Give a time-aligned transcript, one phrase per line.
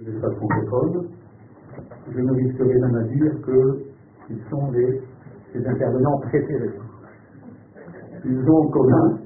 [0.00, 0.10] je
[2.20, 5.00] ne risquerai même à dire qu'ils sont les,
[5.54, 6.74] intervenants préférés.
[8.24, 9.18] Ils ont en commun,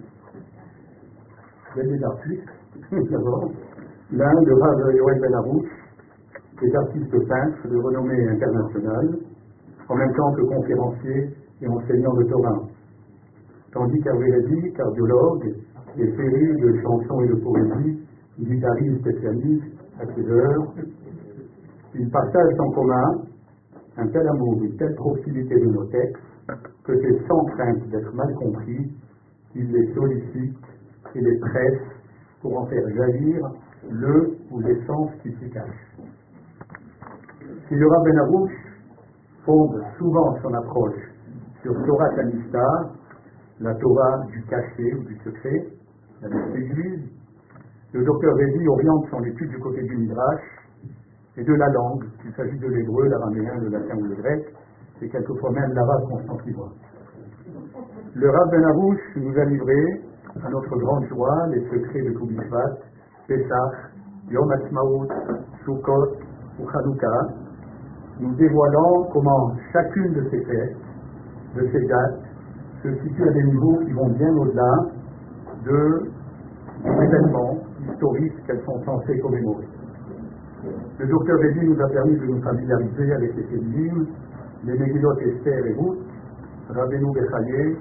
[1.75, 2.51] des artistes,
[3.11, 3.51] d'abord,
[4.12, 5.71] l'un de Rav Yoel Benarouche,
[6.61, 9.09] est artiste de renommée internationale,
[9.89, 11.30] en même temps que conférencier
[11.62, 12.61] et enseignant de Torah.
[13.73, 15.46] Tandis qu'Avredi, cardiologue,
[15.96, 18.07] et féru de chansons et de poésie,
[18.39, 20.75] guitariste spécialiste, à heures,
[21.95, 23.23] ils partagent en commun
[23.97, 26.23] un tel amour, une telle proximité de nos textes,
[26.84, 28.92] que c'est sans crainte d'être mal compris.
[29.53, 30.59] Qu'ils les sollicitent
[31.15, 31.97] et les pressent
[32.42, 33.41] pour en faire jaillir
[33.91, 35.97] le ou les sens qui s'y cachent.
[37.67, 38.53] Si le Rabbin Arouche
[39.45, 41.01] fonde souvent son approche
[41.62, 42.92] sur Torah Tanista,
[43.61, 45.67] la Torah du cachet ou du secret,
[46.20, 47.09] la l'Église,
[47.92, 50.42] le docteur Rédy oriente son étude du côté du Midrash
[51.37, 54.55] et de la langue, qu'il s'agit de l'hébreu, l'araméen, le latin ou le grec,
[55.00, 56.72] et quelquefois même l'arabe constantinois.
[58.14, 60.03] Le Rav Ben Arouche nous a livré,
[60.44, 62.78] à notre grande joie, les secrets de Koubishvat,
[63.27, 63.75] Pesach,
[64.31, 65.09] Yom Ha'atzmaut,
[65.64, 66.16] Sukkot
[66.61, 67.28] ou Chanukah,
[68.20, 70.77] nous dévoilant comment chacune de ces fêtes,
[71.56, 72.20] de ces dates,
[72.83, 74.72] se situe à des niveaux qui vont bien au-delà
[75.64, 76.11] de
[76.84, 77.58] événements
[77.98, 79.66] historiques qu'elles sont censées commémorer.
[80.98, 84.06] Le docteur Reddy nous a permis de nous familiariser avec les féminines,
[84.64, 85.98] les Megillot Esther et Ruth,
[86.69, 87.76] Rabbeinu Bechaye,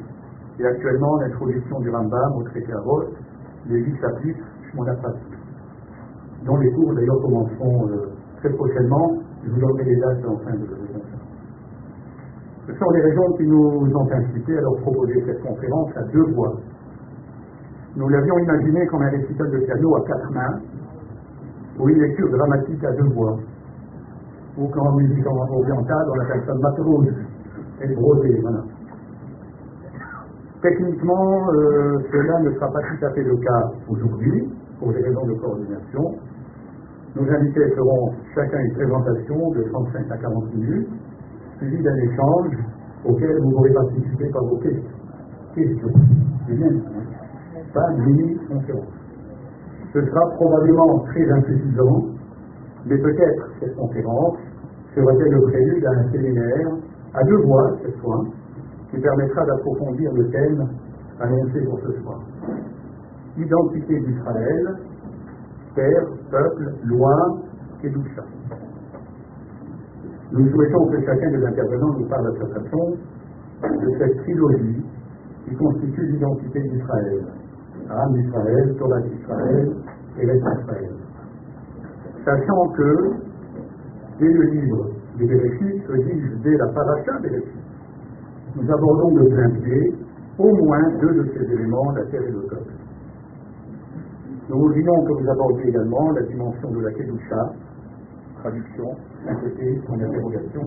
[0.59, 3.03] et actuellement l'introduction du Rambam au traité Avot,
[3.67, 4.93] les huit chapitres Shmona
[6.45, 9.17] dont les cours d'ailleurs commenceront euh, très prochainement.
[9.43, 11.03] Je vous donnerai les dates en fin de conférence.
[12.67, 16.31] Ce sont les raisons qui nous ont incités à leur proposer cette conférence à deux
[16.33, 16.53] voix.
[17.97, 20.59] Nous l'avions imaginé comme un récital de piano à quatre mains,
[21.79, 23.35] ou une lecture dramatique à deux voix,
[24.55, 27.11] ou qu'en musique orientale, on appelle ça matrouille,
[27.81, 28.59] et brosé, voilà.
[30.61, 34.47] Techniquement, euh, cela ne sera pas tout à fait le cas aujourd'hui,
[34.77, 36.03] pour des raisons de coordination.
[37.15, 40.89] Nos invités feront chacun une présentation de 35 à 40 minutes,
[41.57, 42.57] suivie d'un échange
[43.05, 44.83] auquel vous pourrez participer par vos questions.
[45.55, 45.93] Questions.
[47.77, 48.73] Pas.
[49.93, 52.05] Ce sera probablement très insuffisant,
[52.85, 54.37] mais peut-être cette conférence
[54.95, 56.67] sera-t-elle le prélude à un séminaire
[57.13, 58.23] à deux voix cette fois,
[58.91, 60.67] qui permettra d'approfondir le thème
[61.19, 62.19] annoncé pour ce soir.
[63.37, 64.75] Identité d'Israël,
[65.75, 67.15] terre, peuple, loi
[67.83, 68.23] et doucha.
[70.31, 72.97] Nous souhaitons que chacun des intervenants nous parle à sa façon
[73.63, 74.85] de cette trilogie
[75.45, 77.25] qui constitue l'identité d'Israël.
[77.89, 79.75] Âme d'Israël, Torah d'Israël
[80.19, 80.91] et l'être d'Israël.
[82.25, 83.11] Sachant que,
[84.19, 87.67] dès le livre des se dit dès la paracha Bereshit,
[88.55, 89.95] nous abordons de plein pied
[90.37, 92.73] au moins deux de ces éléments, la terre et le peuple.
[94.49, 97.51] Nous voudrions que vous abordiez également la dimension de la Kedusha,
[98.39, 98.89] traduction,
[99.27, 100.61] interrogation,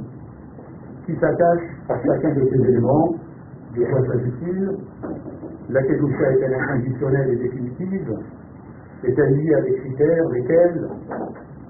[1.06, 3.14] qui s'attache à chacun de ces éléments.
[3.74, 4.68] De quoi s'agit-il
[5.72, 8.12] La Kedusha est-elle inconditionnelle et définitive
[9.04, 10.88] Est-elle liée à des critères lesquels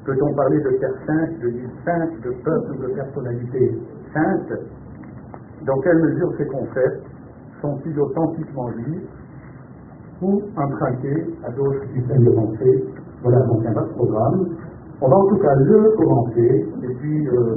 [0.07, 3.79] Peut-on parler de terre sainte, de ville sainte, de peuple, de personnalité
[4.15, 4.53] sainte?
[5.67, 7.05] Dans quelle mesure ces concepts
[7.61, 9.09] sont-ils authentiquement juifs
[10.23, 12.85] ou empruntés à d'autres systèmes de pensée?
[13.23, 14.47] Voilà donc un vaste programme.
[15.03, 17.57] On va en tout cas le commencer et puis euh,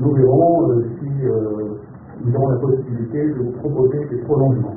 [0.00, 1.76] nous verrons euh, si euh,
[2.24, 4.76] nous aurons la possibilité de vous proposer des prolongements.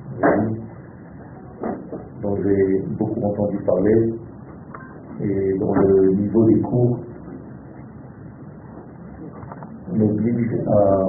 [2.21, 4.13] dont j'ai beaucoup entendu parler
[5.21, 6.99] et dont le niveau des cours
[9.93, 11.05] m'oblige à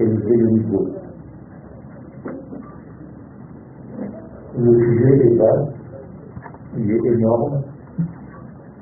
[0.00, 0.86] élever le niveau.
[4.58, 5.72] Le sujet est vaste,
[6.76, 7.62] il est énorme,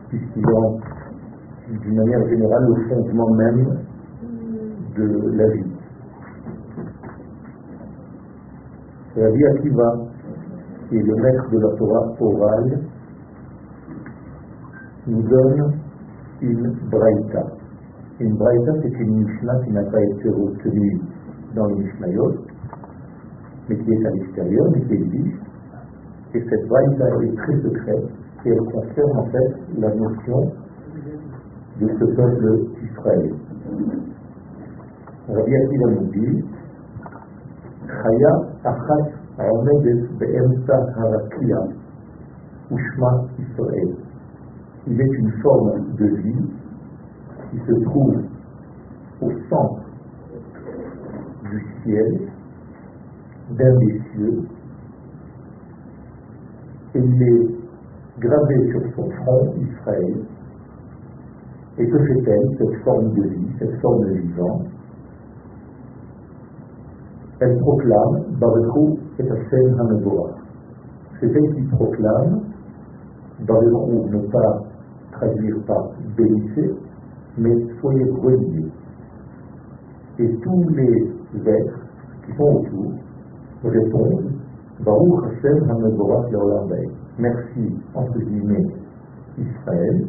[0.08, 3.78] puisqu'il est d'une manière générale au fondement même
[4.96, 5.69] de la vie.
[9.16, 10.06] Rabbi Akiva,
[10.88, 12.80] qui est le maître de la Torah orale,
[15.08, 15.74] nous donne
[16.40, 17.46] une braïta.
[18.20, 21.00] Une braïta, c'est une Mishnah qui n'a pas été retenue
[21.56, 22.34] dans le Mishnayot,
[23.68, 25.42] mais qui est à l'extérieur, mais qui existe.
[26.34, 28.10] Et cette braïta est très secrète
[28.44, 30.52] et elle concerne en fait la notion
[31.80, 33.30] de ce peuple d'Israël.
[35.28, 36.44] Rabbi Akiva nous dit
[37.89, 38.33] Chaya
[38.63, 41.57] achat העומדת באמצע הרקיע
[42.71, 43.89] ושמה Israël.
[44.87, 46.45] Il est une forme de vie
[47.49, 48.15] qui se trouve
[49.21, 49.83] au centre
[51.49, 52.29] du ciel,
[53.57, 54.39] d'un des cieux,
[56.95, 57.45] et il est
[58.19, 60.15] gravé sur son front Israël.
[61.77, 64.59] Et que fait-elle, cette forme de vie, cette forme de vivant
[67.40, 70.30] elle proclame Baruchou et Hashem Hamedora.
[71.18, 72.40] C'est elle qui proclame
[73.46, 74.62] Baruchou, ne pas
[75.12, 76.74] traduire par bénissez,
[77.38, 78.70] mais soyez reliés.
[80.18, 81.80] Et tous les êtres
[82.26, 82.92] qui sont autour
[83.64, 84.32] répondent
[84.84, 85.66] Baruch Hashem
[86.30, 86.90] Leolambeï
[87.20, 88.66] merci, entre guillemets,
[89.38, 90.06] Israël,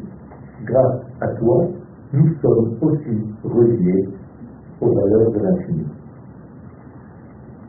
[0.66, 1.68] grâce à toi,
[2.14, 4.10] nous sommes aussi reliés
[4.82, 5.86] aux valeurs de l'infini.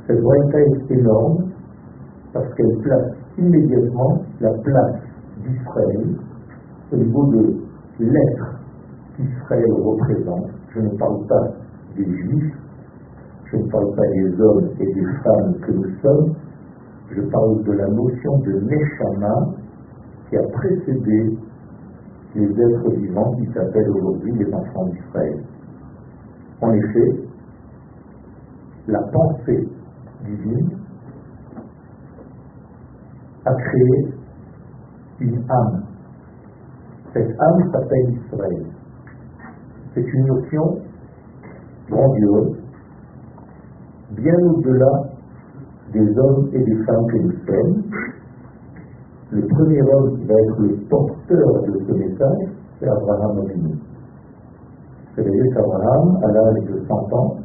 [0.07, 1.51] Cette voie est énorme
[2.33, 4.97] parce qu'elle place immédiatement la place
[5.45, 6.07] d'Israël
[6.93, 7.55] au niveau de
[8.01, 8.61] l'être
[9.17, 10.51] qu'Israël représente.
[10.75, 11.49] Je ne parle pas
[11.97, 12.55] des juifs,
[13.45, 16.35] je ne parle pas des hommes et des femmes que nous sommes,
[17.15, 19.55] je parle de la notion de Neshama
[20.29, 21.37] qui a précédé
[22.35, 25.43] les êtres vivants qui s'appellent aujourd'hui les enfants d'Israël.
[26.63, 27.23] En effet,
[28.89, 29.69] la pensée
[30.25, 30.79] divine
[33.45, 34.15] a créé
[35.21, 35.83] une âme.
[37.13, 38.67] Cette âme s'appelle Israël.
[39.95, 40.79] C'est une notion
[41.91, 42.57] grandiose,
[44.13, 45.13] bien au-delà
[45.93, 47.83] des hommes et des femmes que nous sommes.
[49.31, 52.49] Le premier homme qui va être le porteur de ce message,
[52.79, 53.75] c'est Abraham Avinu.
[55.15, 57.37] C'est-à-dire qu'Abraham, à l'âge de 100 ans,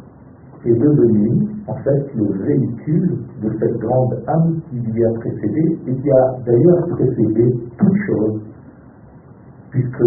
[0.66, 5.96] est devenu en fait le véhicule de cette grande âme qui lui a précédé et
[5.96, 8.42] qui a d'ailleurs précédé toute chose,
[9.72, 10.04] puisque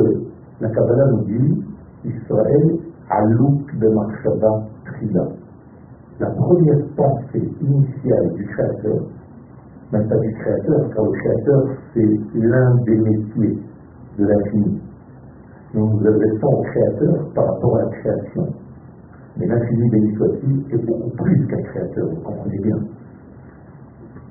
[0.61, 1.65] la Kabbalah nous dit
[2.05, 2.79] Israël
[3.11, 5.41] alouk de Marshaba Trila
[6.21, 9.01] la première pensée initiale du créateur,
[9.91, 11.63] même pas du créateur, car le créateur,
[11.95, 13.59] c'est l'un des métiers
[14.19, 14.81] de l'infini.
[15.73, 18.47] Nous nous adressons au créateur par rapport à la création.
[19.37, 22.77] Mais l'infini, béni est beaucoup plus qu'un créateur, vous comprenez bien.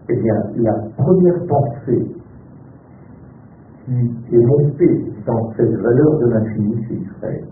[0.10, 2.08] Eh bien, la première pensée
[3.86, 7.46] qui est montée dans cette valeur de l'infini, c'est Israël.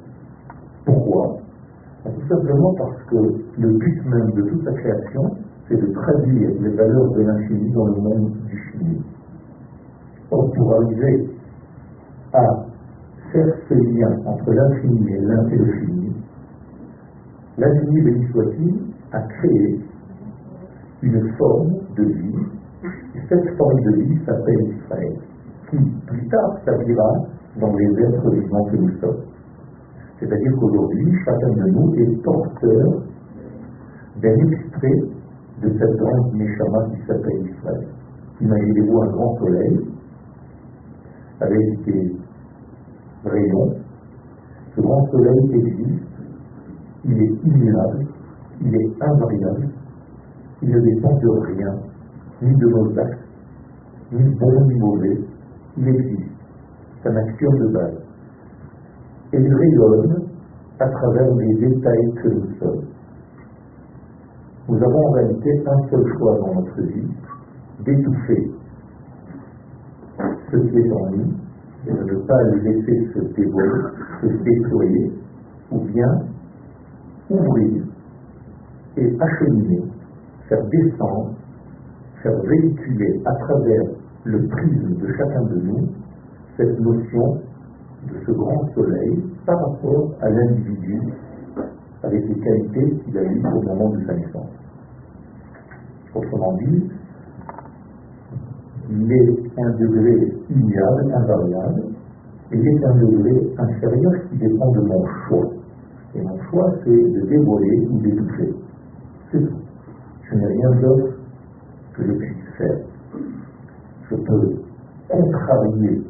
[0.86, 1.38] Pourquoi?
[2.04, 3.18] Tout simplement parce que
[3.60, 5.22] le but même de toute la création,
[5.68, 9.02] c'est de traduire les valeurs de l'infini dans le monde du fini.
[10.32, 11.30] Or, pour arriver
[12.34, 12.44] à
[13.32, 16.07] faire ce lien entre l'infini et l'infini,
[17.58, 18.76] l'infini, béni soit-il,
[19.12, 19.80] a créé
[21.02, 22.36] une forme de vie,
[23.16, 25.14] et cette forme de vie s'appelle Israël,
[25.70, 25.78] qui
[26.08, 27.12] plus tard servira
[27.60, 29.24] dans les êtres vivants que nous sommes.
[30.20, 33.04] C'est-à-dire qu'aujourd'hui, chacun de nous est porteur
[34.22, 35.00] d'un extrait
[35.62, 37.88] de cette grande Neshama qui s'appelle Israël.
[38.42, 39.80] Imaginez-vous un grand soleil
[41.42, 42.16] avec des
[43.26, 43.74] rayons.
[44.76, 46.04] Ce grand soleil existe,
[47.08, 48.06] il est immuable,
[48.62, 49.70] il est invariable,
[50.62, 51.74] il ne dépend de rien,
[52.42, 53.24] ni de nos actes,
[54.12, 55.18] ni bon ni mauvais,
[55.78, 56.32] il existe.
[57.06, 58.04] Un action de base
[59.32, 60.24] et il rayonne
[60.80, 62.86] à travers les détails que nous sommes.
[64.68, 67.08] Nous avons en réalité un seul choix dans notre vie,
[67.86, 68.52] d'étouffer
[70.52, 71.34] ce qui est en nous
[71.88, 73.82] et de ne pas le laisser se dévoiler,
[74.22, 75.14] se déployer,
[75.72, 76.27] ou bien
[77.30, 77.84] ouvrir
[78.98, 79.84] et acheminer,
[80.50, 81.36] faire descendre,
[82.24, 83.84] faire véhiculer à travers
[84.24, 85.88] le prisme de chacun de nous
[86.58, 87.42] cette notion
[88.08, 91.02] de ce grand soleil par rapport à l'individu
[92.04, 94.50] avec les qualités qu'il a eues au moment de sa naissance.
[96.16, 96.90] Autrement dit,
[98.90, 101.84] il est un degré immuable, invariable,
[102.52, 105.57] et il est un degré inférieur qui dépend de mon choix.
[106.50, 108.54] Choix, c'est de dévoiler ou d'étouffer.
[109.32, 109.58] C'est tout.
[110.30, 111.14] Je n'ai rien d'autre
[111.94, 112.78] que je puisse faire.
[114.10, 114.56] Je peux
[115.10, 116.02] contrarier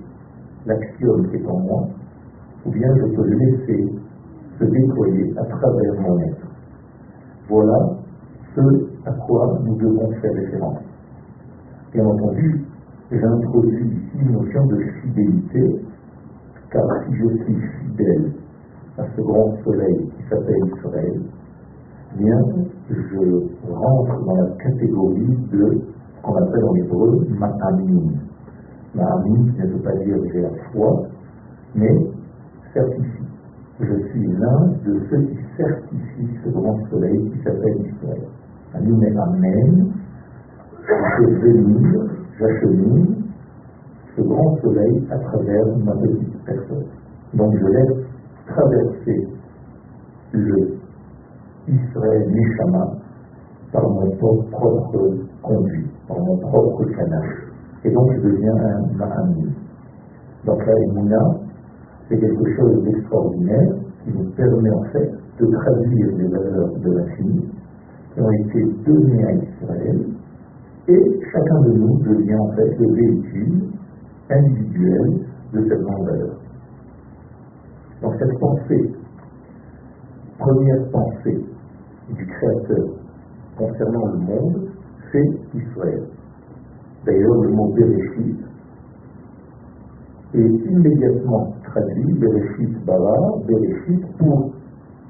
[0.66, 1.88] l'axiome qui est en moi,
[2.66, 3.88] ou bien je peux laisser
[4.60, 6.48] se déployer à travers mon être.
[7.50, 7.78] Voilà
[8.56, 8.62] ce
[9.06, 10.84] à quoi nous devons faire référence.
[11.94, 12.66] Bien entendu,
[13.12, 15.82] j'introduis ici une notion de fidélité,
[16.72, 18.32] car si je suis fidèle
[18.98, 21.22] à ce grand soleil s'appelle Israël,
[22.18, 22.40] bien,
[22.90, 28.12] je rentre dans la catégorie de ce qu'on appelle en hébreu ma'amin.
[28.96, 31.04] Ma'amin ne veut pas dire j'ai la foi,
[31.76, 31.96] mais
[32.74, 33.24] certifie.
[33.80, 38.28] Je suis l'un de ceux qui certifient ce grand soleil qui s'appelle Israël.
[38.74, 39.94] Amin Amen,
[40.88, 42.02] je venir,
[42.40, 43.16] j'achemine
[44.16, 46.86] ce grand soleil à travers ma petite personne.
[47.34, 48.06] Donc je laisse
[48.48, 49.28] traverser
[50.38, 50.78] le
[51.68, 52.86] Israël Nishama
[53.72, 54.82] par mon propre
[55.42, 57.30] conduit, par mon propre canal.
[57.84, 59.50] Et donc je deviens un Mahami.
[60.46, 61.40] Donc la Emouna,
[62.08, 67.50] c'est quelque chose d'extraordinaire qui nous permet en fait de traduire les valeurs de l'infini
[68.14, 70.06] qui ont été données à Israël
[70.88, 73.64] et chacun de nous devient en fait le véhicule
[74.30, 75.20] individuel
[75.54, 76.38] de cette grande valeur.
[78.02, 78.92] Donc cette pensée,
[80.38, 81.44] première pensée
[82.10, 82.88] du Créateur
[83.58, 84.70] concernant le monde,
[85.12, 86.04] c'est Israël.
[87.06, 88.38] D'ailleurs, le mot Bereshit
[90.34, 93.18] est immédiatement traduit Bereshit Bara,
[93.48, 94.52] Bereshit pour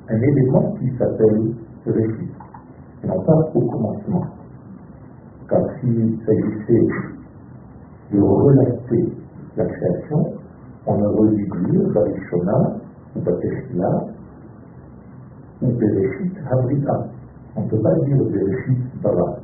[0.09, 1.53] un élément qui s'appelle
[1.85, 2.31] Bereshit,
[3.03, 4.25] non pas au commencement.
[5.49, 6.87] Car s'il s'agissait
[8.13, 9.13] de relater
[9.57, 10.33] la création,
[10.85, 12.77] on aurait dû dire Barishona
[13.15, 14.16] ou Bateshila
[15.61, 17.07] ou Bereshit Habrita.
[17.55, 19.39] On ne peut pas dire Bereshit Bara,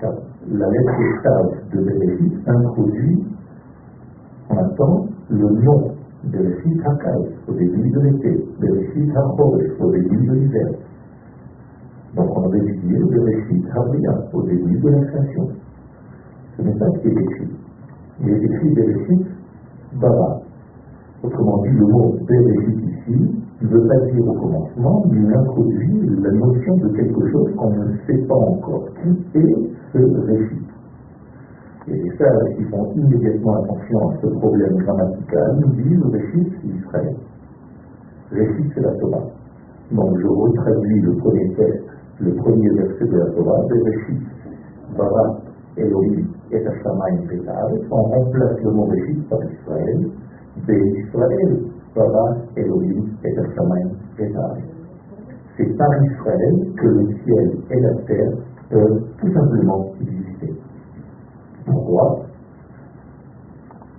[0.00, 0.12] car
[0.48, 3.24] la lettre stade de Bereshit introduit
[4.50, 10.32] en temps le nom Bereshit Hakai au début de l'été, Bereshit Hachoresh au début de
[10.32, 10.68] l'hiver.
[12.16, 15.48] Donc on aurait dû dire Bereshit Habria au début de la création.
[16.56, 17.50] Ce n'est pas ce qui est écrit.
[18.22, 19.26] Il est écrit Bereshit
[20.00, 20.40] Bara.
[21.22, 26.30] Autrement dit, le mot Bereshit ici ne veut pas dire au commencement, il introduit la
[26.32, 28.84] notion de quelque chose qu'on ne sait pas encore.
[29.02, 29.56] Qui est
[29.92, 30.66] ce Réchit
[31.88, 37.16] Et sages qui font immédiatement attention à ce problème grammatical nous disent Réchit, c'est Israël.
[38.30, 39.24] Réchit, c'est la Torah.
[39.92, 41.84] Donc je retraduis le premier texte,
[42.20, 44.20] le premier verset de la Torah, Réchit,
[44.98, 45.40] Bara,
[45.78, 50.10] Elohim et Hashamayim Petare, on remplace le mot Réchit par Israël,
[50.68, 51.58] Israël,
[52.56, 53.34] Elohim et.
[55.56, 58.32] C'est par Israël que le ciel et la terre
[58.68, 60.52] peuvent tout simplement exister.
[61.64, 62.26] Pourquoi?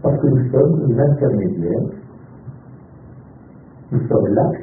[0.03, 1.81] Parce que nous sommes l'intermédiaire,
[3.91, 4.61] nous sommes l'axe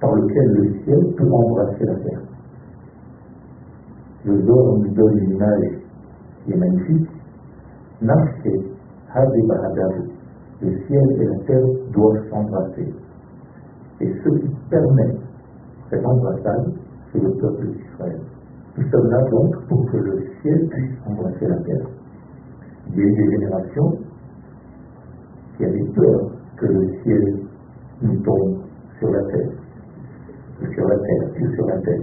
[0.00, 2.20] par lequel le ciel peut embrasser la terre.
[4.24, 5.78] Le Zohar nous donne une image
[6.44, 7.08] qui est magnifique.
[10.60, 12.92] Le ciel et la terre doivent s'embrasser.
[14.00, 15.14] Et ce qui permet
[15.90, 16.72] cette embrassade,
[17.12, 18.20] c'est le peuple d'Israël.
[18.76, 21.86] Nous sommes là donc pour que le ciel puisse embrasser la terre.
[22.88, 23.98] Il y a eu des générations
[25.56, 27.38] qui avaient peur que le ciel
[28.02, 28.58] nous tombe
[28.98, 29.50] sur la terre,
[30.74, 32.02] sur la terre, puis sur la terre.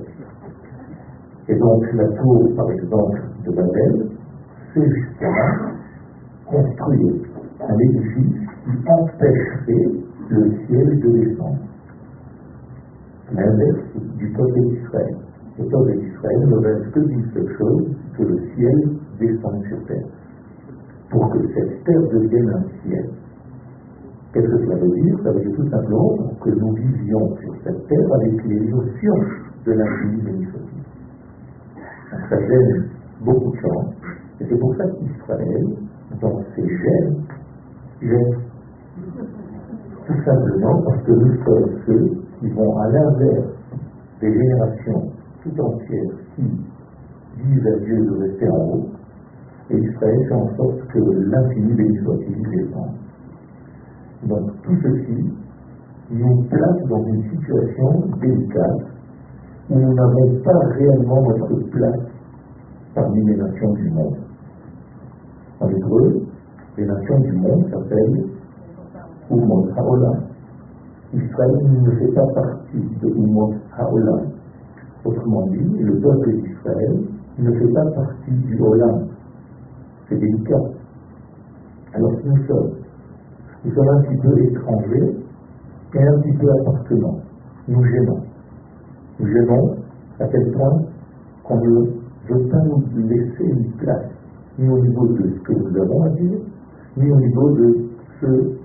[1.48, 4.10] Et donc la tour, par exemple, de Babel,
[4.74, 5.76] c'est justement
[6.46, 7.14] construire
[7.62, 9.91] un édifice qui empêcherait
[10.29, 11.60] le ciel de descendre.
[13.31, 15.17] L'inverse du peuple d'Israël.
[15.57, 18.75] Le peuple d'Israël ne reste que d'une seule chose, que le ciel
[19.19, 20.07] descende sur terre.
[21.10, 23.10] Pour que cette terre devienne un ciel.
[24.34, 25.17] Qu'est-ce que cela veut dire?
[25.24, 29.19] Ça veut dire tout simplement que nous vivions sur cette terre avec les notions
[29.65, 30.62] de l'infini bénéfique.
[32.29, 32.89] Ça gêne
[33.24, 33.93] beaucoup de gens.
[34.41, 35.65] Et c'est pour ça qu'Israël,
[36.22, 37.24] dans ses gènes,
[38.01, 38.45] gêne.
[40.06, 42.10] Tout simplement parce que nous sommes ceux
[42.40, 43.48] qui vont à l'inverse
[44.22, 48.86] des générations tout entières qui disent à Dieu de rester en haut,
[49.72, 52.96] et Israël fait en sorte que l'infini béni soit-il descende.
[54.28, 55.34] Donc tout ceci
[56.12, 58.86] nous place dans une situation délicate
[59.72, 62.02] où nous n'avons pas réellement notre place
[62.94, 64.18] parmi les nations du monde.
[65.60, 66.22] En hébreu,
[66.78, 68.35] les nations du monde s'appellent
[69.32, 70.24] Umot Haolam.
[71.13, 74.32] Israël ne fait pas partie de Umot Haolam.
[75.05, 76.98] Autrement dit, le peuple d'Israël
[77.39, 79.08] ne fait pas partie du Olam.
[80.10, 80.62] C'est délicat.
[81.94, 82.72] Alors nous sommes
[83.63, 85.15] Nous sommes un petit peu étrangers
[85.96, 87.20] et un petit peu appartenants.
[87.67, 88.20] Nous gênons.
[89.20, 89.75] Nous gênons
[90.20, 90.82] à tel point
[91.44, 91.79] qu'on ne
[92.29, 94.10] veut pas nous laisser une place,
[94.60, 96.38] ni au niveau de ce que nous avons à dire,
[96.98, 97.75] ni au niveau de
[98.20, 98.64] ce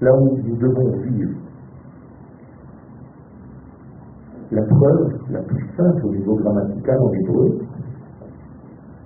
[0.00, 1.38] là où nous devons vivre.
[4.50, 7.58] La preuve la plus simple au niveau grammatical en hébreu,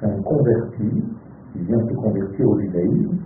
[0.02, 1.04] un converti
[1.52, 3.18] qui vient se convertir au judaïsme,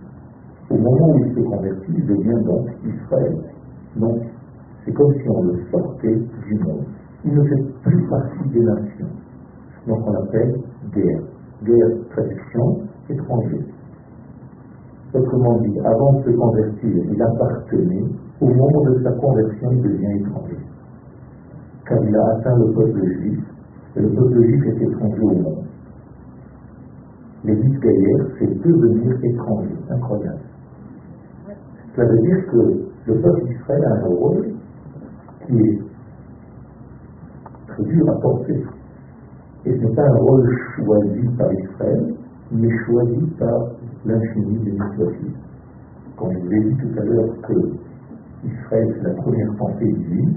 [0.71, 3.39] au moment où il se convertit, il devient donc Israël.
[3.97, 4.23] Donc,
[4.85, 6.85] c'est comme si on le sortait du monde.
[7.25, 9.09] Il ne fait plus partie des nations.
[9.87, 10.55] Donc on l'appelle
[10.95, 11.23] guerre.
[11.65, 13.65] Guerre, traduction, étranger.
[15.15, 18.05] Autrement dit, avant de se convertir, il appartenait.
[18.41, 20.57] Au moment de sa conversion, il devient étranger.
[21.87, 23.41] Car il a atteint le peuple juif,
[23.97, 25.65] et le peuple juif est étranger au monde.
[27.45, 29.77] Dix guerrières, c'est devenir étranger.
[29.91, 30.39] Incroyable.
[31.95, 34.55] Cela veut dire que le peuple d'Israël a un rôle
[35.47, 35.79] qui est
[37.67, 38.65] très dur à porter.
[39.67, 42.15] Et ce n'est pas un rôle choisi par Israël,
[42.53, 43.73] mais choisi par
[44.05, 44.77] l'infini des.
[46.17, 47.53] Comme je vous ai dit tout à l'heure que
[48.45, 50.35] Israël, c'est la première pensée divine,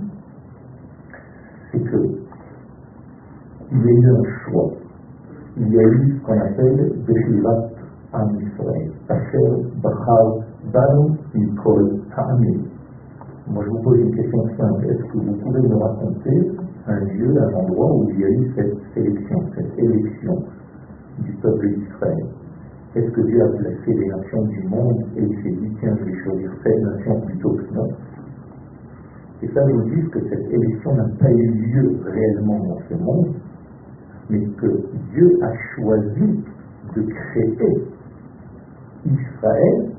[1.71, 2.25] c'est que
[3.71, 4.71] il y a eu un choix.
[5.57, 7.69] Il y a eu ce qu'on appelle Beshivat
[8.13, 8.91] Am Israël.
[9.09, 9.49] Asher
[9.81, 12.61] Bachar Banu Mikol Ha'amim.
[13.47, 14.85] Moi, je vous pose une question simple.
[14.89, 16.51] Est-ce que vous pouvez me raconter
[16.87, 20.33] un lieu, un endroit où il y a eu cette sélection, cette élection
[21.19, 22.25] du peuple d'Israël?
[22.95, 26.05] Est-ce que Dieu a placé les nations du monde et il s'est dit, tiens, je
[26.05, 27.87] vais choisir cette nation plutôt que non?
[29.41, 33.35] Et ça nous dit que cette élection n'a pas eu lieu réellement dans ce monde,
[34.29, 34.67] mais que
[35.11, 36.43] Dieu a choisi
[36.95, 37.83] de créer
[39.05, 39.91] Israël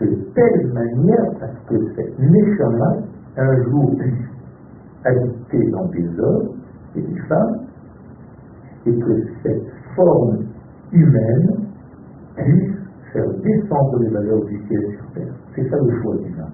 [0.00, 2.92] de telle manière à ce que cette Neshama,
[3.36, 4.28] un jour, puisse
[5.04, 6.48] habiter dans des hommes
[6.96, 7.66] et des femmes,
[8.86, 10.44] et que cette forme
[10.92, 11.71] humaine
[12.36, 12.76] puisse
[13.12, 15.34] faire descendre les valeurs du ciel sur terre.
[15.54, 16.48] C'est ça le choix divin.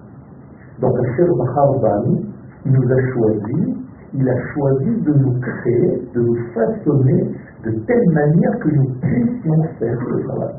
[0.81, 2.25] Donc, Asher Bahar Bani,
[2.65, 3.75] il nous a choisi,
[4.13, 9.63] il a choisi de nous créer, de nous façonner de telle manière que nous puissions
[9.79, 10.55] faire ce travail.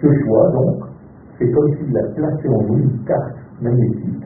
[0.00, 0.84] Ce choix, donc,
[1.38, 4.24] c'est comme s'il a placé en nous une carte magnétique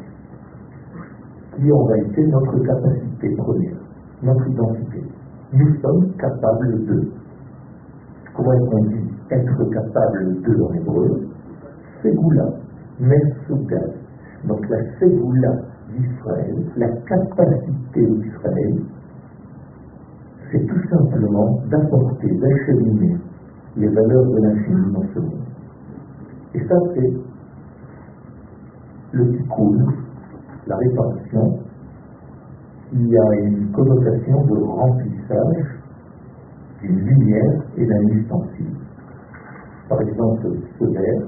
[1.57, 3.79] qui en réalité notre capacité première,
[4.23, 5.03] notre identité.
[5.53, 7.09] Nous sommes capables de.
[8.37, 11.27] Comment est-ce qu'on dit être capable de en hébreu
[12.03, 12.45] Ségoula,
[13.01, 13.95] Mesougal.
[14.47, 15.53] Donc la Ségoula
[15.91, 18.75] d'Israël, la capacité d'Israël,
[20.53, 23.17] c'est tout simplement d'apporter, d'acheminer
[23.77, 25.47] les valeurs de l'infini dans ce monde.
[26.55, 27.13] Et ça, c'est
[29.13, 29.87] le tikkun,
[30.67, 31.59] la réparation,
[32.91, 35.76] qui a une connotation de remplissage
[36.81, 38.75] d'une lumière et d'un ustensile.
[39.89, 41.23] Par exemple, ce verre,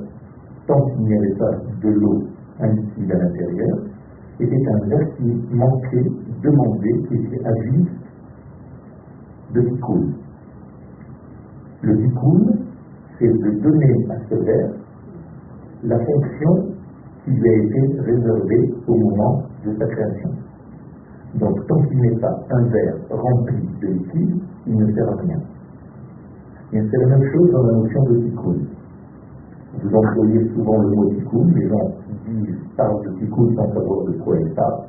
[0.66, 2.22] tant qu'il n'y avait pas de l'eau
[2.60, 3.78] liquide à l'intérieur,
[4.40, 6.10] était un verre qui manquait,
[6.42, 7.88] demandait, qui était avide
[9.54, 10.06] de tikkun.
[11.82, 12.58] Le tikkun,
[13.18, 14.70] c'est de donner à ce verre
[15.84, 16.74] la fonction
[17.24, 20.30] qui lui a été réservée au moment de sa création.
[21.34, 25.38] Donc, tant qu'il n'est pas un verre rempli de liquide, il ne sert à rien.
[26.72, 28.56] Et c'est la même chose dans la notion de tikkun.
[29.82, 31.90] Vous employez souvent le mot tikkun, les gens
[32.26, 34.84] disent, parlent de tikkun sans savoir de quoi ils parlent.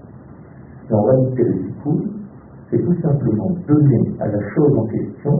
[0.90, 1.98] Mais en réalité, le tikkun,
[2.70, 5.32] c'est tout simplement donner à la chose en question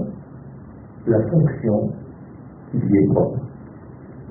[1.08, 1.92] la fonction
[2.72, 3.40] qui lui est propre.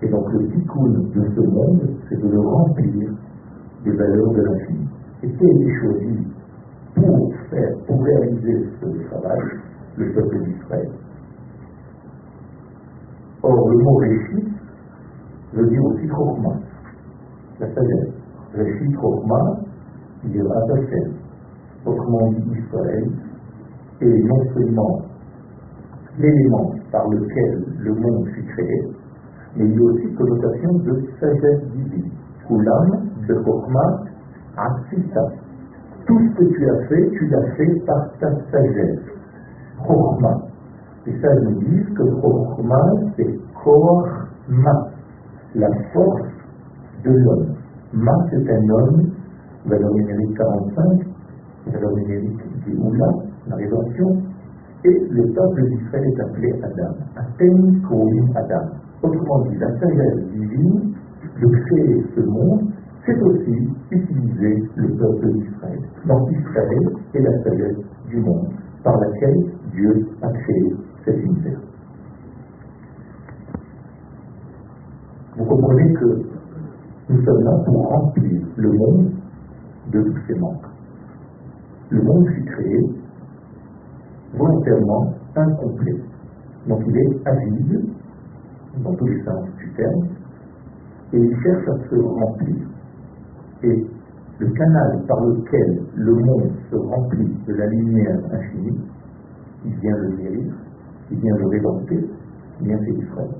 [0.02, 3.10] Et donc le tikkun de ce monde, c'est de le remplir
[3.84, 4.88] des valeurs de l'infini.
[5.22, 6.37] Et qui a été choisi
[7.00, 9.40] pour faire, pour réaliser ce travail,
[9.96, 10.90] le peuple d'Israël.
[13.42, 14.48] Or, le mot réchit
[15.54, 16.54] veut dire aussi chokma,
[17.60, 18.14] la sagesse.
[18.54, 19.60] Réchit chokma,
[20.24, 21.12] il dit Hashem.
[21.86, 23.08] Autrement dit, Israël
[24.00, 24.98] est non seulement
[26.18, 28.88] l'élément par lequel le monde fut créé,
[29.56, 32.10] mais il y a aussi connotation de sagesse divine.
[32.46, 34.04] Kulam de Chokma
[34.56, 35.47] Asisa.
[36.08, 38.98] Tout ce que tu as fait, tu l'as fait par ta sagesse.
[39.86, 40.40] Chokma.
[41.06, 42.80] Et ça nous dit que Chokma,
[43.14, 44.88] c'est Korma,
[45.54, 46.28] la force
[47.04, 47.54] de l'homme.
[47.92, 49.10] Ma, c'est un homme,
[49.66, 51.06] valeur numérique 45,
[51.72, 53.08] valeur numérique du Oula,
[53.48, 54.22] la rédemption,
[54.84, 56.94] et le peuple d'Israël est appelé Adam.
[57.86, 58.64] Koim Adam.
[59.02, 60.94] Autrement dit, la sagesse divine
[61.40, 62.72] de créer ce monde,
[63.08, 65.80] c'est aussi utiliser le peuple d'Israël.
[66.06, 67.76] Donc Israël est la sagesse
[68.08, 68.48] du monde
[68.84, 71.60] par laquelle Dieu a créé cet univers.
[75.38, 76.06] Vous comprenez que
[77.10, 79.10] nous sommes là pour remplir le monde
[79.92, 80.66] de tous ses manques.
[81.90, 82.78] Le monde fut créé
[84.36, 85.96] volontairement incomplet.
[86.66, 87.84] Donc il est avide,
[88.84, 90.08] dans tous les sens du terme,
[91.14, 92.66] et il cherche à se remplir.
[93.64, 93.86] Et
[94.38, 98.78] le canal par lequel le monde se remplit de la lumière infinie,
[99.64, 100.54] il vient le guérir,
[101.10, 102.08] il vient le rédempter,
[102.60, 103.30] vient c'est Israël.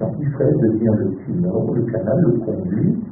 [0.00, 3.04] Donc Israël devient le tunnel, le canal, le conduit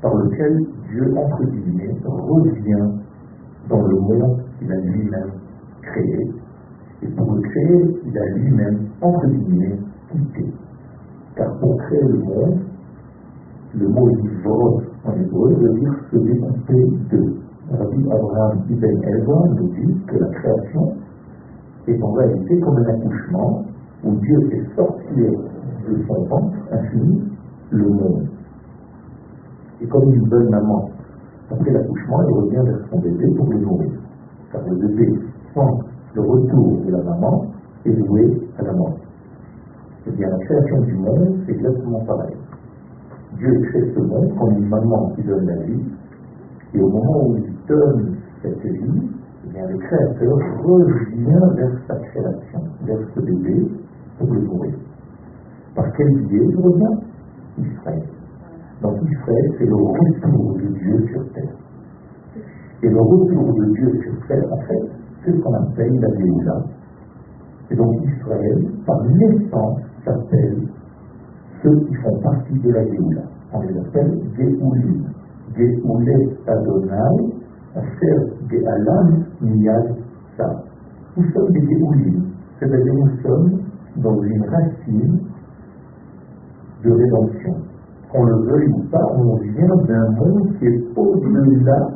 [0.00, 2.90] par lequel Dieu, entre guillemets, revient
[3.68, 5.32] dans le monde qu'il a lui-même
[5.82, 6.30] créé.
[7.02, 9.78] Et pour le créer, il a lui-même, entre guillemets,
[10.10, 10.52] quitté.
[11.36, 12.60] Car pour créer le monde,
[13.74, 17.34] le mot livre en hébreu veut dire se découper de.
[17.70, 20.92] Rabbi Abraham Ibn Ezra nous dit que la création
[21.86, 23.64] est en réalité comme un accouchement
[24.04, 25.30] où Dieu fait sortir
[25.88, 27.22] de son ventre infini
[27.70, 28.26] le monde.
[29.80, 30.90] Et comme une bonne maman,
[31.50, 33.92] après l'accouchement, elle revient vers son bébé pour le nourrir.
[34.52, 35.20] Car le bébé,
[35.54, 35.78] sans
[36.14, 37.46] le retour de la maman,
[37.86, 38.96] est voué à la mort.
[40.06, 42.34] Eh bien, la création du monde, c'est exactement pareil.
[43.40, 45.82] Dieu crée ce monde comme une maman qui donne la vie,
[46.74, 49.08] et au moment où il donne cette vie,
[49.46, 53.66] eh bien, le Créateur revient vers sa création, vers ce bébé,
[54.18, 54.74] pour le nourrir.
[55.74, 57.00] Par quel biais il revient
[57.58, 58.02] Israël.
[58.82, 61.56] Donc Israël, c'est le retour de Dieu sur terre.
[62.82, 64.90] Et le retour de Dieu sur terre, en fait,
[65.24, 66.64] c'est ce qu'on appelle la Géoula.
[67.70, 70.58] Et donc Israël, par naissance, s'appelle
[71.62, 73.22] ceux qui font partie de la Géoula.
[73.52, 75.04] On les appelle Géoulim.
[75.56, 77.32] Géoulet Adonai,
[77.74, 78.18] Asher
[78.48, 79.96] Géalam Miyad
[80.36, 80.46] Sa.
[81.16, 82.24] Nous sommes des Géoulim,
[82.58, 83.60] c'est-à-dire nous sommes
[83.96, 85.20] dans une racine
[86.84, 87.54] de rédemption.
[88.12, 91.90] Qu'on le veuille ou pas, on vient d'un monde qui est au-delà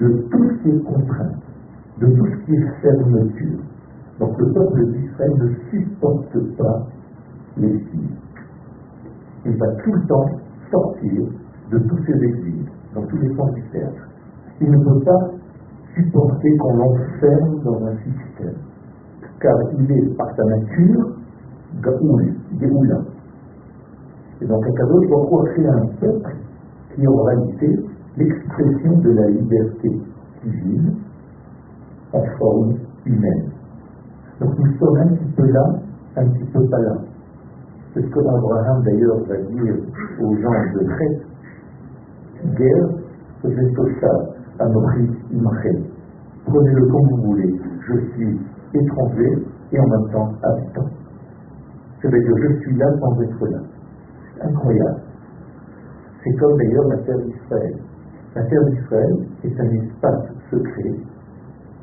[0.00, 1.32] de tout ce qui est contraint,
[2.00, 3.60] de tout ce qui est fermeture.
[4.18, 6.86] Donc le peuple d'Israël ne supporte pas
[7.56, 8.16] signes.
[9.44, 10.26] Il va tout le temps
[10.70, 11.24] sortir
[11.70, 13.94] de tous ses exils, dans tous les sens du terme.
[14.60, 15.30] Il ne peut pas
[15.94, 18.56] supporter qu'on l'enferme dans un système,
[19.40, 21.16] car il est par sa nature
[21.82, 23.00] Gaoul, Géoula.
[24.40, 26.36] Et donc Akadosh doit créer un peuple
[26.94, 27.76] qui est en réalité
[28.16, 29.90] l'expression de la liberté
[30.44, 30.94] divine
[32.12, 32.74] en forme
[33.04, 33.55] humaine.
[34.40, 35.64] Donc nous sommes un petit peu là,
[36.16, 36.96] un petit peu pas là.
[37.94, 39.74] C'est ce que Abraham d'ailleurs va dire
[40.20, 41.22] aux gens de Crète.
[42.58, 42.88] Guerre,
[44.00, 44.10] ça,
[44.58, 44.66] à
[45.32, 45.84] Imachem.
[46.44, 47.60] Prenez-le comme vous voulez.
[47.88, 48.38] Je suis
[48.74, 50.88] étranger et en même temps habitant.
[52.00, 53.58] C'est-à-dire je suis là sans être là.
[54.34, 55.00] C'est incroyable.
[56.22, 57.76] C'est comme d'ailleurs la terre d'Israël.
[58.34, 60.94] La terre d'Israël est un espace secret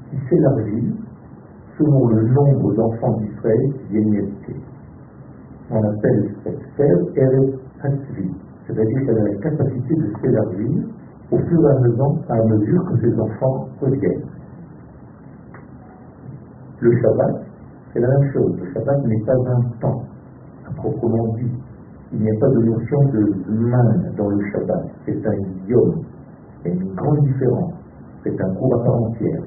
[0.10, 0.94] qui s'élargit
[1.78, 4.34] selon le nombre d'enfants d'Israël qui viennent.
[5.72, 7.64] On appelle cette terre Eretz
[8.68, 10.86] c'est-à-dire qu'elle a la capacité de s'élargir
[11.32, 14.26] au fur et à mesure, à mesure que ses enfants reviennent.
[16.80, 17.46] Le Shabbat,
[17.92, 18.58] c'est la même chose.
[18.60, 20.04] Le Shabbat n'est pas un temps,
[20.68, 21.52] à proprement dit.
[22.14, 24.86] Il n'y a pas de notion de main dans le Shabbat.
[25.06, 26.04] C'est un idiome.
[26.64, 27.74] Il y a une grande différence.
[28.24, 29.42] C'est un cours à part entière.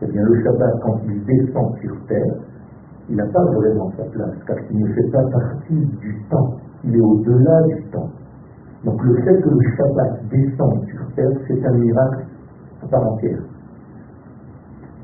[0.00, 2.34] Eh bien, le Shabbat, quand il descend sur terre,
[3.08, 6.54] il n'a pas vraiment sa place, car il ne fait pas partie du temps.
[6.84, 8.08] Il est au-delà du temps.
[8.84, 12.26] Donc le fait que le Shabbat descende sur terre, c'est un miracle
[12.82, 13.40] à part entière.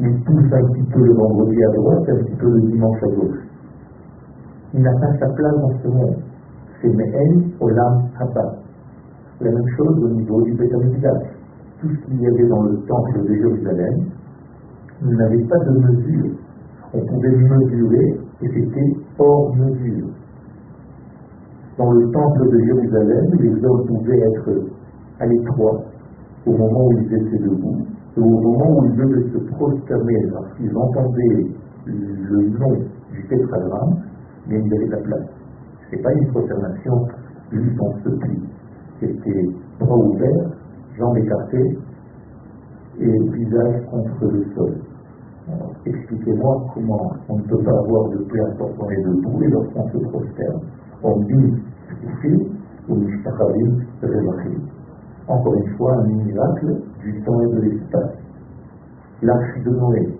[0.01, 3.15] Il pousse un petit peu le vendredi à droite, un petit peu le dimanche à
[3.17, 3.39] gauche.
[4.75, 6.17] Il n'a pas sa place dans ce monde.
[6.81, 8.57] C'est Me'en Olam Haba.
[9.41, 11.29] La même chose au niveau du Betamigdash.
[11.81, 14.14] Tout ce qu'il y avait dans le temple de Jérusalem
[15.09, 16.31] n'avait pas de mesure.
[16.93, 20.09] On pouvait mesurer et c'était hors mesure.
[21.77, 24.51] Dans le temple de Jérusalem, les hommes pouvaient être
[25.21, 25.85] à l'étroit
[26.47, 27.87] au moment où ils étaient debout,
[28.17, 31.47] et au moment où ils devaient se prosterner lorsqu'ils entendaient
[31.87, 32.73] le nom
[33.13, 34.03] du tétragramme,
[34.47, 35.29] mais ils avaient la place.
[35.91, 37.07] Ce n'est pas une prosternation
[37.51, 38.43] juste en se plie.
[39.01, 39.49] C'était
[39.81, 40.51] bras ouverts,
[40.97, 41.79] jambes écartées
[43.01, 44.75] et visage contre le sol.
[45.85, 49.99] Expliquez-moi comment on ne peut pas avoir de paix lorsqu'on est debout et lorsqu'on se
[50.09, 50.61] prosterne.
[51.03, 51.53] On dit
[52.03, 52.49] ici,
[52.89, 54.61] ou Mishtachavim Revachim.
[55.29, 58.13] Encore une fois, un miracle du temps et de l'espace.
[59.23, 60.19] L'arche de Noé,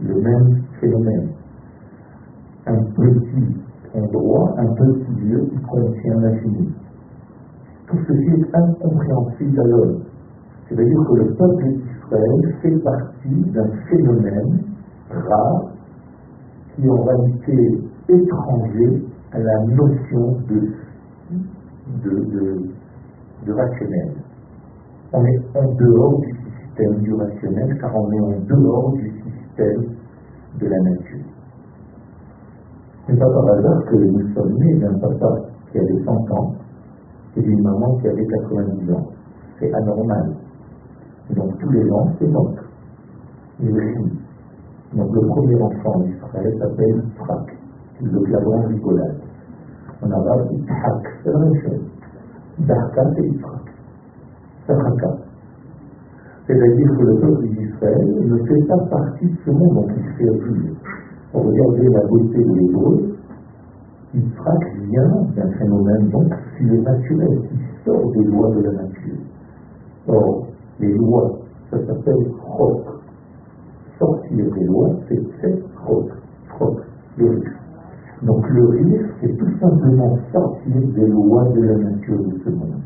[0.00, 1.28] le même phénomène.
[2.66, 3.60] Un petit
[3.94, 6.68] endroit, un petit lieu qui contient l'infini.
[7.86, 10.02] Tout ceci est incompréhensible à l'homme.
[10.68, 11.64] C'est-à-dire que le peuple
[12.12, 14.60] d'Israël fait partie d'un phénomène
[15.10, 15.72] rare
[16.74, 20.60] qui en réalité étranger à la notion de,
[22.04, 22.62] de,
[23.46, 24.12] de, rationnel.
[25.12, 29.82] On est en dehors du système du rationnel car on est en dehors du système
[30.60, 31.24] de la nature.
[33.08, 35.36] Ce pas par hasard que nous sommes nés d'un papa
[35.70, 36.54] qui avait 100 ans
[37.36, 39.06] et d'une maman qui avait 90 ans.
[39.58, 40.41] C'est anormal.
[41.36, 42.56] Donc tous les ans, c'est donc.
[44.94, 47.56] Donc le premier enfant d'Israël s'appelle Frak,
[48.02, 49.20] le clavon rigolade.
[50.02, 51.80] En arabe, Ishak, c'est la même chose.
[52.58, 53.64] Darka, c'est Ishak.
[54.66, 55.16] Saraka.
[56.46, 60.24] C'est-à-dire que le peuple d'Israël ne fait pas partie de ce monde dont il fait
[60.24, 60.76] vivre.
[61.32, 63.16] Regardez la beauté de l'hébreu.
[64.14, 69.18] Ishak vient d'un phénomène donc naturel qui sort des lois de la nature.
[70.08, 70.46] Or,
[70.82, 71.38] les lois,
[71.70, 72.82] ça s'appelle chok.
[73.98, 75.22] Sortir des lois, c'est
[75.86, 76.10] chok.
[76.58, 76.80] Chok,
[77.18, 77.52] le rire.
[78.22, 82.80] Donc le rire, c'est tout simplement sortir des lois de la nature de ce monde.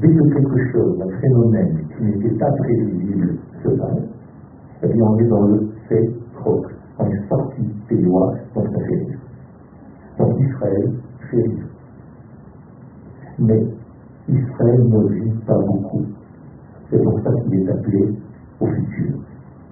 [0.00, 4.02] Dès que quelque chose, un phénomène qui n'était pas prévisible se passe,
[4.82, 6.10] eh bien on est dans le fait
[6.42, 6.66] chok.
[6.98, 9.18] On est sorti des lois, donc ça fait rire.
[10.18, 10.92] Donc Israël
[11.30, 11.50] fait.
[13.38, 13.66] Mais
[14.28, 16.04] Israël ne vit pas beaucoup.
[16.90, 18.14] C'est pour ça qu'il est appelé
[18.60, 19.14] au futur.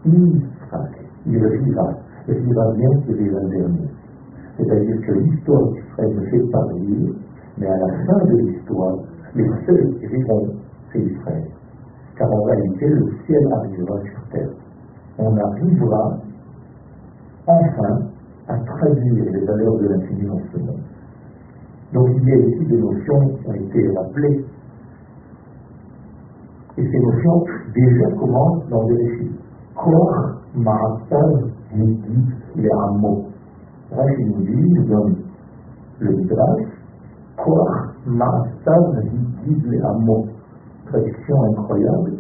[0.07, 1.91] Israël, il vivra,
[2.29, 3.89] et il va bien qu'il vivra le dernier.
[4.57, 7.15] C'est-à-dire que l'histoire d'Israël ne fait pas vivre,
[7.59, 8.97] mais à la fin de l'histoire,
[9.35, 10.49] les seuls qui vivront,
[10.93, 11.45] c'est Israël.
[12.17, 14.51] Car en réalité, le ciel arrivera sur terre.
[15.19, 16.19] On arrivera
[17.47, 17.99] enfin
[18.49, 20.81] à traduire les valeurs de l'infini dans ce monde.
[21.93, 24.45] Donc il y a ici des notions qui ont été rappelées
[26.79, 29.33] et ces notions déjà commencent dans les récits.
[29.75, 30.15] Kor
[30.55, 32.25] Ma'asav Nidi
[32.57, 33.25] les Amo.
[33.91, 35.07] Rashi nous dit, dans
[35.99, 36.67] le Midrash,
[37.37, 37.69] Kor
[38.07, 40.27] Ma'asav Nidi les Amo.
[40.87, 42.13] Traduction incroyable.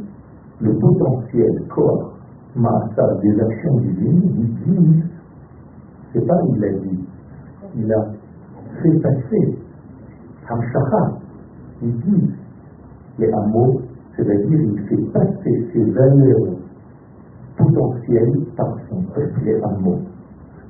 [0.61, 2.15] Le potentiel Kor
[2.57, 5.03] Ma'asav des actions divines, dit,
[6.13, 7.05] c'est pas il l'a dit,
[7.77, 8.07] il a
[8.83, 9.59] fait passer
[10.49, 11.19] Hamshacha,
[11.83, 12.31] dit
[13.19, 13.81] les hameaux
[14.19, 16.57] c'est-à-dire il fait passer ses valeurs
[17.57, 20.01] potentielles par son peuple et amour.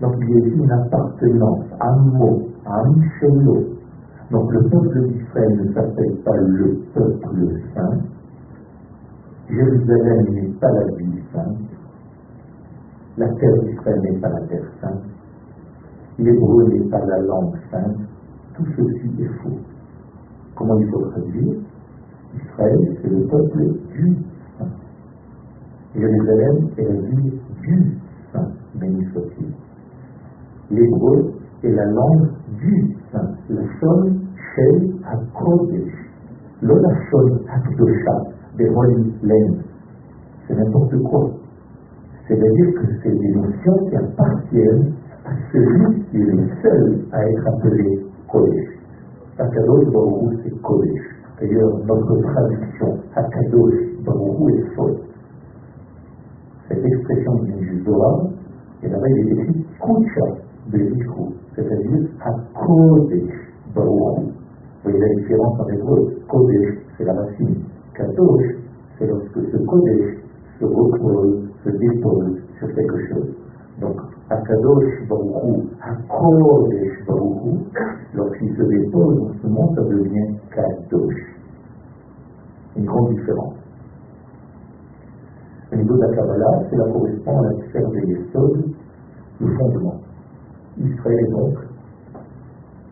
[0.02, 3.64] Donc il y a une appartenance, amour, amshelo.
[4.30, 7.98] Donc le peuple d'Israël ne s'appelle pas le peuple saint.
[9.48, 11.56] Jérusalem n'est pas la ville sainte.
[13.16, 15.04] La terre d'Israël n'est pas la terre sainte.
[16.18, 17.96] L'hébreu n'est pas la langue sainte.
[18.54, 19.58] Tout ceci est faux.
[20.54, 21.54] Comment il faut traduire?
[22.34, 24.16] Israël, c'est le peuple du
[24.58, 24.70] Saint.
[25.94, 27.98] Jérusalem est la ville du
[28.32, 29.52] Saint, béni soit-il.
[30.70, 31.32] L'hébreu
[31.64, 33.30] est la langue du Saint.
[33.48, 34.20] La sonne
[34.54, 35.92] shel HaKodesh.
[36.60, 38.16] Le la sonne HaKdosha,
[38.56, 38.68] des
[39.22, 39.62] Laine.
[40.46, 41.30] C'est n'importe quoi.
[42.26, 44.92] C'est-à-dire que c'est des notions qui appartiennent
[45.24, 48.68] à celui qui est le seul à être appelé Kodesh.
[49.38, 51.17] Akadosh Baruch c'est Kodesh.
[51.40, 53.74] D'ailleurs, notre traduction, Akadosh
[54.04, 55.00] Baruch est fausse.
[56.68, 58.26] Cette expression du Zohar,
[58.82, 60.48] et là-bas il est écrit Kucha
[61.54, 63.34] c'est-à-dire Hakodesh
[63.74, 64.26] Baruch.
[64.84, 67.56] Vous voyez la différence en hébreu Kodesh, c'est la racine.
[67.94, 68.56] Kadosh,
[68.98, 70.18] c'est lorsque ce Kodesh
[70.60, 73.34] se repose, se dépose sur quelque chose.
[73.80, 73.96] Donc,
[74.28, 81.36] Akadosh Baruch Hakodesh Baruch lorsqu'il se dépose dans ce monde, ça devient Kadosh.
[82.76, 83.54] Une grande différence.
[85.72, 88.74] Au niveau de la Kabbalah, cela correspond à la sphère des Yesod,
[89.40, 90.00] le fondement.
[90.78, 91.58] Israël est donc,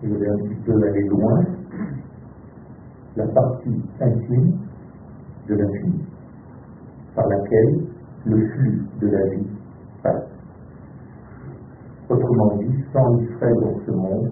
[0.02, 1.44] je vais un petit peu aller loin,
[3.16, 4.59] la partie intime
[5.48, 6.05] de l'infini,
[7.14, 7.87] par laquelle
[8.26, 9.46] le flux de la vie
[10.02, 10.29] passe.
[12.11, 14.31] Autrement dit, sans Israël dans ce monde,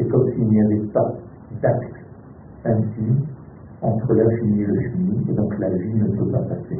[0.00, 1.12] c'est comme s'il n'y avait pas
[1.62, 1.94] d'acte
[2.64, 3.20] intime
[3.82, 6.78] entre l'infini et le fini, et donc la vie ne peut pas passer.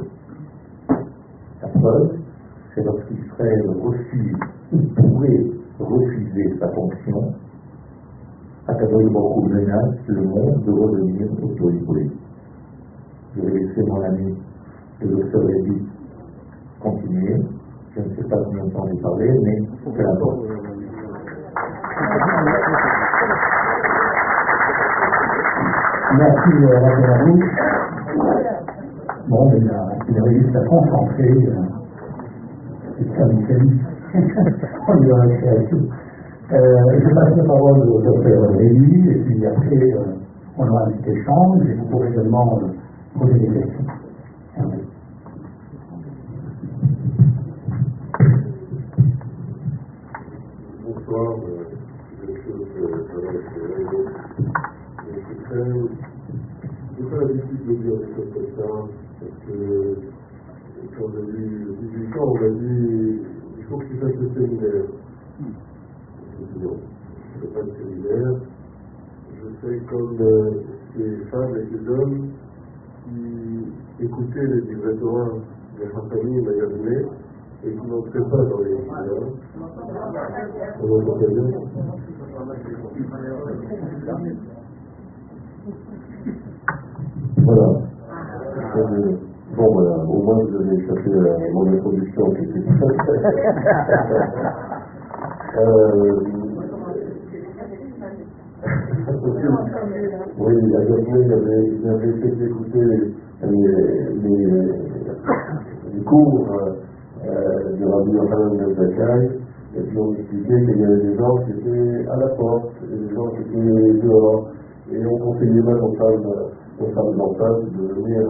[1.63, 2.19] La preuve,
[2.75, 4.37] c'est lorsqu'Israël refuse
[4.73, 5.45] ou pourrait
[5.79, 7.35] refuser sa fonction,
[8.69, 11.71] à Kadosh Baruch menace le monde de redevenir auto
[13.35, 14.35] Je vais laisser mon ami
[15.01, 15.83] le docteur Lévy
[16.81, 17.37] continuer.
[17.97, 19.59] Je ne sais pas combien de temps j'ai parlé, mais
[19.91, 20.47] peu importe.
[26.19, 27.39] Merci, euh, Raphaël
[29.29, 31.31] Bon, il a, il a réussi à concentrer.
[31.31, 31.63] Euh,
[32.99, 33.25] c'est ça.
[34.89, 35.87] On lui a réussi à tout.
[36.53, 40.17] Euh, je passe la parole au docteur Rémi, et puis après, euh,
[40.59, 43.85] on aura un petit échange, et vous pourrez également euh, poser des questions.
[50.85, 51.37] Bonsoir,
[57.21, 58.69] l'habitude de dire des choses comme ça,
[59.21, 59.97] parce que
[60.99, 63.21] quand j'ai eu 18 ans, on m'a dit,
[63.59, 64.85] il faut que tu fasses le séminaire.
[66.63, 68.35] Non, je ne fais pas de séminaire.
[69.35, 70.51] Je fais comme euh,
[70.97, 72.31] ces femmes et ces hommes
[73.05, 76.97] qui écoutaient les livrets des Raffanis et Mayazmé
[77.65, 79.29] et qui n'entraient pas dans les séminaires.
[80.83, 81.45] On entend bien
[87.45, 87.69] Voilà.
[88.77, 89.17] Euh,
[89.57, 92.65] bon, voilà, au moins vous avez échappé à mon introduction qui était
[95.59, 96.21] euh,
[100.39, 102.85] Oui, il y avait, il avait fait écouter
[103.43, 103.57] les,
[104.23, 104.47] les,
[105.95, 106.47] les cours
[107.25, 109.41] euh, de Rabbi Yohanan de Zakai,
[109.77, 112.97] et puis on expliquait qu'il y avait des gens qui étaient à la porte, et
[112.97, 114.49] des gens qui étaient dehors,
[114.93, 116.27] et on conseillait même aux femmes,
[116.81, 118.23] aux femmes enceintes de venir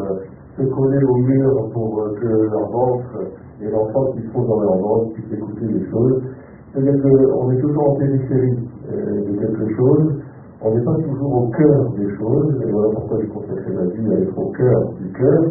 [0.56, 3.18] se coller au mur pour que leur ventre
[3.62, 6.22] et l'enfant qui sont dans leur ventre puissent écouter les choses.
[6.72, 10.22] C'est-à-dire qu'on est toujours en périphérie euh, de quelque chose,
[10.62, 14.12] on n'est pas toujours au cœur des choses, et voilà pourquoi j'ai consacré ma vie
[14.12, 15.44] à être au cœur du cœur,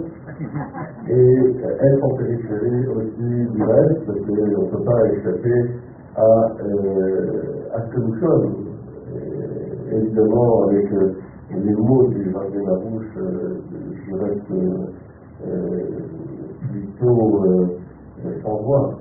[1.09, 1.39] et
[1.81, 5.71] être en périphérie aussi du reste, parce qu'on ne peut pas échapper
[6.15, 8.53] à, euh, à ce que nous sommes.
[9.91, 11.13] Évidemment, avec euh,
[11.63, 13.57] les mots du jardin de la bouche, euh,
[14.07, 15.83] je reste euh,
[16.69, 17.67] plutôt euh,
[18.43, 18.99] sans voix.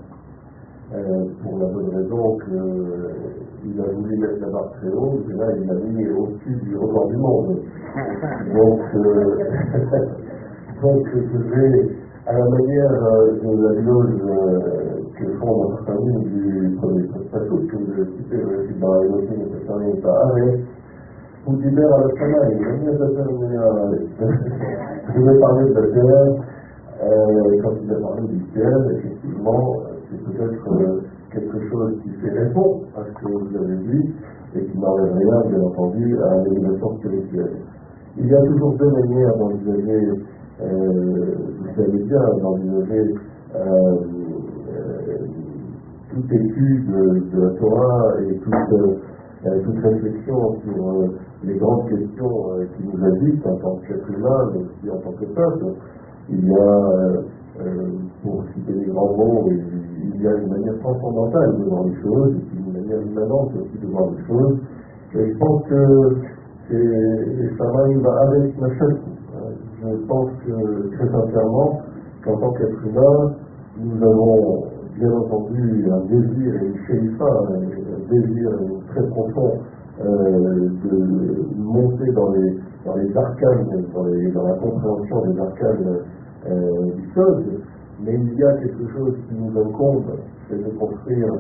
[1.42, 5.66] Pour la bonne raison qu'il a voulu mettre la barre très haute, et là il
[5.66, 7.58] l'a mis au-dessus du record du monde.
[8.54, 8.80] Donc,
[10.82, 11.88] je vais,
[12.24, 12.90] à la manière
[13.42, 13.74] de la
[15.18, 19.58] que font notre famille du premier statut, que je citais le site dans la de
[19.66, 20.56] famille Tahare,
[21.46, 22.58] ou d'Iber à la Samaï,
[25.14, 26.44] je vais parler de la terre,
[27.00, 29.76] euh, quand il a parlé du ciel, effectivement,
[30.10, 31.00] c'est peut-être euh,
[31.32, 34.14] quelque chose qui fait répondre à ce que vous avez dit
[34.56, 37.56] et qui n'enlève rien, bien entendu, à l'élévation spirituelle.
[38.16, 40.10] Il y a toujours deux manières d'envisager,
[40.60, 43.14] euh, vous savez bien, d'envisager
[43.54, 43.96] euh,
[44.68, 45.16] euh,
[46.10, 46.90] toute étude
[47.32, 51.12] de la Torah et toute, euh, toute réflexion sur
[51.44, 55.12] les grandes questions euh, qui nous habitent en tant qu'être humain, mais aussi en tant
[55.12, 55.66] que peuple.
[56.30, 57.22] Il y a,
[58.22, 62.34] pour citer les grands mots, il y a une manière transcendantale de voir les choses,
[62.36, 64.58] et puis une manière immanente aussi de voir les choses.
[65.14, 66.16] Et je pense que
[67.56, 68.68] ça va avec ma.
[69.80, 71.80] Je pense que, très sincèrement,
[72.24, 73.32] qu'en tant qu'être humain,
[73.78, 74.64] nous avons
[74.98, 78.50] bien entendu un désir et une chérifa, un désir
[78.88, 85.26] très profond euh, de monter dans les, dans les arcanes, dans, les, dans la compréhension
[85.26, 85.98] des arcanes
[86.46, 87.44] euh, du sol,
[88.00, 90.04] mais il y a quelque chose qui nous incombe,
[90.48, 91.32] c'est de construire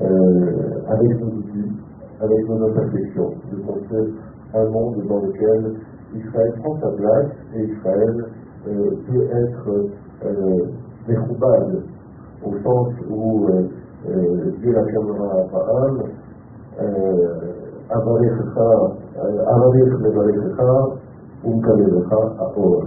[0.00, 1.72] euh, avec nos outils,
[2.20, 4.14] avec nos imperfections, de construire
[4.54, 5.74] un monde dans lequel
[6.14, 8.24] Israël prend sa place et Israël
[8.68, 9.68] euh, peut être
[10.24, 10.66] euh,
[12.44, 13.68] au sens où euh,
[14.08, 15.94] euh, Dieu la caméra à Baal,
[17.90, 18.32] Avarir
[20.00, 20.70] Levarecha,
[21.44, 22.84] Umkalerecha à Or.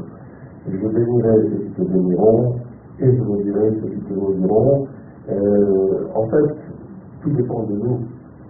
[0.68, 2.56] Je bénirai ceux qui te béniront,
[3.00, 4.88] et je maudirai ceux qui te maudiront.
[5.30, 6.56] Euh, en fait,
[7.22, 8.00] tout dépend de nous.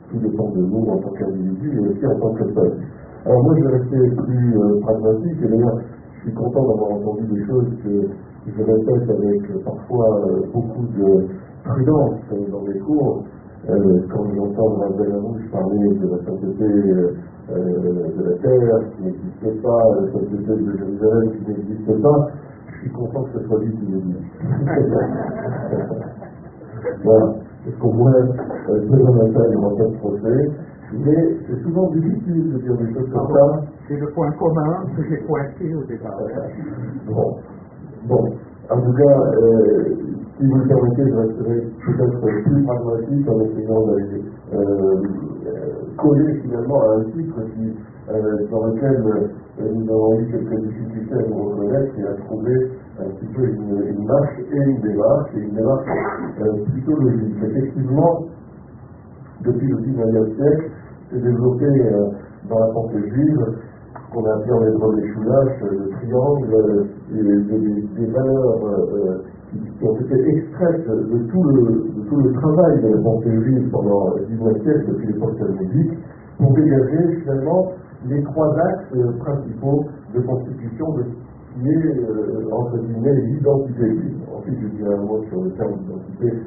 [0.09, 2.77] Tout dépend de nous en tant qu'individu et aussi en tant que peuple.
[3.25, 5.79] Alors moi, je vais rester plus euh, pragmatique, et d'ailleurs,
[6.15, 8.07] je suis content d'avoir entendu des choses que
[8.47, 11.27] je répète avec euh, parfois euh, beaucoup de
[11.65, 12.19] prudence
[12.51, 13.23] dans les cours.
[13.69, 16.69] Euh, quand j'entends Rabbi Lamouche parler de la sainteté
[17.49, 20.43] de la terre qui n'existe pas, la sainteté de
[20.77, 22.19] Jérusalem qui n'existe pas,
[22.67, 24.23] je suis content que ce soit lui qui le dise.
[27.03, 27.27] voilà,
[27.65, 30.51] parce qu'au moins, euh, même temps, il n'y aura pas de procès.
[30.93, 33.61] Mais c'est souvent difficile de dire des choses comme ça.
[33.87, 36.17] C'est le point commun que j'ai pointé au départ.
[37.07, 37.35] Bon,
[38.07, 38.23] bon.
[38.69, 39.95] En tout cas, euh,
[40.37, 46.41] si vous le permettez, je resterai peut-être plus pragmatique en essayant d'aller euh, euh, coller
[46.41, 47.73] finalement à un titre qui,
[48.09, 49.03] euh, dans lequel
[49.61, 53.43] euh, nous avons eu quelques difficultés à nous reconnaître et à trouver un petit peu
[53.45, 55.87] une, une marche et une démarche, et une démarche
[56.41, 57.35] euh, plutôt logique.
[57.45, 58.25] Effectivement,
[59.45, 60.71] depuis le 19e siècle,
[61.09, 61.67] s'est développé
[62.49, 63.39] dans la pensée juive
[64.13, 69.17] qu'on a appelé en hébreu les choulaches, le triangle, euh, des, des valeurs euh,
[69.51, 71.61] qui, qui ont été extraites de tout, le,
[71.95, 75.93] de tout le travail de la pensée juive pendant le 19e siècle, depuis l'époque talmudique,
[76.37, 77.71] pour dégager finalement
[78.07, 83.89] les trois axes euh, principaux de constitution de ce qui est, euh, entre guillemets, l'identité
[83.89, 84.17] juive.
[84.35, 86.37] Ensuite, je dirai un mot sur le terme d'identité,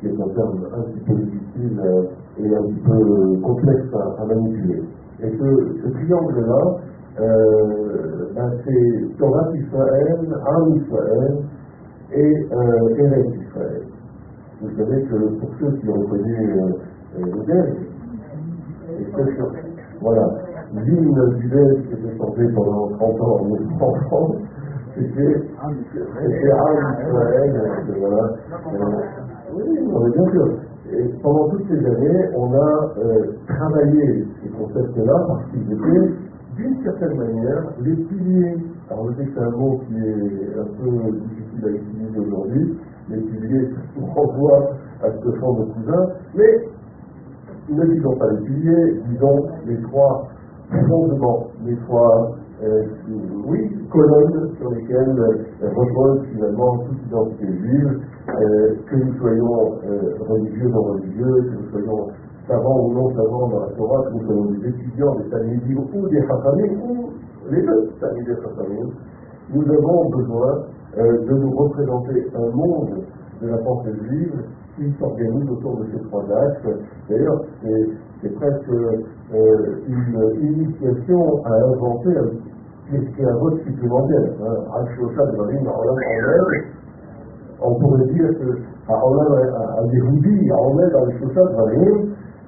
[0.00, 2.02] qui est un terme un petit peu difficile euh,
[2.38, 4.82] et un petit peu euh, complexe à, à manipuler.
[5.22, 6.89] Et ce, ce triangle-là, euh,
[7.20, 11.38] ben c'est Torah Israël, Am Israël
[12.12, 12.88] et euh,
[13.42, 13.82] Israël.
[14.62, 16.68] Vous savez que pour ceux qui ont connu euh,
[17.18, 17.42] euh, le
[19.34, 19.52] qui ont-
[20.00, 20.26] voilà,
[20.74, 21.48] l'hymne du
[21.88, 23.40] qui était chanté pendant 30 ans
[23.80, 24.36] en France,
[24.94, 28.22] c'était Am Israël, euh, voilà.
[28.72, 30.46] Euh, oui, bien sûr.
[30.92, 36.12] Et pendant toutes ces années, on a euh, travaillé ces concepts-là parce qu'ils étaient,
[36.60, 38.56] d'une certaine manière, les piliers.
[38.90, 42.78] Alors, je sais que c'est un mot qui est un peu difficile à utiliser aujourd'hui.
[43.08, 44.70] Les piliers, ça renvoie
[45.02, 46.06] à ce que font nos cousins.
[46.34, 46.68] Mais
[47.70, 50.28] ne disons pas les piliers, disons les trois
[50.88, 52.82] fondements, les trois, euh,
[53.46, 60.14] oui, colonnes sur lesquelles euh, repose finalement toute identité juive, euh, que nous soyons euh,
[60.28, 62.06] religieux ou non religieux, que nous soyons
[62.50, 66.08] savants ou non savants dans la Torah, que nous soyons des étudiants des Talmudim ou
[66.08, 67.10] des Chachamim, ou
[67.50, 68.88] les deux, Talmudim et Chachamim,
[69.54, 70.52] nous avons besoin
[70.98, 73.02] euh, de nous représenter un monde
[73.40, 74.42] de la pensée juive
[74.76, 76.78] qui s'organise autour de ces trois axes.
[77.08, 82.18] D'ailleurs, c'est, presque euh, une initiation à inventer
[82.90, 84.30] qui est un vote supplémentaire.
[84.42, 84.56] Hein.
[84.74, 85.36] Al-Shosha de
[87.62, 91.42] on pourrait dire que à Olam, à Yehudi, à Omer, Al-Shosha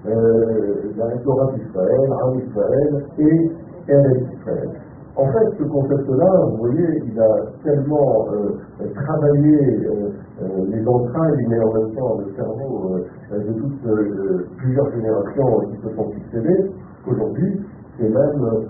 [0.05, 3.51] la Torah d'Israël, Am Israël et
[3.89, 4.71] Eretz Israël.
[5.15, 8.57] En fait, ce concept-là, vous voyez, il a tellement euh,
[8.95, 10.09] travaillé euh,
[10.41, 15.77] euh, les entrailles, mais en même temps le cerveau euh, de toutes plusieurs générations qui
[15.83, 16.71] se sont succédées,
[17.05, 17.61] qu'aujourd'hui,
[17.99, 18.69] c'est même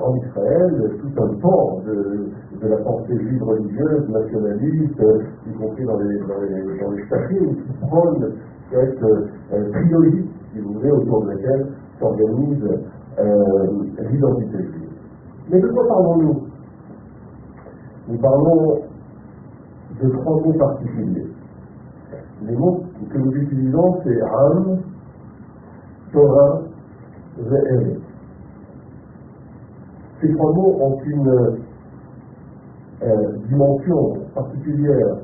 [0.00, 5.02] en Israël tout un pan de, la pensée juive religieuse, nationaliste,
[5.46, 8.32] y compris dans les, dans les, dans chapitres, qui prône
[8.72, 11.66] cette euh, trilogie, si vous voulez, autour de laquelle
[12.00, 12.64] s'organise
[13.18, 13.66] euh,
[14.10, 14.88] l'identité juive.
[15.50, 16.46] Mais de quoi parlons-nous?
[18.08, 18.80] Nous parlons
[20.02, 21.26] de trois mots particuliers.
[22.42, 24.78] Les mots que nous utilisons, c'est Am,
[26.12, 26.62] Torah,
[27.38, 27.98] Ve'er.
[30.20, 31.58] Ces trois mots ont une
[33.02, 35.16] euh, dimension particulière.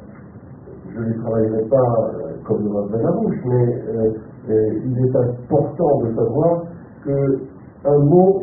[0.98, 4.10] Je ne travaillerai pas euh, comme le Rav Ben Arouche, mais euh,
[4.50, 6.62] euh, il est important de savoir
[7.04, 7.38] que
[7.84, 8.42] un mot,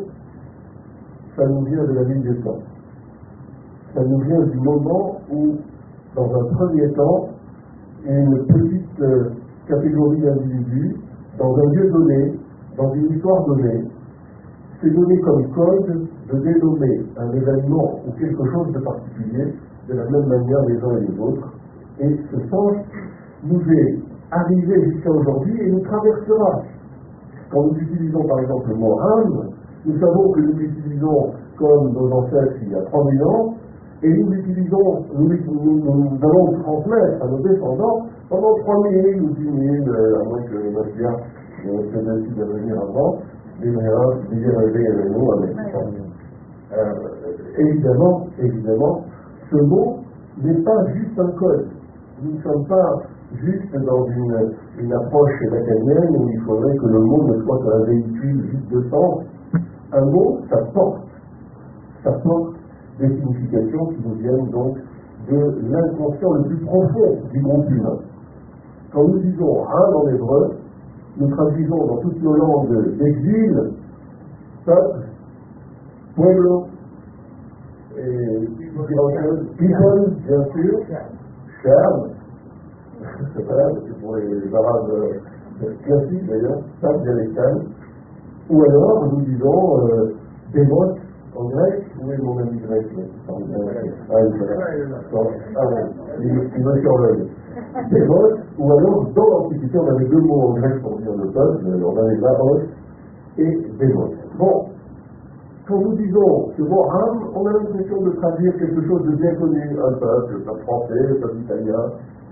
[1.35, 2.59] ça nous vient de la ville des temps.
[3.93, 5.55] Ça nous vient du moment où,
[6.15, 7.27] dans un premier temps,
[8.05, 9.03] une petite
[9.67, 10.95] catégorie d'individus,
[11.37, 12.39] dans un lieu donné,
[12.77, 13.83] dans une histoire donnée,
[14.81, 19.53] s'est donné comme code de dénommer un événement ou quelque chose de particulier
[19.89, 21.54] de la même manière les uns et les autres.
[21.99, 22.73] Et ce sens
[23.43, 23.99] nous est
[24.31, 26.61] arrivé jusqu'à aujourd'hui et nous traversera.
[27.51, 29.49] Quand nous utilisons par exemple le mot âme,
[29.85, 33.53] nous savons que nous l'utilisons comme nos ancêtres il y a 3000 ans,
[34.03, 39.29] et nous l'utilisons, nous, nous, nous allons le transmettre à nos descendants pendant 3000 ou
[39.29, 41.11] 10 000, euh, à moins que bien
[41.67, 43.19] euh, se décide de venir avant,
[43.61, 45.55] les rêver avec nous avec
[46.73, 46.93] euh,
[47.57, 49.05] évidemment, évidemment,
[49.49, 49.99] ce mot
[50.43, 51.67] n'est pas juste un code.
[52.21, 53.01] Nous ne sommes pas
[53.33, 57.83] juste dans une, une approche lacanienne où il faudrait que le mot ne soit qu'un
[57.85, 59.23] véhicule vide de sens.
[59.91, 61.01] Un mot, ça porte.
[62.03, 62.55] Ça porte
[62.99, 64.77] des significations qui nous viennent donc
[65.29, 67.97] de l'inconscient le plus profond du groupe humain.
[68.93, 70.55] Quand nous disons un en hébreu,
[71.17, 73.73] nous traduisons dans toutes nos langues d'exil,
[74.65, 75.07] peuple,
[76.15, 76.67] pueblo,
[77.97, 78.47] et
[79.57, 80.79] people, bien sûr,
[83.35, 84.49] C'est pour les
[85.83, 86.59] classiques d'ailleurs.
[88.49, 90.13] Ou alors nous disons euh,
[91.35, 92.85] en grec, où est mon ami grec
[96.21, 96.63] il
[98.57, 101.97] ou alors dans l'Antiquité, on avait deux mots en grec pour dire le peuple, on
[101.97, 102.17] avait
[103.37, 104.11] et Démos.
[104.37, 104.65] Bon,
[105.67, 109.35] quand nous disons ce mot âme, on a l'impression de traduire quelque chose de bien
[109.35, 111.91] connu, un peuple, le peuple français, le peuple italien,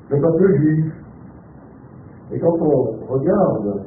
[0.10, 0.94] le peuple juif.
[2.32, 3.82] Et quand on regarde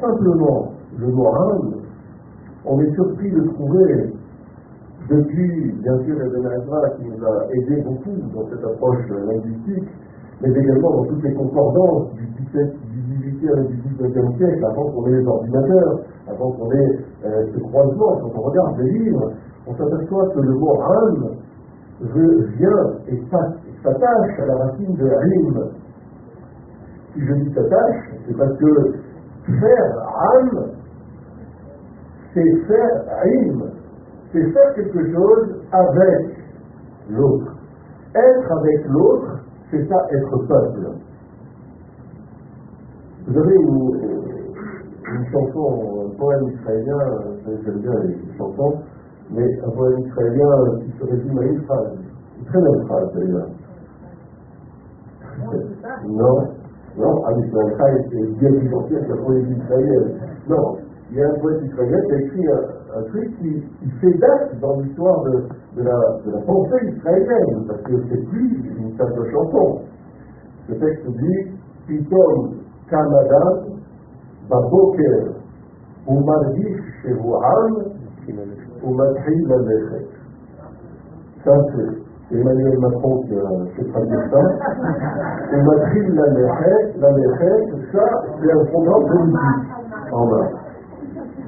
[0.00, 1.74] simplement le âme,
[2.66, 4.12] on est surpris de trouver,
[5.08, 9.88] depuis bien sûr Eben Ezra qui nous a aidé beaucoup dans cette approche linguistique,
[10.42, 12.74] mais également dans toutes les concordances du 17,
[13.46, 17.58] du 18e et du 19e siècle, avant qu'on ait les ordinateurs, avant qu'on ait ce
[17.60, 19.32] croisement, quand on regarde les livres,
[19.66, 21.36] on s'aperçoit que le mot âme
[22.00, 23.20] vient et
[23.82, 25.70] s'attache à la racine de rim.
[27.14, 28.92] Si je dis s'attache, c'est parce que
[29.60, 29.90] faire
[30.34, 30.64] âme,
[32.34, 33.62] c'est faire rim,
[34.32, 36.36] c'est faire quelque chose avec
[37.08, 37.52] l'autre.
[38.14, 39.40] Être avec l'autre,
[39.70, 40.90] c'est ça être peuple.
[43.26, 46.98] Vous avez une, chanson, un poème israélien,
[47.64, 48.74] j'aime bien les chansons,
[49.32, 51.98] mais un poème israélien qui se résume à une phrase,
[52.38, 53.48] une très belle phrase d'ailleurs.
[56.06, 56.38] Non,
[56.96, 60.20] non, à Israël, c'est bien plus gentil que la poésie israélienne.
[60.48, 60.76] Non,
[61.10, 64.18] il y a un poète israélien qui a écrit un, un truc qui, qui, fait
[64.18, 68.96] date dans l'histoire de, de, la, de la pensée israélienne, parce que c'est plus une
[68.96, 69.80] simple chanson.
[70.68, 71.58] Le texte dit
[71.88, 73.71] Pitom Kamadan
[74.49, 75.41] Baboker
[76.07, 77.75] ומרגיש שהוא עם
[78.83, 80.05] ומתחיל ללכת.
[81.43, 83.43] Ça, c'est Emmanuel Macron qui a
[83.75, 84.41] fait traduire ça.
[85.53, 87.61] ומתחיל ללכת, ללכת,
[87.93, 88.05] ça,
[88.39, 89.61] c'est un programme politique
[90.11, 90.49] en main.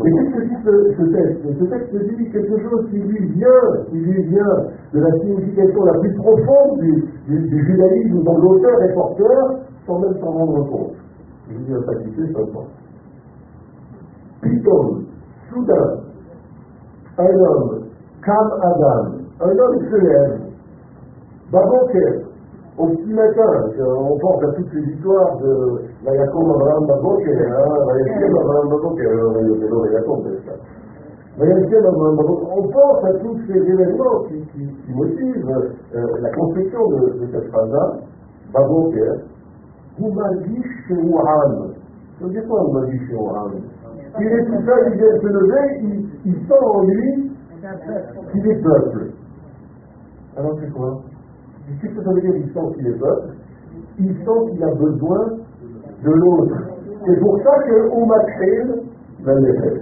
[0.06, 3.66] Et qu'est-ce que dit ce, ce, texte Ce texte dit quelque chose qui lui vient,
[3.90, 4.56] qui lui vient
[4.94, 6.94] de la signification la plus profonde du,
[7.28, 10.97] du, du judaïsme dont l'auteur est porteur, sans même s'en rendre compte.
[11.49, 12.69] Sacrifice, ça pense.
[14.43, 15.05] Pitom,
[15.49, 15.89] soudain,
[17.19, 17.85] un homme,
[18.23, 20.41] Kam Adam, un homme lève,
[21.51, 22.25] Baboker,
[22.77, 27.87] au petit matin, on pense à toutes ces histoires de la Yacoub Abraham Baboker, hein,
[27.87, 29.09] la Yacoub Abraham Baboker,
[30.45, 30.53] ça.
[31.39, 35.51] La Abraham Baboker, on pense à tous ces événements qui, motivent
[35.95, 37.97] euh, la construction de, de cette phrase-là,
[38.53, 39.25] Baboker,
[39.99, 41.73] vous margish Shouham.
[42.19, 43.53] Ça veut dire quoi, vous margish Shouham
[44.21, 47.33] Il est tout seul, il vient de se lever, il, il sent en lui
[48.33, 49.11] qu'il est peuple.
[50.37, 51.01] Alors c'est quoi?
[51.81, 53.35] Qu'est-ce que ça veut dire il sent qu'il est peuple
[53.99, 55.27] Il sent qu'il a besoin
[56.05, 56.57] de l'autre.
[57.05, 58.83] C'est pour ça que Oumakhil
[59.23, 59.81] va le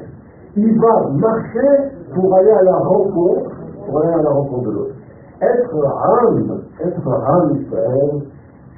[0.56, 3.50] Il va marcher pour aller à la rencontre,
[3.86, 4.94] pour aller à la rencontre de l'autre.
[5.42, 8.22] Être âme, être âme Israël,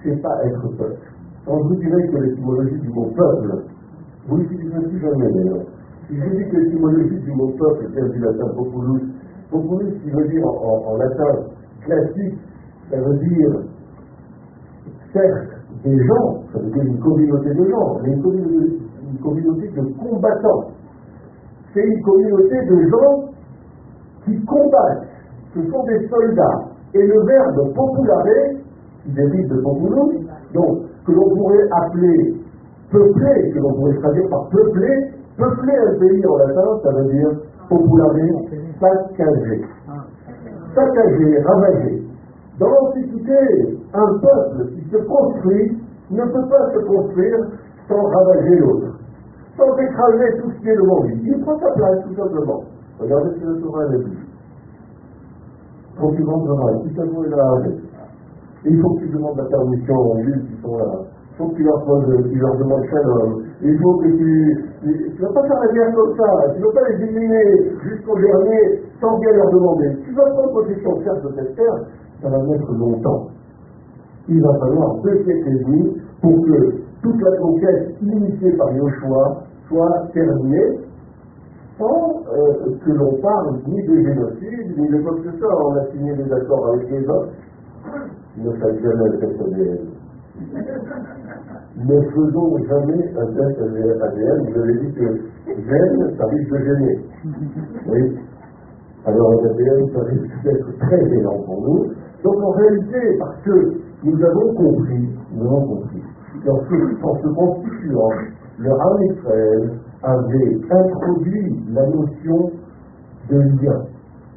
[0.03, 1.07] c'est pas être peuple.
[1.49, 3.65] Quand je vous dirais que l'étymologie du mot peuple,
[4.29, 5.65] vous l'utilisez plus jamais d'ailleurs.
[6.07, 9.09] Si je dis que l'étymologie du mot peuple vient du latin populus,
[9.51, 11.49] populus qui veut dire en, latin
[11.87, 12.35] classique,
[12.91, 13.63] ça veut dire
[15.15, 15.49] certes
[15.85, 18.79] des gens, ça veut dire une communauté de gens, mais une communauté,
[19.11, 20.65] une communauté de combattants.
[21.73, 23.25] C'est une communauté de gens
[24.27, 25.09] qui combattent.
[25.55, 26.69] Ce sont des soldats.
[26.93, 28.25] Et le verbe populare,
[29.03, 32.37] qui dérive de populus, donc que l'on pourrait appeler
[32.93, 34.89] peuplé, que l'on pourrait traduire par peuplé,
[35.39, 37.31] peupler un pays en latin, ça veut dire
[37.69, 38.15] populare,
[38.81, 39.65] saccager.
[40.75, 42.03] Saccager, ravager.
[42.59, 45.79] Dans l'Antiquité, un peuple qui se construit
[46.11, 47.39] ne peut pas se construire
[47.89, 48.99] sans ravager l'autre,
[49.57, 51.23] sans écraser tout ce qui est devant lui.
[51.25, 52.65] Il prend sa place, tout simplement.
[52.99, 54.19] Regardez ce que le souverain a dit.
[55.99, 57.88] Quand tu rentreras, si seulement il a arrêté.
[58.65, 60.91] Il faut que tu demandes la permission aux juges qui sont là.
[61.31, 63.43] Il faut que tu leur, poses, tu leur demandes shalom.
[63.63, 64.65] Il faut que tu.
[64.83, 66.53] Tu ne vas pas faire la guerre comme ça.
[66.55, 69.97] Tu ne vas pas les éliminer jusqu'au dernier sans bien leur demander.
[70.05, 71.79] Tu vas prendre possession certes de cette terre,
[72.23, 73.29] ça va mettre longtemps.
[74.29, 80.81] Il va falloir deux siècles pour que toute la conquête initiée par Joshua soit terminée
[81.79, 85.67] sans euh, que l'on parle ni de génocide, ni de quoi que ce soit.
[85.67, 87.29] On a signé des accords avec les autres.
[88.39, 89.79] Ne faites jamais le test ADN.
[91.77, 93.61] Ne faisons jamais un test
[94.03, 94.39] ADN.
[94.47, 95.07] Vous avez dit que
[95.47, 96.99] gêne, ça risque de gêner.
[97.89, 98.19] Oui.
[99.07, 101.93] Alors, un ADN, ça risque d'être très gênant pour nous.
[102.25, 106.03] Donc en réalité, parce que nous avons compris, nous avons compris,
[106.45, 108.11] qu'en se, se constituant,
[108.59, 109.71] le Ham Israël
[110.03, 112.51] avait introduit la notion
[113.31, 113.83] de lien,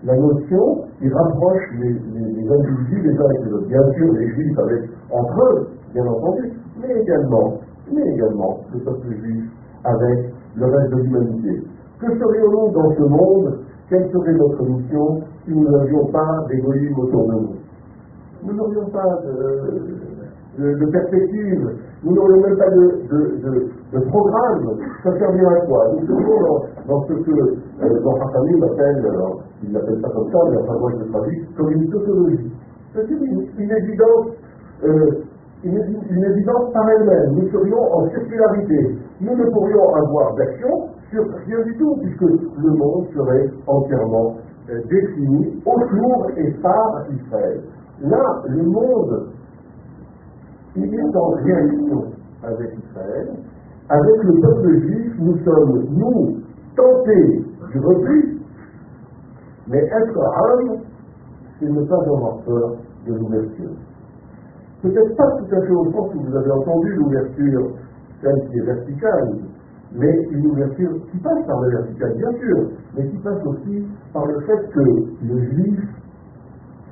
[0.04, 3.68] la notion qui rapproche les, individus les uns avec les autres.
[3.68, 7.54] Bien sûr, les juifs avec entre eux, bien entendu, mais également,
[7.94, 9.46] mais également le peuple juif
[9.84, 11.64] avec le reste de l'humanité.
[12.00, 13.60] Que serions-nous dans ce monde?
[13.90, 17.56] Quelle serait notre mission si nous n'avions pas d'égoïsme autour de nous?
[18.44, 19.20] Nous n'aurions pas
[20.58, 24.78] de, perspective, nous n'aurions même pas de, programme.
[25.04, 25.92] Ça servirait à quoi?
[25.94, 29.06] Nous serions dans, ce que euh, dans appelle,
[29.64, 32.52] il n'appelle pas comme ça, mais enfin moi je le traduis, comme une tautologie.
[32.94, 34.28] C'est une, une, évidence.
[34.84, 35.12] Euh,
[35.64, 37.36] une, une, évidence par elle-même.
[37.36, 38.98] Nous serions en circularité.
[39.22, 44.38] Nous ne pourrions avoir d'action sur rien du tout, puisque le monde serait entièrement
[44.70, 47.62] euh, défini autour et par Israël.
[48.02, 49.28] Là, le monde,
[50.76, 52.04] il est en réaction
[52.44, 53.30] avec Israël.
[53.90, 56.38] Avec le peuple juif, nous sommes, nous,
[56.76, 58.40] tentés du repli,
[59.68, 60.78] mais être âme,
[61.60, 63.72] c'est ne pas avoir peur de l'ouverture.
[64.82, 67.72] Peut-être pas tout à fait au sens où vous avez entendu l'ouverture,
[68.22, 69.30] celle qui est verticale,
[69.94, 72.58] mais une ouverture qui passe par la verticale, bien sûr,
[72.96, 74.80] mais qui passe aussi par le fait que
[75.28, 75.80] le juif,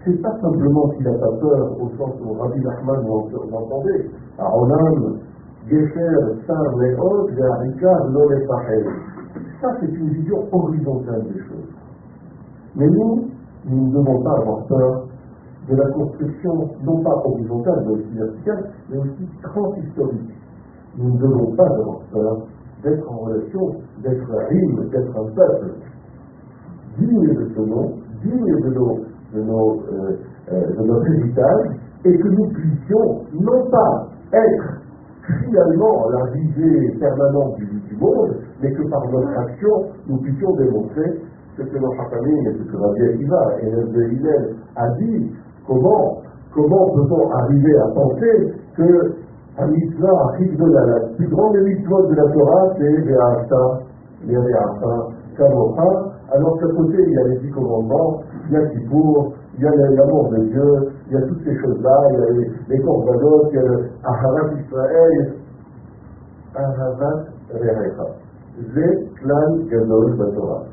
[0.05, 4.57] c'est pas simplement qu'il n'a pas peur, au sens où Rabbi Nachman vous entendez, à
[4.57, 5.19] Olam,
[5.67, 8.29] Gesher, Sam, Lehot, Ve'arika, Lo
[9.61, 11.73] Ça, c'est une vision horizontale des choses.
[12.75, 13.29] Mais nous,
[13.65, 15.05] nous ne devons pas avoir peur
[15.69, 20.35] de la construction, non pas horizontale, mais aussi verticale, mais aussi transhistorique.
[20.97, 22.37] Nous ne devons pas avoir peur
[22.83, 25.73] d'être en relation, d'être un rime, d'être un peuple
[26.97, 27.91] digne de ce nom,
[28.23, 28.99] digne de, nos,
[29.33, 30.17] de, nos, euh,
[30.51, 31.65] euh, de notre héritage,
[32.05, 34.79] et que nous puissions non pas être
[35.43, 41.21] finalement la visée permanente du, monde, mais que par notre action, nous puissions démontrer
[41.57, 45.31] ce que notre famille et ce que Rabbi Akiva et Hillel a dit,
[45.67, 46.21] comment,
[46.53, 49.15] comment peut-on arriver à penser que
[49.59, 53.79] un mitzvah, la plus grande mitzvah de la Torah, c'est Ve'ata,
[54.25, 59.33] Ve'ata, Kavocha, alors qu'à côté, il y a les dix commandements, il y a Kippour,
[59.57, 62.29] il y a l'amour de Dieu, il y a toutes ces choses-là, il y a
[62.31, 65.35] les, les korbanot, il y a le Aharat Israël.
[68.73, 70.63] Zé Klan Gadol Torah.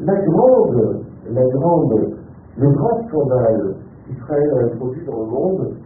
[0.00, 2.14] La grande, la grande,
[2.58, 3.74] le grand scandale
[4.06, 5.76] qu'Israël a introduit dans le monde,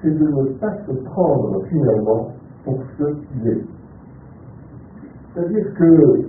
[0.00, 2.28] c'est de ne pas se prendre finalement
[2.64, 3.64] pour ce qu'il est.
[5.34, 6.26] C'est-à-dire que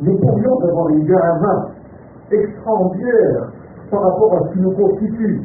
[0.00, 1.71] nous pourrions avoir une gava
[2.32, 3.52] extraordinaire
[3.90, 5.40] par rapport à ce qui nous constitue.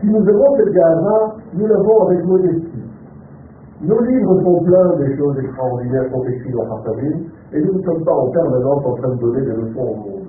[0.00, 2.84] Si nous avons cette gava, nous l'avons avec modestie.
[3.82, 8.04] Nos livres sont pleins des choses extraordinaires qu'on écrit dans Hartaville, et nous ne sommes
[8.04, 10.26] pas en permanence en train de donner des leçons au monde.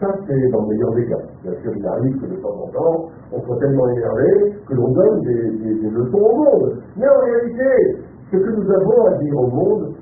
[0.00, 1.18] Ça, c'est dans le meilleur des cas.
[1.42, 4.92] Bien sûr, il arrive que de temps en temps, on soit tellement énervé que l'on
[4.92, 6.78] donne des, leçons au monde.
[6.96, 7.98] Mais en réalité,
[8.30, 9.94] ce que nous avons à dire au monde,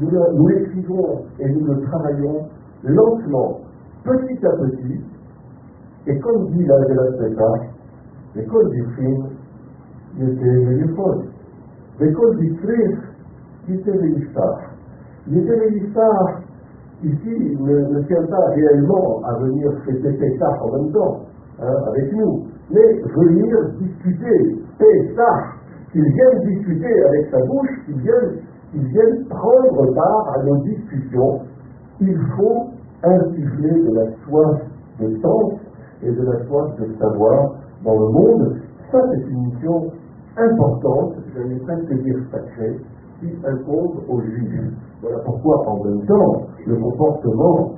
[0.00, 2.46] nous, l'écrivons et nous le travaillons
[2.84, 3.58] lentement,
[4.04, 5.00] petit à petit.
[6.06, 7.52] Et comme dit la Speta,
[8.34, 9.26] l'école du film,
[10.18, 11.26] il était téléphone.
[12.00, 13.02] L'école du Christ,
[13.68, 16.42] il était était l'histoire
[17.04, 21.20] ici ne, ne, tient pas réellement à venir fêter ça en même temps
[21.60, 24.62] hein, avec nous, mais venir discuter
[25.16, 25.30] ça,
[25.92, 28.38] qu'il vienne discuter avec sa bouche, qu'il vienne,
[28.74, 31.40] vienne prendre part à nos discussions.
[32.00, 32.70] Il faut
[33.04, 34.60] insuffler de la soif
[35.00, 35.52] de sens
[36.02, 38.56] et de la soif de savoir dans le monde.
[38.90, 39.90] Ça, c'est une mission
[40.36, 42.78] importante, je vais presque dire sacrée,
[43.20, 44.72] qui incombe aux Juifs.
[45.00, 47.72] Voilà pourquoi, en même temps, le comportement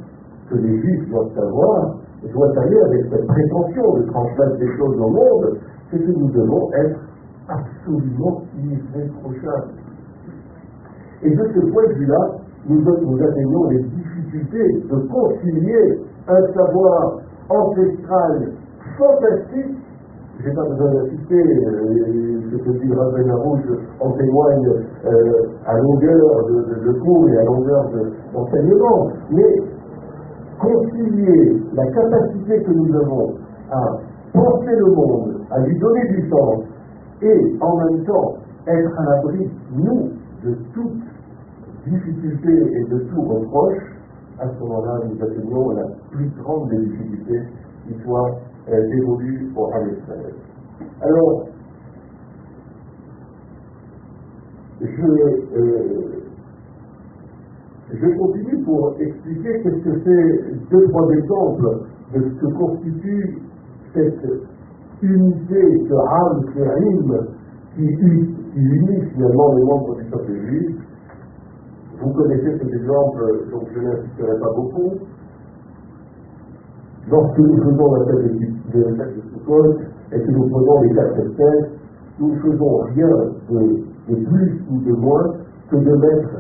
[0.51, 1.97] que les Juifs doivent avoir
[2.33, 5.59] doit aller avec cette prétention de transmettre des choses au monde,
[5.91, 6.99] c'est que nous devons être
[7.49, 9.75] absolument irréprochables.
[11.23, 12.31] Et de ce point de vue-là,
[12.69, 18.53] nous, nous atteignons les difficultés de concilier un savoir ancestral
[18.99, 19.77] fantastique
[20.41, 24.69] je n'ai pas besoin d'insister, euh, ce que dit Rabbi Rouge en témoigne
[25.07, 25.33] euh,
[25.65, 27.85] à longueur de, cours et à longueur
[28.33, 29.09] d'enseignement.
[29.31, 29.55] Mais
[30.61, 33.35] concilier la capacité que nous avons
[33.71, 33.81] à
[34.33, 36.65] penser le monde, à lui donner du sens,
[37.23, 38.35] et en même temps
[38.67, 40.11] être à l'abri, nous,
[40.45, 41.01] de toute
[41.87, 43.83] difficulté et de tout reproche,
[44.39, 47.41] à ce moment-là, nous atteignons la plus grande des difficultés
[47.87, 48.31] qui soit
[48.69, 49.91] euh, dévolu au Ham
[51.03, 51.47] Alors,
[54.81, 56.15] je, euh,
[57.93, 63.39] je continue pour expliquer qu'est-ce que c'est deux, trois exemples de ce que constitue
[63.93, 64.25] cette
[65.03, 67.27] unité, ce rime
[67.77, 67.85] qui,
[68.57, 70.33] unit finalement les membres du peuple.
[72.01, 74.93] Vous connaissez cet exemple, donc je n'insisterai pas beaucoup.
[77.11, 79.77] Lorsque nous faisons la fête de, de, de
[80.13, 81.71] et que nous prenons les quatre espèces,
[82.19, 83.09] nous ne faisons rien
[83.51, 83.61] de,
[84.09, 85.35] de plus ou de moins
[85.71, 86.31] que de mettre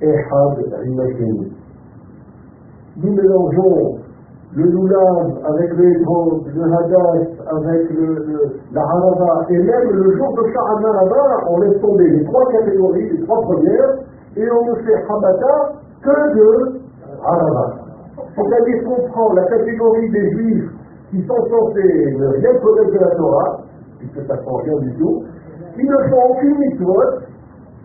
[0.00, 1.52] Ehad Rimasheni.
[3.02, 3.98] Nous mélangeons
[4.54, 8.38] le Loulav avec le Hébrod, le Hadash avec le, le,
[8.72, 13.10] la Harava, et même le jour de Shahana là-bas, on laisse tomber les trois catégories,
[13.10, 13.98] les trois premières,
[14.36, 15.72] et on ne fait Hamata
[16.02, 16.80] que de
[17.24, 17.74] Harava.
[18.34, 20.70] C'est-à-dire qu'on prend la catégorie des Juifs
[21.10, 23.60] qui sont censés ne rien connaître de la Torah,
[23.98, 25.24] puisque ça ne change rien du tout,
[25.74, 27.02] qui ne font aucune mitzvot,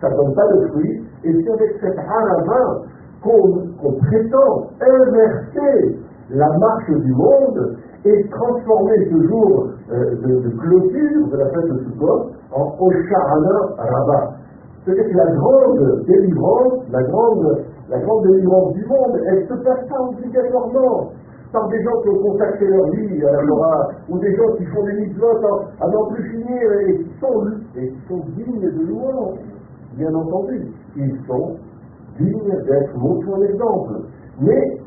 [0.02, 2.82] ça ne donne pas de fruits, et c'est avec cette harava
[3.24, 6.00] qu'on qu prétend inverser
[6.32, 11.70] la marche du monde et transformer ce jour euh, de, de, clôture de la fête
[11.70, 14.41] de Sukkot en Oshahana Rabbah.
[14.84, 19.88] C'est-à-dire que la grande délivrance, la grande, la grande délivrance du monde, elle se passe
[19.88, 21.12] pas obligatoirement
[21.52, 24.66] par des gens qui ont consacré leur vie à la Torah, ou des gens qui
[24.66, 25.28] font des mitzvot
[25.82, 29.38] à n'en plus finir et qui sont, et qui sont dignes de louange,
[29.98, 30.72] bien entendu.
[30.96, 31.58] Ils sont
[32.18, 33.94] dignes d'être montrés en exemple.
[34.40, 34.78] Mais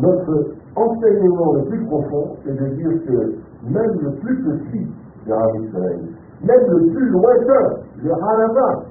[0.00, 3.34] notre enseignement le plus profond, c'est de dire que
[3.68, 4.86] même le plus petit
[5.26, 6.00] de Israël,
[6.42, 8.84] même le plus lointain, le Harama,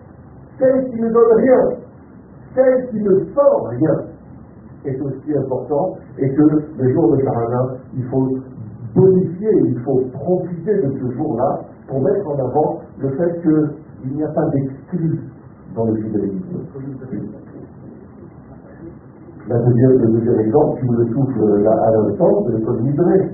[0.59, 1.69] celle qui ne donne rien,
[2.55, 3.95] celle qui ne sort rien,
[4.85, 8.27] est aussi important et que le jour de Sharana, il faut
[8.95, 14.23] bonifier, il faut profiter de ce jour-là pour mettre en avant le fait qu'il n'y
[14.23, 15.19] a pas d'exclus
[15.75, 16.59] dans le judaïsme.
[19.47, 22.85] La deuxième, le deuxième exemple, qui me le souffle là à l'instant, c'est le code
[22.85, 23.31] livré.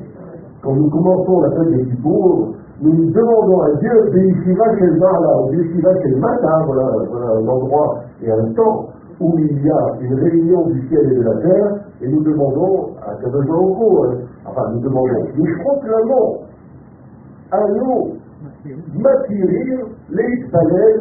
[0.61, 5.49] Quand nous commençons la fête des Kippour, nous demandons à Dieu, Béishiva Shel là, ou
[5.51, 8.87] Béishiva Mata, voilà, voilà un endroit et un temps
[9.19, 11.71] où il y a une réunion du ciel et de la terre,
[12.01, 16.39] et nous demandons à Kadosh Baruch enfin nous demandons, nous proclamons
[17.51, 18.15] à nous
[18.95, 20.95] Matirir, les Palais,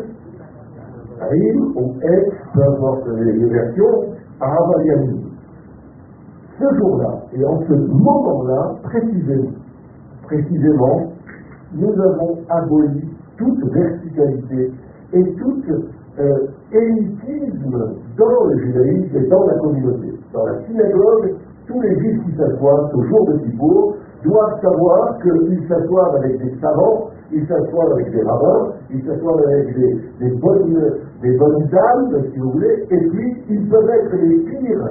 [1.20, 5.24] Rim ou Ex, peu importe les versions, Aravaliani.
[6.58, 9.50] Ce jour-là, et en ce moment-là, précisément,
[10.24, 11.13] précisément,
[11.74, 13.02] nous avons aboli
[13.36, 14.70] toute verticalité
[15.12, 15.68] et toute
[16.18, 17.76] euh, élitisme
[18.16, 20.12] dans le judaïsme et dans la communauté.
[20.32, 21.34] Dans la synagogue,
[21.66, 26.54] tous les juifs qui s'assoient au jour de Thibault doivent savoir qu'ils s'assoient avec des
[26.60, 32.50] savants, ils s'assoient avec des rabbins, ils s'assoient avec des, bonnes, des dames, si vous
[32.52, 34.88] voulez, et puis ils peuvent être les pires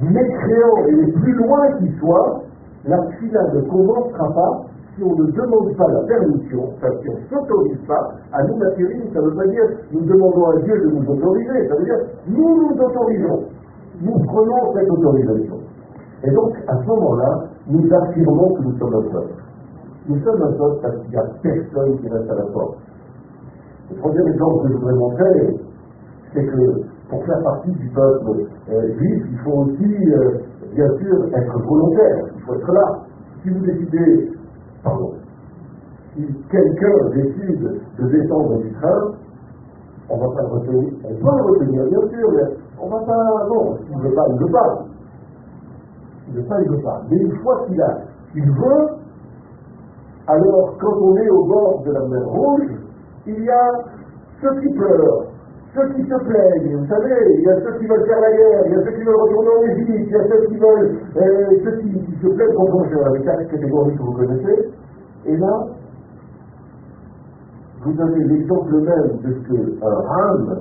[0.00, 2.42] mécréants et les plus loin qu'ils soient,
[2.86, 4.60] la fila ne commencera pas
[4.94, 8.56] si on ne demande pas la permission, enfin si on ne s'autorise pas, à nous
[8.56, 11.84] matériel, ça ne veut pas dire nous demandons à Dieu de nous autoriser, ça veut
[11.84, 13.40] dire nous nous autorisons,
[14.02, 15.56] nous prenons cette autorisation.
[16.24, 19.34] Et donc, à ce moment-là, nous affirmons que nous sommes un peuple.
[20.08, 22.78] Nous sommes un peuple parce qu'il n'y a personne qui reste à la porte.
[23.90, 25.56] Le troisième exemple que je voudrais montrer,
[26.32, 30.38] c'est que pour faire partie du peuple euh, juif, il faut aussi, euh,
[30.74, 32.98] bien sûr, être volontaire, il faut être là.
[33.42, 34.28] Si vous décidez
[34.82, 35.12] pardon,
[36.14, 39.12] si quelqu'un décide de descendre du train,
[40.10, 43.46] on va pas le retenir, on peut le retenir, bien sûr, mais on va pas,
[43.48, 44.84] non, s'il ne veut pas, il ne veut pas.
[46.24, 47.02] S'il ne veut pas, il ne veut pas.
[47.10, 47.98] Mais une fois qu'il a,
[48.32, 48.88] qu'il veut,
[50.26, 52.68] alors quand on est au bord de la mer Rouge,
[53.26, 53.70] il y a
[54.40, 55.26] ceux qui pleurent,
[55.74, 58.62] ceux qui se plaignent, vous savez, il y a ceux qui veulent faire la guerre,
[58.66, 60.98] il y a ceux qui veulent retourner en Égypte, il y a ceux qui veulent,
[61.16, 64.68] euh, ceux qui, se plaignent contre eux, avec quatre catégories que vous connaissez.
[65.24, 65.66] Et là,
[67.84, 70.60] vous avez l'exemple même de ce qu'un rame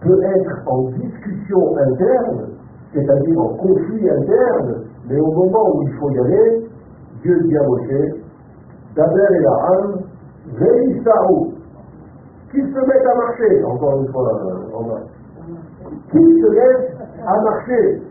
[0.00, 2.50] peut être en discussion interne,
[2.94, 6.66] c'est-à-dire en conflit interne, mais au moment où il faut y aller,
[7.22, 8.22] Dieu dit à Moshe,
[8.94, 10.02] Daber et la rame,
[10.54, 11.51] Veïsaou,
[12.52, 14.40] qu'ils se mettent à marcher, encore une fois,
[14.74, 15.00] on va.
[16.10, 16.94] Qu'ils se mettent
[17.26, 18.02] à marcher.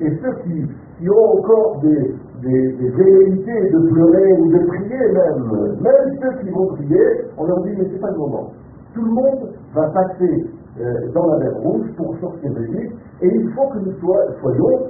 [0.00, 6.18] Et ceux qui, qui ont encore des, des, de pleurer ou de prier même, même
[6.20, 7.06] ceux qui vont prier,
[7.38, 8.50] on leur dit mais c'est pas le moment.
[8.94, 10.46] Tout le monde va passer
[10.80, 13.94] euh, dans la mer rouge pour sortir de l'Égypte et il faut que nous
[14.42, 14.86] soyons,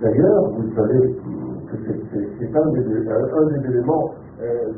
[0.00, 1.16] d'ailleurs, vous savez
[2.38, 4.10] c'est un, des éléments
[4.42, 4.72] euh,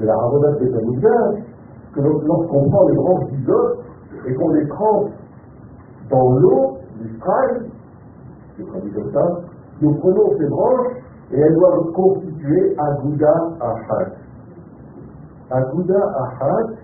[0.00, 3.78] de la ramonade des que lorsqu'on prend les branches d'isote
[4.26, 5.10] et qu'on les trempe
[6.10, 7.08] dans l'eau du
[8.58, 9.40] je traduis comme ça,
[9.80, 10.96] nous prenons ces branches
[11.32, 14.12] et elles doivent constituer Aguda Ahad.
[15.50, 16.76] Aguda Ahad,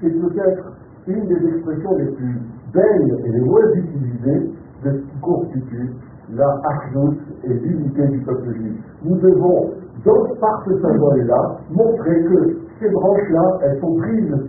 [0.00, 0.72] c'est peut-être
[1.06, 2.40] une des expressions les plus
[2.72, 4.50] belles et les moins utilisées
[4.84, 5.90] de ce qui constitue
[6.32, 8.76] la Achdut et l'unité du peuple juif.
[9.04, 9.70] Nous devons,
[10.04, 14.48] donc par ce symbole-là, montrer que ces branches-là, elles sont prises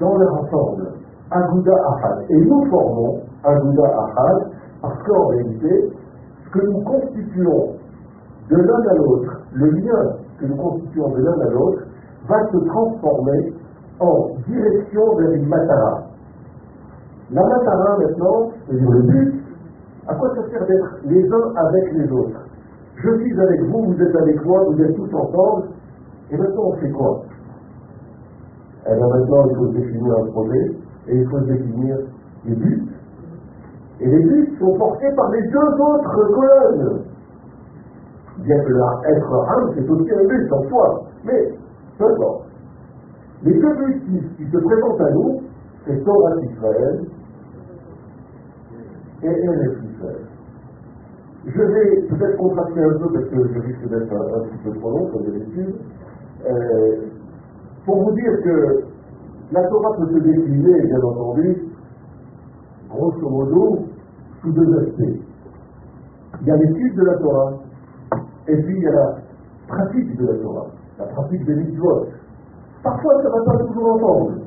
[0.00, 0.88] dans leur ensemble.
[1.30, 2.24] Aguda Ahad.
[2.28, 4.50] Et nous formons Aguda Ahad
[4.82, 5.92] parce qu'en réalité,
[6.44, 7.74] ce que nous constituons
[8.50, 11.82] de l'un à l'autre, le lien que nous constituons de l'un à l'autre,
[12.28, 13.54] va se transformer
[14.00, 16.02] en direction vers une matara.
[17.30, 19.34] La matara, maintenant, c'est le but.
[20.08, 22.49] À quoi ça sert d'être les uns avec les autres?
[23.02, 25.68] Je suis avec vous, vous êtes avec moi, vous êtes tous ensemble,
[26.30, 27.22] et maintenant on fait quoi?
[28.86, 30.72] Eh bien maintenant, il faut définir un projet,
[31.08, 31.96] et il faut définir
[32.44, 32.88] les buts.
[34.00, 37.02] Et les buts sont portés par les deux autres colonnes.
[38.38, 41.52] Bien que être un, c'est aussi un but en soi, mais
[42.00, 42.46] importe.
[43.44, 44.02] Les deux buts
[44.36, 45.40] qui, se présentent à nous,
[45.86, 47.04] c'est Torah Israël
[49.22, 49.79] et Eretz.
[51.46, 54.90] Je vais peut-être contracter un peu parce que je risque d'être un, petit peu trop
[54.90, 55.74] long comme d'habitude.
[56.46, 56.96] Euh,
[57.86, 58.84] pour vous dire que
[59.52, 61.56] la Torah peut se décliner, bien entendu,
[62.90, 63.78] grosso modo,
[64.42, 65.20] sous deux aspects.
[66.42, 67.52] Il y a l'étude de la Torah,
[68.46, 69.14] et puis il y a la
[69.66, 70.66] pratique de la Torah,
[70.98, 72.06] la pratique des mitzvot.
[72.82, 74.42] Parfois, ça ne va pas toujours ensemble.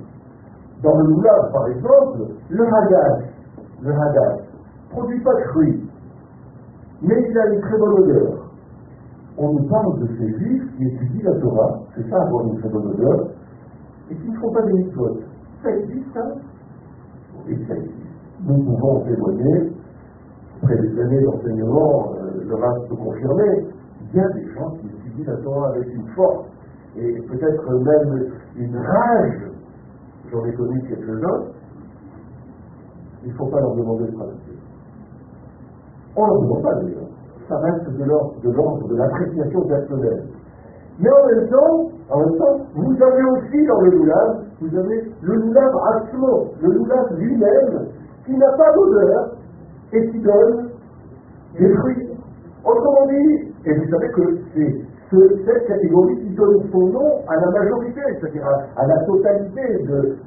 [0.83, 2.19] Dans le moulin, par exemple,
[2.49, 3.29] le hadash,
[3.81, 4.41] le hadash,
[4.91, 5.82] produit pas de fruits,
[7.03, 8.49] mais il a une très bonne odeur.
[9.37, 12.69] On nous parle de ces juifs qui étudient la Torah, c'est ça avoir une très
[12.69, 13.27] bonne odeur,
[14.09, 15.19] et qui ne font pas des mitzvot.
[15.63, 16.21] Ça existe, ça
[17.47, 17.93] Oui, ça existe.
[18.45, 19.71] Nous pouvons témoigner,
[20.61, 23.67] après des années d'enseignement, euh, le reste peut confirmer,
[24.01, 26.45] il y a des gens qui étudient la Torah avec une force,
[26.95, 29.41] et peut-être même une rage,
[30.31, 31.43] j'en ai connu quelques-uns,
[33.23, 34.62] il ne faut pas leur demander de pratiquer.
[36.15, 37.09] On ne demande pas d'ailleurs.
[37.47, 40.23] Ça reste de l'ordre de l'appréciation personnelle.
[40.99, 45.11] Mais en même temps, en même temps, vous avez aussi dans le loulav, vous avez
[45.21, 47.87] le loulav atzmo, le loulav lui-même,
[48.25, 49.31] qui n'a pas d'odeur
[49.91, 50.69] et qui donne
[51.57, 52.09] des fruits.
[52.63, 54.83] Autrement dit, et vous savez que c'est
[55.45, 59.61] cette catégorie qui donne son nom à la majorité, c'est-à-dire à, la totalité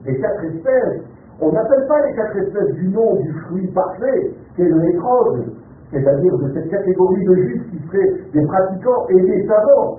[0.05, 1.03] des quatre espèces.
[1.41, 5.45] On n'appelle pas les quatre espèces du nom du fruit parfait, qui est le nécrose,
[5.93, 9.99] c'est-à-dire de cette catégorie de juifs qui seraient des pratiquants et des savants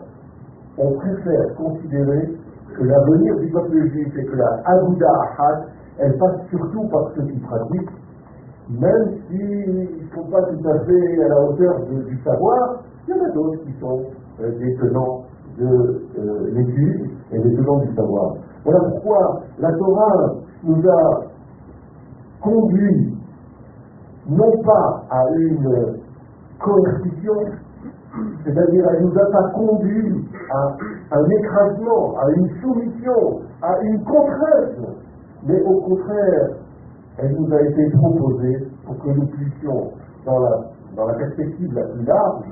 [0.78, 2.30] on préfère considérer
[2.76, 5.08] que l'avenir du peuple juif et que la Aguda
[5.40, 5.64] Ahad,
[5.98, 7.90] elle passe surtout par ceux qui pratiquent,
[8.70, 13.20] même s'ils ne sont pas tout à fait à la hauteur du savoir, il y
[13.20, 14.04] en a d'autres qui sont
[14.42, 15.24] euh, des tenants
[15.58, 18.36] de euh, l'étude et des tenants du savoir.
[18.64, 20.34] Voilà pourquoi la Torah
[20.64, 21.24] nous a
[22.42, 23.17] conduit
[24.30, 26.00] non pas à une
[26.60, 27.36] coercition,
[28.44, 30.78] c'est-à-dire elle nous a pas conduit à
[31.12, 34.98] un écrasement, à une soumission, à une contrainte,
[35.46, 36.50] mais au contraire,
[37.20, 39.92] elle nous a été proposée pour que nous puissions,
[40.26, 40.60] dans la,
[40.96, 42.46] dans la perspective la plus large,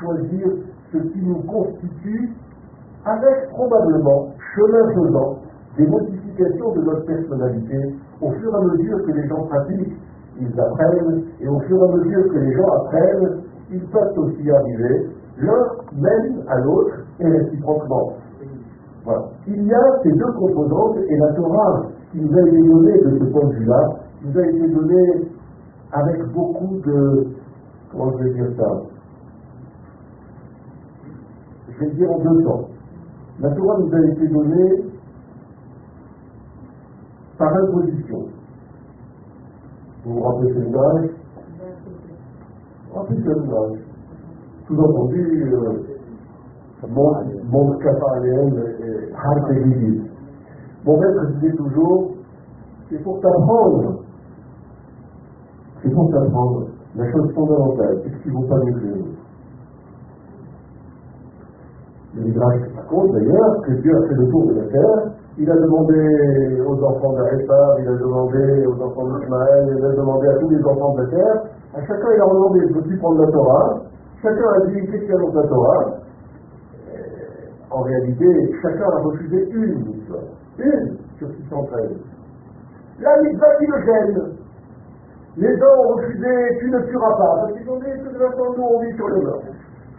[0.00, 0.48] choisir
[0.92, 2.32] ce qui nous constitue,
[3.04, 5.38] avec probablement, chemin faisant,
[5.76, 9.96] des modifications de notre personnalité au fur et à mesure que les gens pratiquent,
[10.40, 14.50] ils apprennent, et au fur et à mesure que les gens apprennent, ils peuvent aussi
[14.50, 15.10] arriver
[15.40, 18.12] l'un mène à l'autre et réciproquement.
[19.04, 19.24] Voilà.
[19.46, 23.18] Il y a ces deux composantes et la Torah qui nous a été donnée de
[23.18, 23.88] ce point de vue-là,
[24.24, 25.28] nous a été donnée
[25.92, 27.26] avec beaucoup de,
[27.90, 28.82] comment je vais dire ça
[31.70, 32.68] Je vais dire en deux temps.
[33.40, 34.84] La Torah nous a été donnée
[37.38, 38.26] par imposition.
[40.08, 41.10] Vous vous rappelez ce langage
[42.94, 43.78] Rappelez ce langage
[44.66, 45.52] sous-entendu,
[46.88, 47.12] mon,
[47.50, 49.12] mon caparienne est
[50.84, 52.12] Mon maître disait toujours,
[52.88, 54.00] c'est pour t'apprendre,
[55.82, 56.68] c'est pour t'apprendre.
[56.96, 59.18] La chose fondamentale, c'est qu'ils ne vont pas autres.
[62.14, 65.54] Le Midrash raconte d'ailleurs que Dieu a fait le tour de la terre, il a
[65.54, 70.48] demandé aux enfants d'Aréphab, il a demandé aux enfants d'Ismaël, il a demandé à tous
[70.50, 71.42] les enfants de la terre,
[71.74, 73.80] à chacun il a demandé, peux-tu prendre la Torah?
[74.20, 75.84] Chacun a dit qu'est-ce qu'il y a dans la Torah?
[76.90, 78.26] Euh, En réalité,
[78.62, 79.94] chacun a refusé une.
[80.58, 81.90] Une sur 613.
[83.00, 84.32] La mitzvah qui le gêne.
[85.36, 86.26] Les gens ont refusé
[86.58, 89.40] tu ne tueras pas, parce qu'ils ont dit que nous on vit sur le vol.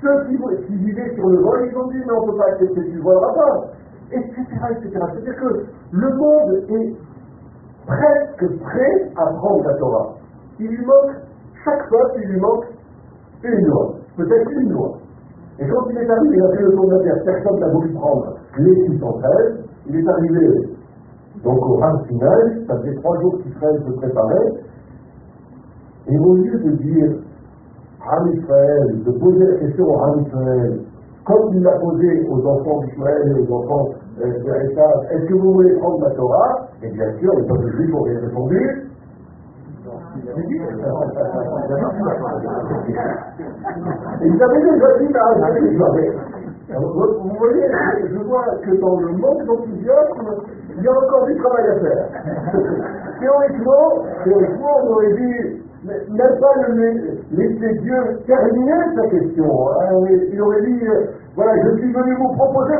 [0.01, 0.37] Ceux qui,
[0.67, 2.97] qui vivaient sur le vol, ils ont dit mais on ne peut pas accepter tu
[2.97, 3.78] ne voleras pas,
[4.11, 4.41] etc.
[4.71, 4.89] etc.
[4.91, 6.95] C'est-à-dire que le monde est
[7.85, 10.15] presque prêt à prendre la Torah.
[10.59, 11.15] Il lui manque,
[11.63, 12.65] chaque peuple, il lui manque
[13.43, 14.97] une loi, peut-être une loi.
[15.59, 17.69] Et quand il est arrivé, il a fait le tour de la terre, personne n'a
[17.69, 20.69] voulu prendre les 613, il est arrivé
[21.43, 24.53] donc au Ram final, ça faisait trois jours qu'Israël se préparait,
[26.07, 27.11] et au lieu de dire
[28.01, 30.79] Ram Israël, de poser la question au Ram Israël,
[31.25, 33.89] comme il l'a posé aux enfants d'Israël et aux enfants
[34.21, 38.89] est-ce que vous voulez prendre ma Torah Et bien sûr, les peuples juifs ont répondu
[44.21, 45.25] ils avaient déjà dit à
[46.75, 46.93] Alors,
[47.23, 47.67] Vous voyez,
[48.11, 50.29] je vois que dans le monde d'enthousiasme,
[50.77, 52.05] il y a encore du travail à faire.
[53.19, 56.53] théoriquement, théoriquement, on aurait dit, même pas
[57.31, 59.69] laisser Dieu terminer sa question.
[59.71, 60.05] Hein.
[60.31, 61.05] Il aurait dit, euh,
[61.39, 62.75] voilà, je suis venu vous proposer,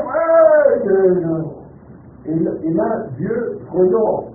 [2.25, 4.25] et, là, Dieu, prenant,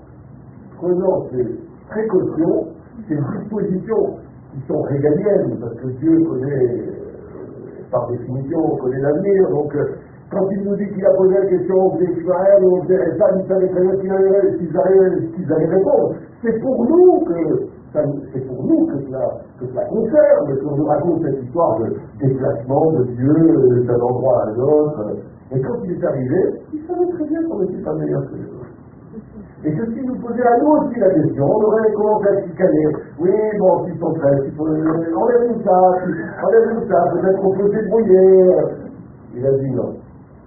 [0.78, 1.44] prenant ses
[1.90, 2.68] précautions,
[3.06, 4.16] ces dispositions
[4.50, 9.92] qui sont régaliennes, parce que Dieu connaît, euh, par définition, connaît l'avenir, donc euh,
[10.30, 13.68] quand il nous dit qu'il a posé la question aux Israël, aux ça, il savait
[13.68, 16.14] très bien qu'ils allaient répondre.
[16.42, 17.73] C'est pour nous que
[18.32, 19.22] c'est pour nous que cela,
[19.60, 24.50] que cela concerne, qu'on nous raconte cette histoire de déplacement de Dieu d'un endroit à
[24.50, 25.16] l'autre.
[25.52, 28.46] Et quand il est arrivé, il savait très bien qu'on n'était pas meilleur que les
[28.46, 28.74] autres.
[29.64, 32.86] Et si nous posions à nous aussi la question, on aurait commencé à chicaner.
[33.20, 35.78] Oui, bon, s'ils sont prêts, il faut enlève tout ça,
[36.44, 38.50] enlève tout ça, peut-être qu'on peut débrouiller.
[39.36, 39.94] Il a dit non.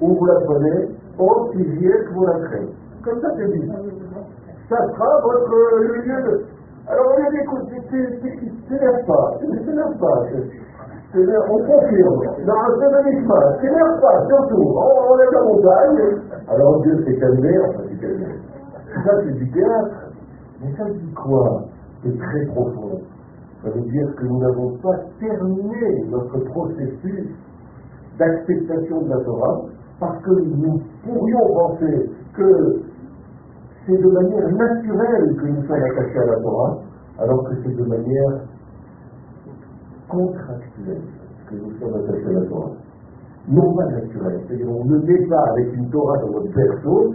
[0.01, 2.69] Ou vous la prenez, aussi vieux que vous la créez.
[3.03, 3.71] Comme ça, c'est dit.
[4.69, 6.56] Ça sera votre lieu de.
[6.89, 7.67] Alors on dit, écoute,
[8.69, 10.23] t'énerve pas, t'énerve pas.
[11.15, 12.21] On confirme.
[12.45, 14.63] Non, c'est Nishma, t'énerve pas, surtout.
[14.63, 16.21] On enlève la montagne.
[16.47, 18.25] Alors Dieu s'est calmé, enfin s'est calmé.
[19.03, 20.11] Ça, c'est du théâtre.
[20.61, 21.63] Mais ça dit quoi?
[22.03, 23.01] C'est très profond.
[23.63, 27.27] Ça veut dire que nous n'avons pas terminé notre processus
[28.17, 29.61] d'acceptation de la Torah
[29.99, 32.81] parce que nous pourrions penser que
[33.87, 36.77] c'est de manière naturelle que nous sommes attachés à la Torah,
[37.19, 38.41] alors que c'est de manière
[40.09, 41.01] contractuelle
[41.49, 42.71] que nous sommes attachés à la Torah.
[43.47, 47.13] Non pas naturelle, c'est-à-dire on ne naît pas avec une Torah dans votre berceau,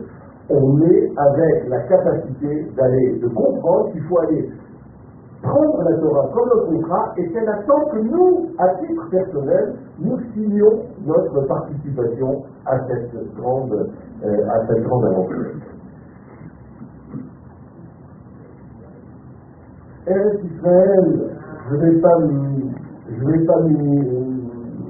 [0.49, 4.49] on est avec la capacité d'aller, de comprendre qu'il faut aller
[5.43, 10.18] prendre la Torah comme un contrat et qu'elle attend que nous, à titre personnel, nous
[10.33, 13.91] signions notre participation à cette grande,
[14.25, 15.53] euh, à cette grande aventure.
[20.07, 21.30] Eretz Israël,
[21.70, 22.18] je ne vais pas
[23.09, 23.61] je vais pas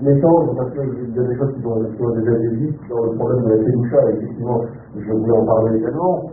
[0.01, 3.45] m'étendre parce qu'il y a des choses qui ont, déjà été dites sur le problème
[3.45, 4.61] de la Fédoucha, effectivement,
[4.97, 6.31] je voulais en parler également.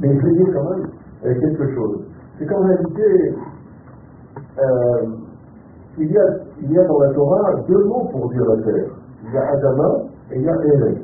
[0.00, 0.88] Mais je vais dire quand même
[1.24, 2.04] euh, quelque chose.
[2.38, 3.34] C'est qu'en réalité,
[4.58, 5.06] euh,
[5.98, 8.90] il, y a, dans la Torah deux mots pour dire la terre.
[9.24, 9.88] Il y a Adama
[10.32, 10.98] et il y a Eretz.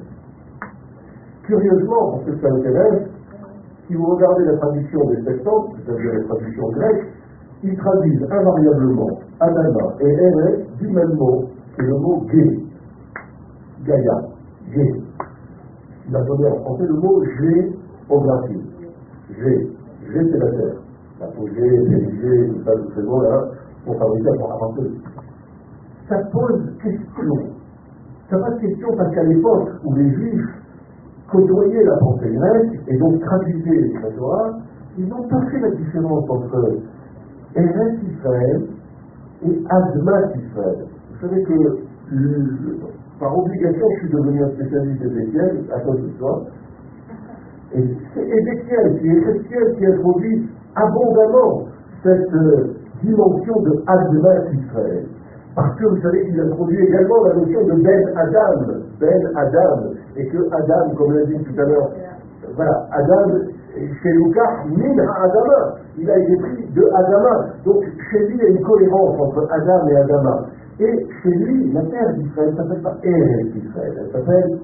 [1.43, 3.16] Curieusement, pour ceux que ça intéresse,
[3.87, 7.07] si vous regardez la traduction des Septante, c'est-à-dire les traductions grecques,
[7.63, 11.45] ils traduisent invariablement Adama et Eretz du même mot,
[11.77, 12.59] c'est le mot gay.
[13.85, 14.23] Gaïa,
[14.75, 14.93] gay.
[16.09, 18.63] Il a donné en français le mot géographie.
[19.31, 19.43] G.
[20.07, 20.77] G, c'est la terre.
[21.21, 23.45] L'apogée, l'Élysée, tout ça, ces mots-là,
[23.85, 24.91] pour fabriquer, pour avancer.
[26.09, 27.35] Ça pose question.
[28.31, 30.47] Ça pose question parce qu'à l'époque où les Juifs
[31.31, 34.59] côtoyaient la pensée grecque et donc traduisaient la Torah,
[34.99, 36.79] ils n'ont pas fait la différence entre
[37.55, 38.63] Eretz Israël
[39.45, 40.87] et Azmat Israël.
[41.11, 41.87] Vous savez que
[43.19, 46.33] par obligation, je suis devenu un spécialiste d'Ézéchiel à cause de ça.
[47.75, 51.65] Et c'est Ézéchiel, c'est Ézéchiel qui introduit abondamment
[52.03, 55.07] cette euh, dimension de Azmat Israël.
[55.55, 60.27] Parce que vous savez qu'il introduit également la notion de Ben Adam, Ben Adam, et
[60.29, 61.91] que Adam, comme l'a dit tout à l'heure,
[62.55, 63.39] voilà, Adam,
[64.03, 67.47] chez Lucas, min Adama, il a été pris de Adama.
[67.65, 70.47] Donc chez lui, il y a une cohérence entre Adam et Adama.
[70.79, 74.59] Et chez lui, la terre d'Israël ne s'appelle pas Eretz Israël, elle s'appelle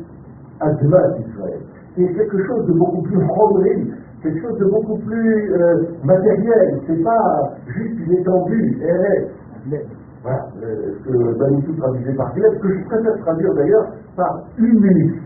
[0.60, 1.60] Admat Israël.
[1.96, 3.92] C'est quelque chose de beaucoup plus romri,
[4.22, 6.80] quelque chose de beaucoup plus euh, matériel.
[6.86, 9.86] C'est pas juste une étendue, Eretz.
[10.22, 13.86] Voilà, euh, ce que Manitou traduisait par Gleb, que je préfère traduire d'ailleurs
[14.16, 15.21] par humus.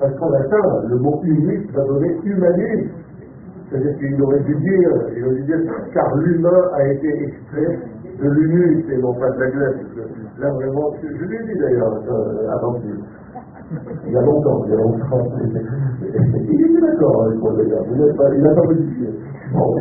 [0.00, 2.90] Parce qu'en latin, le mot humus va donner humanus.
[3.68, 5.58] C'est-à-dire qu'il aurait dû dire, il aurait dû dire,
[5.92, 7.78] car l'humain a été extrait
[8.22, 9.74] de l'humus et non pas de la glace.
[10.38, 12.76] Là vraiment, je, je l'ai dit d'ailleurs euh, avant
[14.06, 15.26] il y a longtemps, il y a longtemps.
[16.48, 19.08] Il était d'accord avec moi d'ailleurs, il n'a pas modifié.
[19.52, 19.74] Bon.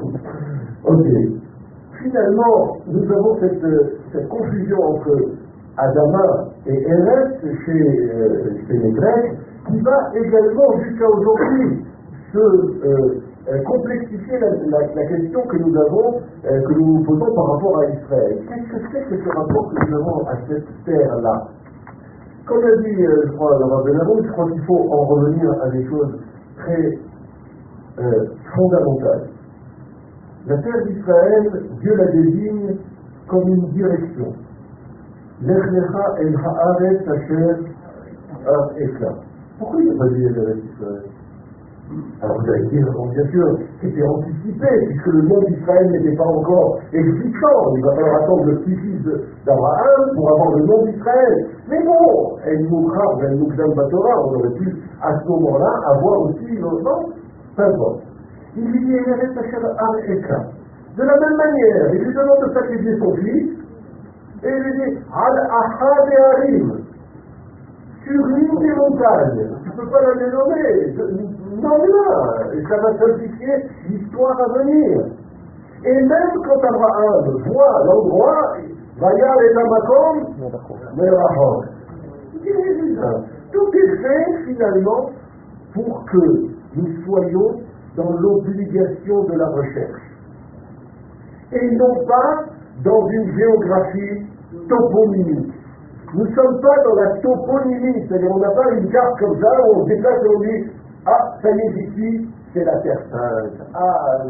[0.83, 1.05] Ok.
[2.03, 3.63] Finalement, nous avons cette,
[4.11, 5.15] cette confusion entre
[5.77, 9.37] Adama et Eretz chez, euh, chez les Grecs,
[9.67, 11.85] qui va également jusqu'à aujourd'hui
[12.33, 17.03] se euh, euh, complexifier la, la- la question que nous avons, euh, que nous nous
[17.03, 18.37] posons par rapport à Israël.
[18.47, 21.47] Qu'est-ce que c'est que ce rapport que nous avons à cette terre-là?
[22.45, 25.69] Comme l'a dit, euh, je crois, Laurent Benarou, je crois qu'il faut en revenir à
[25.69, 26.19] des choses
[26.57, 26.99] très
[28.55, 29.27] fondamentales.
[30.47, 32.77] La terre d'Israël, Dieu la désigne
[33.27, 34.33] comme une direction.
[35.41, 36.35] Lech lecha el
[38.45, 39.11] ha'ekla.
[39.57, 41.03] Pourquoi il n'a pas dit Israël
[42.21, 46.79] alors vous allez dire, bien sûr, c'était anticipé, puisque le nom d'Israël n'était pas encore
[46.91, 47.75] existant.
[47.77, 49.03] Il va falloir attendre le petit-fils
[49.45, 51.47] d'Abraham pour avoir le nom d'Israël.
[51.69, 56.55] Mais bon, El Moukhar, El Moukdam Batora, on aurait pu à ce moment-là avoir aussi
[56.55, 57.13] le nom.
[57.55, 58.01] Peu importe.
[58.57, 58.97] Il lui dit.
[60.97, 63.53] De la même manière, il lui demande de sacrifier son fils,
[64.43, 66.86] et il lui dit, Al Ahad et Harim,
[68.07, 70.95] sur l'une des montagnes, tu ne peux pas la dénommer,
[71.61, 73.55] non, non, et ça va simplifier
[73.89, 75.05] l'histoire à venir.
[75.85, 78.57] Et même quand Abraham voit l'endroit,
[78.99, 80.17] Vaya et Tamakom,
[80.97, 81.61] Merahon.
[83.51, 85.09] Tout est fait finalement
[85.73, 86.25] pour que
[86.75, 87.61] nous soyons
[87.95, 90.01] dans l'obligation de la recherche.
[91.51, 92.45] Et non pas
[92.83, 94.25] dans une géographie
[94.67, 95.56] toponymique.
[96.13, 99.49] Nous ne sommes pas dans la toponymie, c'est-à-dire on n'a pas une carte comme ça
[99.67, 100.71] où on se déplace et on dit
[101.05, 103.67] Ah, ça y est, ici, c'est la Terre Sainte.
[103.73, 104.23] Ah,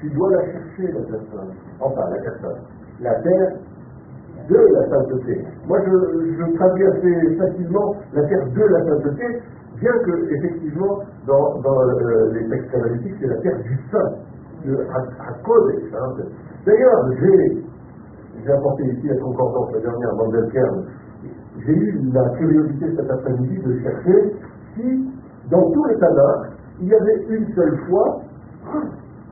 [0.00, 1.54] tu dois la chercher, la Terre Sainte.
[1.80, 2.64] Enfin, la Terre Sainte.
[3.00, 3.52] La Terre
[4.48, 5.44] de la sainteté.
[5.68, 9.42] Moi, je, traduis assez facilement la Terre de la sainteté,
[9.80, 14.12] bien que, effectivement, dans, euh, les textes analytiques, c'est la Terre du Saint,
[14.64, 14.78] de
[15.28, 15.92] Hakodesh.
[16.64, 17.62] D'ailleurs, j'ai
[18.44, 20.84] j'ai apporté ici la concordance la dernière, Mandelkern,
[21.64, 24.32] j'ai eu la curiosité cet après-midi de chercher
[24.74, 25.10] si,
[25.50, 28.20] dans tout le Tanakh, il y avait une seule fois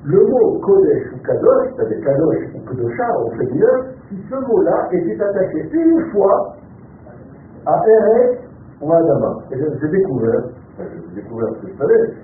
[0.04, 5.22] le mot Kodesh ou Kadosh, c'est-à-dire Kadosh ou Kedosha au féminin, si ce mot-là était
[5.22, 6.54] attaché une fois
[7.66, 8.38] à Eretz
[8.80, 9.36] ou à Adama.
[9.50, 10.42] Et j'ai j'ai découvert,
[10.78, 12.14] j'ai découvert ce que je savais,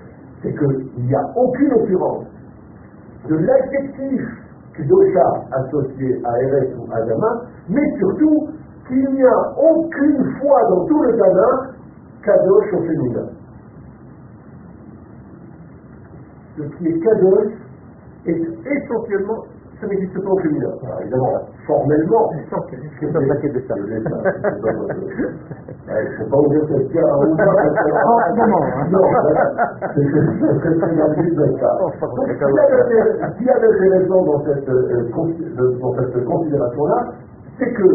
[0.41, 2.25] c'est qu'il n'y a aucune occurrence
[3.29, 4.21] de l'adjectif
[4.77, 8.47] Kedosha associé à Eretz ou Adama, mais surtout
[8.87, 11.75] qu'il n'y a aucune fois dans tout le Tanakh
[12.23, 13.27] Kadosh au féminin.
[16.57, 17.53] Ce qui est Kadosh
[18.25, 19.43] est essentiellement,
[19.79, 20.73] ça n'existe pas au féminin.
[20.83, 21.33] Alors, évidemment,
[21.67, 22.29] formellement,
[22.99, 23.61] C'est paquet de
[25.87, 27.07] Il ne faut pas ouvrir cette cette carte.
[28.07, 28.61] Oh, non, non,
[29.93, 30.89] c'est très
[31.23, 31.69] dit de ça.
[31.81, 35.09] Oh, s'il y avait- s'il y avait raison dans cette, euh,
[35.81, 36.97] dans cette considération-là,
[37.59, 37.89] c'est que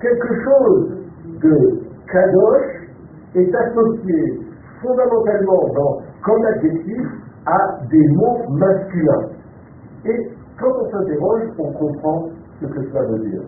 [0.00, 0.90] quelque chose
[1.42, 1.54] de
[2.10, 2.68] kadosh
[3.34, 4.40] est associé
[4.82, 7.06] fondamentalement dans, comme adjectif
[7.46, 7.58] à
[7.90, 9.28] des mots masculins.
[10.04, 10.28] Et
[10.58, 12.28] quand on s'interroge, on comprend
[12.60, 13.42] ce que cela veut dire.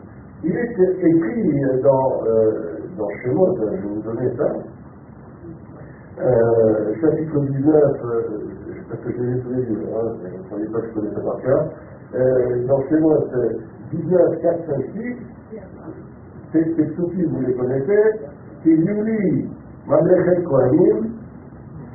[0.44, 4.52] Il est écrit dans, euh, dans Shemot, je vais vous donner ça,
[6.20, 8.22] euh, chapitre 19, euh,
[8.88, 11.40] parce que je l'ai sous les hein, je ne savais pas que je connaissais par
[11.42, 11.70] cœur,
[12.14, 13.58] euh, dans Shemot euh,
[13.92, 15.16] 19, 4, 5, 6,
[16.52, 18.20] ces vous les connaissez,
[18.64, 19.48] c'est Yuli,
[19.86, 21.12] Mamlechet Kohanim,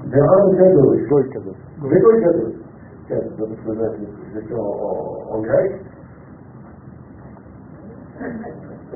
[0.08, 1.08] Veran Kadosh.
[1.08, 2.64] Goy Kadosh.
[3.10, 5.82] Je l'ai fait en, grec.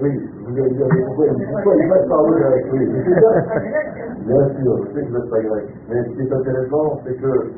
[0.02, 0.12] Oui,
[0.46, 2.86] vous allez dire, mais pourquoi, il passe par le grec Oui.
[4.26, 5.66] Bien sûr, je sais que vous n'êtes pas grec.
[5.90, 7.52] Mais ce qui est intéressant, c'est que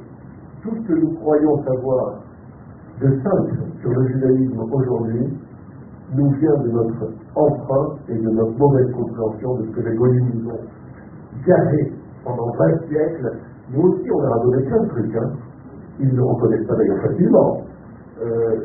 [0.63, 2.23] tout ce que nous croyons savoir
[3.01, 5.37] de simple sur le judaïsme aujourd'hui
[6.15, 10.25] nous vient de notre emprunt et de notre mauvaise compréhension de ce que les Goyim
[10.33, 10.59] nous ont
[11.45, 11.93] gardé
[12.23, 13.37] pendant 20 siècles.
[13.71, 15.15] Nous aussi, on leur a donné plein de trucs.
[15.15, 15.31] Hein.
[15.99, 17.61] Ils ne reconnaissent pas d'ailleurs facilement.
[18.21, 18.55] Euh,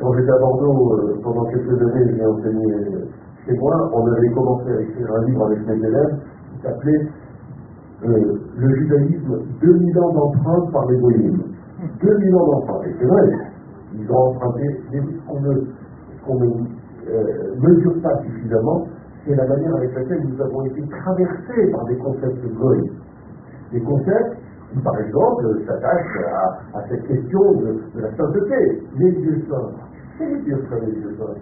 [0.00, 2.74] quand j'étais à Bordeaux, euh, pendant quelques années, j'ai enseigné
[3.46, 6.18] chez moi, on avait commencé à écrire un livre avec mes élèves
[6.54, 7.08] qui s'appelait
[8.04, 11.38] euh, Le judaïsme, 2000 ans d'empreintes par les Goyim.
[12.02, 12.84] 2000 ans d'empreintes.
[12.86, 13.28] Et c'est vrai,
[13.94, 14.62] ils ont emprunté
[14.92, 15.54] des- qu'on ne,
[16.26, 18.86] qu'on ne mesure pas suffisamment,
[19.24, 22.90] c'est la manière avec laquelle nous avons été traversés par des concepts goy.
[23.72, 24.36] Des concepts
[24.82, 26.24] par exemple, s'attachent
[26.74, 28.82] à, cette question de, la sainteté.
[28.98, 29.72] Les dieux saints.
[30.18, 31.40] C'est les dieux saints, les dieux saints.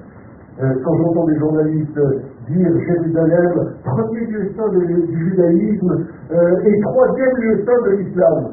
[0.62, 2.00] Euh, quand j'entends des journalistes
[2.48, 8.44] dire Jérusalem, premier lieu saint du judaïsme euh, et troisième lieu saint de l'islam.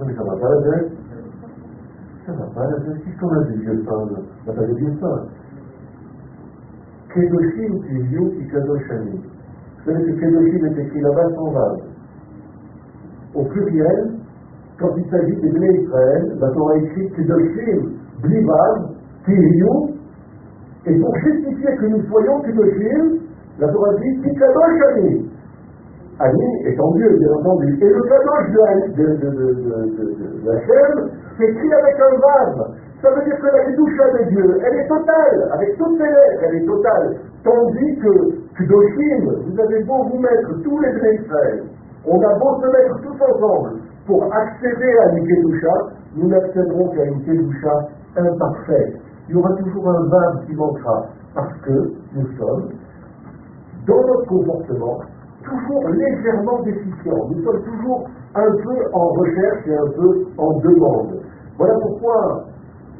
[0.00, 0.92] Non mais ça va pas la tête.
[2.26, 3.04] Ça va pas la tête.
[3.04, 4.18] Qu'est-ce qu'on a des lieux saints là?
[4.18, 5.26] Il n'y a pas de lieux saints.
[7.14, 9.20] Kedoshim Tiviou qui Kadoshani.
[9.20, 11.87] Vous savez que Kedoshim est écrit là-bas sans vase.
[13.38, 14.10] Au pluriel,
[14.80, 17.80] quand il s'agit des Bnei Israël, la Torah écrit Kedoshim,
[18.22, 18.90] Blivav,
[19.24, 19.90] Tiviou,
[20.86, 23.18] et pour justifier que nous soyons Kedoshim,
[23.60, 25.30] la Torah dit Tikadoshani.
[26.20, 27.78] Ani étant Dieu, bien entendu.
[27.80, 32.14] Et le Kadosh de, de, de, de, de, de, de Hachem, c'est écrit avec un
[32.18, 32.74] vase.
[33.00, 36.42] Ça veut dire que la Kedusha de Dieu, elle est totale, avec toutes ses lettres,
[36.42, 37.16] elle est totale.
[37.44, 38.14] Tandis que
[38.58, 41.62] Kedoshim, vous avez beau vous mettre tous les Bnei Israël,
[42.08, 45.74] on a beau se mettre tous ensemble pour accéder à une Kedusha,
[46.16, 48.96] nous n'accéderons qu'à une Kedusha imparfaite.
[49.28, 52.70] Il y aura toujours un vase qui manquera, parce que nous sommes,
[53.86, 54.98] dans notre comportement,
[55.42, 57.28] toujours légèrement déficients.
[57.30, 61.20] Nous sommes toujours un peu en recherche et un peu en demande.
[61.58, 62.44] Voilà pourquoi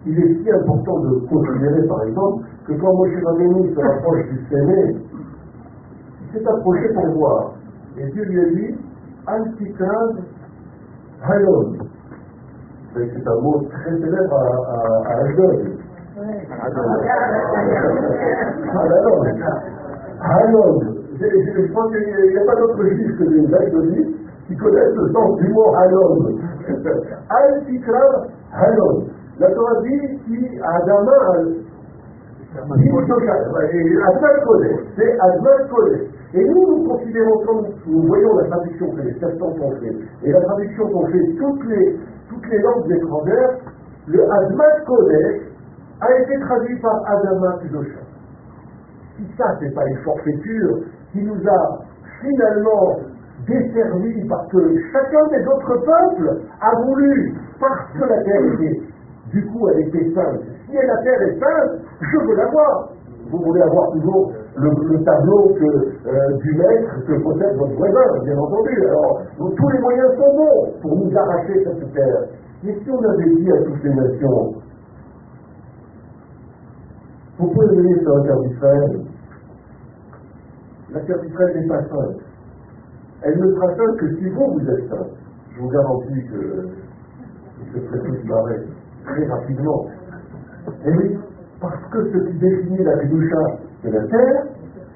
[0.06, 4.46] il est si important de considérer, par exemple, que quand Moshe Rabbeinu se rapproche du
[4.50, 4.96] Séné,
[6.22, 7.52] il s'est approché pour voir.
[7.96, 8.78] Et Dieu lui a dit,
[9.28, 10.12] Antikaz
[11.22, 11.76] Halon.
[12.94, 15.58] C'est un mot très célèbre à, à, à Ashdod.
[20.20, 20.80] Halon.
[21.20, 25.36] Je, pense qu'il n'y a pas d'autre juif que des Ashdodistes qui connaissent le sens
[25.36, 26.38] du mot Halon.
[27.28, 29.04] Antikaz Halon.
[29.38, 31.12] La Torah dit qui Adama
[32.56, 36.17] Adman Kodesh, c'est Adman Kodesh.
[36.34, 40.30] Et nous, nous considérons, comme nous voyons la traduction que les septante ont fait, et
[40.30, 41.96] la traduction qu'ont fait toutes les,
[42.28, 43.58] toutes les langues étrangères,
[44.08, 45.42] le Adman Kodesh
[46.00, 48.00] a été traduit par Adama Kudosha.
[49.16, 50.78] Si ça, c'est pas une forfaiture
[51.12, 51.78] qui nous a
[52.20, 52.96] finalement
[53.46, 54.58] desservi parce que
[54.92, 58.80] chacun des autres peuples a voulu, parce que la terre était,
[59.32, 60.40] du coup, elle était sainte.
[60.66, 62.90] Si la terre est sainte, je veux la voir.
[63.30, 68.24] Vous voulez avoir toujours le, le tableau que, euh, du maître que possède votre voisin,
[68.24, 68.84] bien entendu.
[68.88, 72.22] Alors, donc, tous les moyens sont bons pour nous arracher cette terre.
[72.64, 74.52] Mais si on avait dit à toutes les nations,
[77.38, 79.00] vous pouvez venir sur la terre d'Israël,
[80.92, 82.20] la terre d'Israël n'est pas sainte.
[83.22, 85.12] Elle ne sera sainte que si vous, vous êtes sainte.
[85.54, 86.68] Je vous garantis que
[87.74, 88.60] ce serait tous marrer
[89.04, 89.86] très rapidement.
[90.84, 91.18] Et oui,
[91.60, 94.42] parce que ce qui définit la Kedusha de la terre,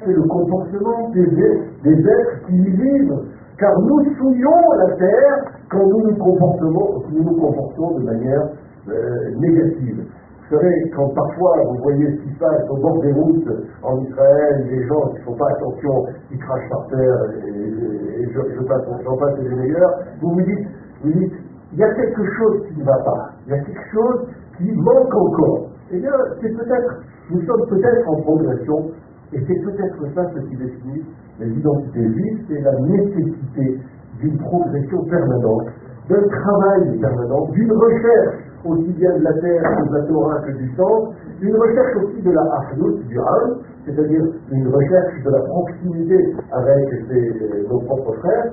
[0.05, 3.19] c'est le comportement des, êtres qui y vivent.
[3.59, 8.49] Car nous souillons la terre quand nous nous comportons, de manière
[8.89, 10.05] euh, négative.
[10.51, 13.49] Vous savez, quand parfois vous voyez ce qui se passe au bord des routes
[13.83, 18.29] en Israël, les gens qui ne font pas attention, qui crachent par terre, et, et-
[18.33, 20.67] je, je passe, j'en passe des meilleurs, vous vous dites,
[21.05, 21.33] vous dites,
[21.73, 24.29] il y a quelque chose qui ne va pas, il y a quelque chose
[24.59, 25.69] qui manque encore.
[25.91, 27.03] Eh bien, c'est peut-être,
[27.33, 28.91] nous sommes peut-être en progression,
[29.33, 31.03] et c'est peut-être ça ce qui définit
[31.41, 32.09] les identités
[32.49, 33.79] c'est la nécessité
[34.21, 35.69] d'une progression permanente,
[36.09, 40.69] d'un travail permanent, d'une recherche aussi bien de la terre de la Torah que du
[40.77, 44.23] sens, une recherche aussi de la Achnout, du Ham, c'est-à-dire
[44.53, 48.53] une recherche de la proximité avec nos propres frères,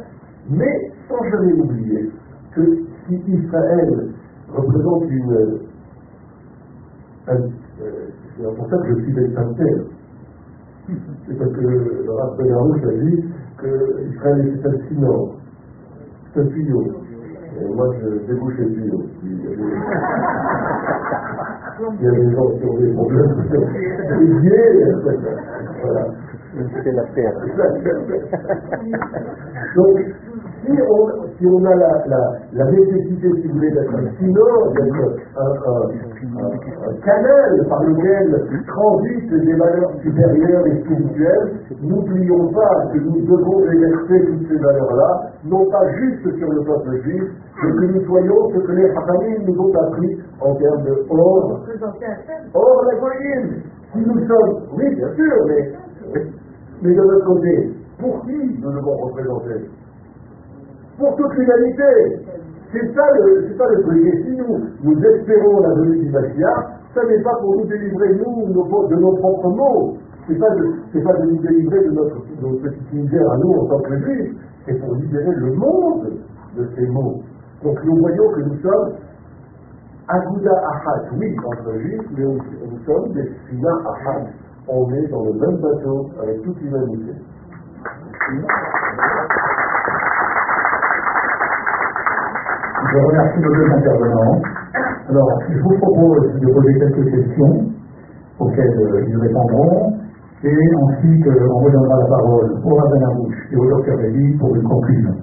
[0.49, 2.09] mais sans jamais oublier
[2.55, 2.61] que
[3.07, 4.09] si Israël
[4.51, 5.59] représente une...
[7.27, 7.49] un-
[7.81, 8.07] euh,
[8.39, 9.83] c'est pour ça que je suis des terre.
[11.27, 13.23] C'est parce que le Rav Ben Arouche a dit
[13.57, 13.67] que
[14.09, 15.31] Israël était un sinon,
[16.33, 16.83] c'est un tuyau.
[17.61, 19.03] Et moi, je débouche les tuyaux.
[19.23, 19.29] Il
[22.01, 23.35] y a des- gens qui ont des problèmes.
[25.83, 26.03] Voilà.
[26.83, 27.33] C'est la terre.
[29.75, 29.99] Donc,
[30.65, 32.03] si on, si on a la,
[32.53, 39.53] la, nécessité, si vous voulez, d'être un sinon, d'être un, canal par lequel transitent des
[39.53, 45.87] valeurs supérieures et spirituelles, n'oublions pas que nous devons exercer toutes ces valeurs-là, non pas
[45.97, 47.23] juste sur le peuple juif,
[47.63, 51.61] mais que nous soyons ce que les Hakamim nous ont appris en termes de or,
[52.53, 53.61] Or, la goyim,
[53.93, 55.71] si nous sommes, oui, bien sûr, mais,
[56.81, 59.69] mais de notre côté, pour qui nous devons représenter?
[60.99, 62.27] Pour toute l'humanité.
[62.71, 67.55] C'est ça le, ça si nous, espérons la venue du Mashiach, ça n'est pas pour
[67.55, 69.97] nous délivrer, nous, de nos propres mots.
[70.27, 73.65] C'est pas de, pas de nous délivrer de notre, de notre petite à nous en
[73.65, 74.35] tant que juifs.
[74.65, 76.11] C'est pour libérer le monde
[76.57, 77.21] de ces mots.
[77.63, 78.93] Donc nous voyons que nous sommes
[80.09, 84.27] Aguda Ahad, oui, entre juifs, mais nous sommes des Sina Ahad.
[84.67, 87.13] On est dans le même bateau avec toute l'humanité.
[92.79, 94.41] Je remercie nos deux intervenants.
[95.09, 97.65] Alors, je vous propose de poser quelques questions
[98.39, 99.93] auxquelles euh, ils répondront.
[100.43, 104.55] Et ensuite, euh, on redonnera la parole au rabbin Arouche et au docteur Lévy pour
[104.55, 105.13] une conclusion.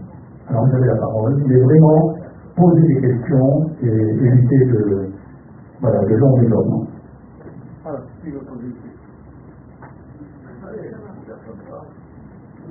[0.49, 1.43] Alors, vous avez la parole.
[1.47, 2.15] Mais vraiment,
[2.57, 5.09] poser des questions et éviter de,
[5.81, 6.87] voilà, de longs développements.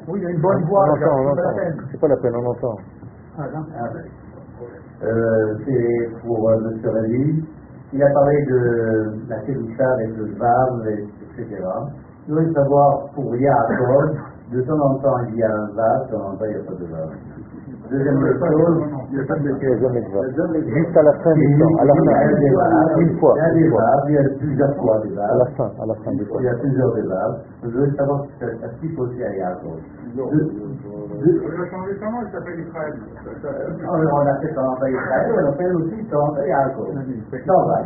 [0.08, 0.86] Oui, il y a une bonne voix.
[0.88, 1.56] On entend, on c'est pas la entend.
[1.58, 1.78] peine.
[1.92, 2.76] C'est pas la peine, on entend.
[3.38, 3.66] Ah, non.
[5.04, 7.44] Euh, c'est pour euh, M.
[7.94, 11.08] Il a parlé de la Kéroucha avec le Vav, et-
[11.40, 11.64] etc.
[12.28, 14.18] Je voudrais savoir, pour Yaakov,
[14.52, 16.62] de temps en temps il y a un Vav, de temps en temps il n'y
[16.62, 17.10] a pas de Vav.
[17.92, 18.82] Deuxième chose,
[19.14, 20.26] n'y a jamais de vote.
[20.66, 23.40] Juste à la fin du temps, à la il y a fin, une fois, il
[23.40, 23.70] y a des.
[23.70, 26.40] Vav, il y a plusieurs fois des À la fin, à la fin du temps.
[26.40, 27.02] Il y a plusieurs des.
[27.64, 29.30] Je voudrais savoir si ça s'applique aussi à.
[30.16, 32.94] Deux- deux- On a changé son nom, il s'appelle Israël.
[33.86, 36.88] Ah, on a fait Torah Israël, on a fait aussi Torah Yaakov.
[37.46, 37.82] Ça va.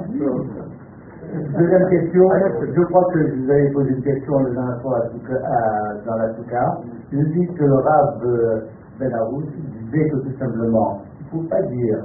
[1.59, 2.27] Deuxième question,
[2.75, 4.39] je crois que je vous avais posé une question
[4.81, 5.09] fois à
[5.45, 6.77] à- dans la Souka.
[7.11, 8.21] Je dis que le Rav
[9.01, 11.99] euh, Ben Arous disait que tout simplement, il ne faut pas dire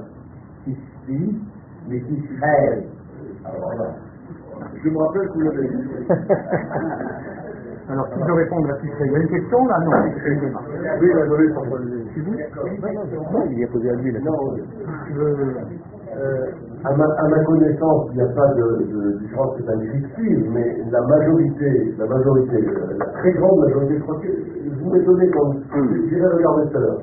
[0.67, 1.41] ici,
[1.89, 2.85] mais Israël.
[3.45, 3.87] Alors là,
[4.83, 6.09] Je me rappelle que vous l'avez dit.
[7.87, 9.79] Alors, si je réponds à Israël, il y a une question là?
[9.81, 9.91] Non.
[11.01, 12.05] Oui, il a donné son point de vue.
[12.15, 12.33] C'est vous?
[12.33, 14.21] Non, il y a posé à lui, là.
[14.21, 14.55] Non,
[15.07, 15.55] Tu veux-
[16.17, 16.47] Euh,
[16.85, 21.01] à, ma, à ma connaissance, il n'y a pas de, de différence fictive, mais la
[21.09, 24.29] majorité, la majorité, euh, la très grande majorité, je crois que
[24.85, 25.53] vous m'étonnez quand
[26.09, 27.01] j'irai regarder tout à l'heure.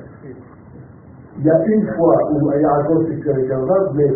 [1.37, 4.07] Il y a une fois où Yaakov s'est fait avec un vase, mais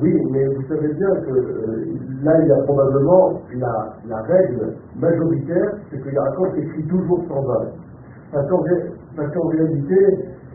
[0.00, 1.84] oui, mais vous savez bien que euh,
[2.22, 7.42] là, il y a probablement la, la règle majoritaire, c'est que Yaakov écrit toujours sans
[7.42, 7.72] vase.
[8.32, 9.96] Parce qu'en ré- parce qu'en réalité,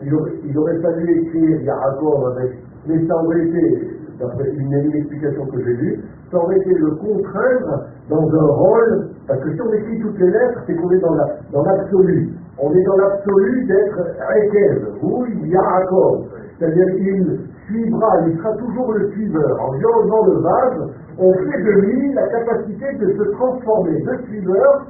[0.04, 2.52] il aurait, il aurait fallu écrire Yaakov avec.
[2.88, 6.00] Mais ça aurait été, d'après une, une explication que j'ai lue,
[6.32, 9.10] ça aurait été le contraindre dans un rôle.
[9.28, 12.30] Parce que si on écrit toutes les lettres, c'est qu'on est dans l'absolu.
[12.58, 14.00] on est dans l'absolu d'être
[14.36, 16.24] Ekev, ou Yaakov.
[16.58, 19.60] C'est-à-dire qu'il suivra, il sera toujours le suiveur.
[19.60, 24.86] En violent le vase, on fait de lui la capacité de se transformer de suiveur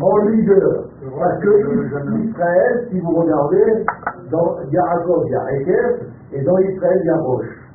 [0.00, 0.84] en leader.
[1.18, 3.84] Parce que Israël, si vous regardez,
[4.30, 7.65] dans Yaakov, il y a Ekev, et dans Israël, il y a Roche.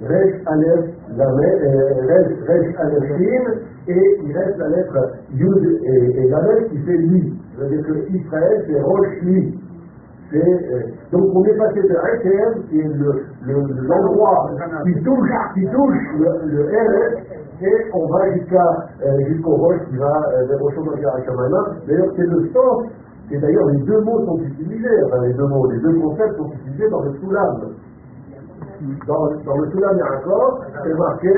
[0.00, 0.84] Resh Aleph,
[1.18, 3.44] euh, Resh, Resh Aleph Shin,
[3.88, 4.98] et il reste la lettre
[5.32, 7.34] Yud et, et Lamed qui fait lui.
[7.56, 9.58] C'est-à-dire que Israël, c'est Roche lui.
[10.34, 10.38] Euh,
[11.10, 14.50] donc on est passé de Ekev, qui est le- le- l'endroit
[14.84, 16.68] qui touche, qui touche le, le
[17.60, 18.62] et on va jusqu'à
[19.04, 20.12] euh, jusqu'au Roche qui va
[20.46, 20.74] vers Rosh.
[21.88, 22.84] D'ailleurs, c'est le sens,
[23.32, 26.52] et d'ailleurs les deux mots sont utilisés, enfin les deux mots, les deux concepts sont
[26.52, 27.56] utilisés dans le Soulam.
[29.08, 31.28] Dans, dans le Soulam Yaakov, c'est marqué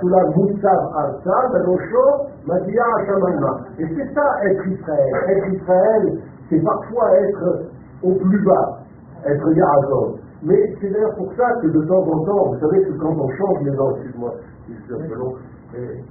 [0.00, 3.60] Soulam Moussav Arsad, Rosho, Matia Hashamalma.
[3.78, 5.14] Et c'est ça être Israël.
[5.28, 6.18] Être Israël,
[6.50, 7.64] c'est parfois être
[8.02, 8.80] au plus bas,
[9.24, 10.18] être Yaakov.
[10.42, 13.28] Mais c'est d'ailleurs pour ça que de temps en temps, vous savez que quand on
[13.30, 14.34] change les noms, excuse-moi,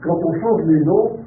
[0.04, 1.18] quand on change les noms,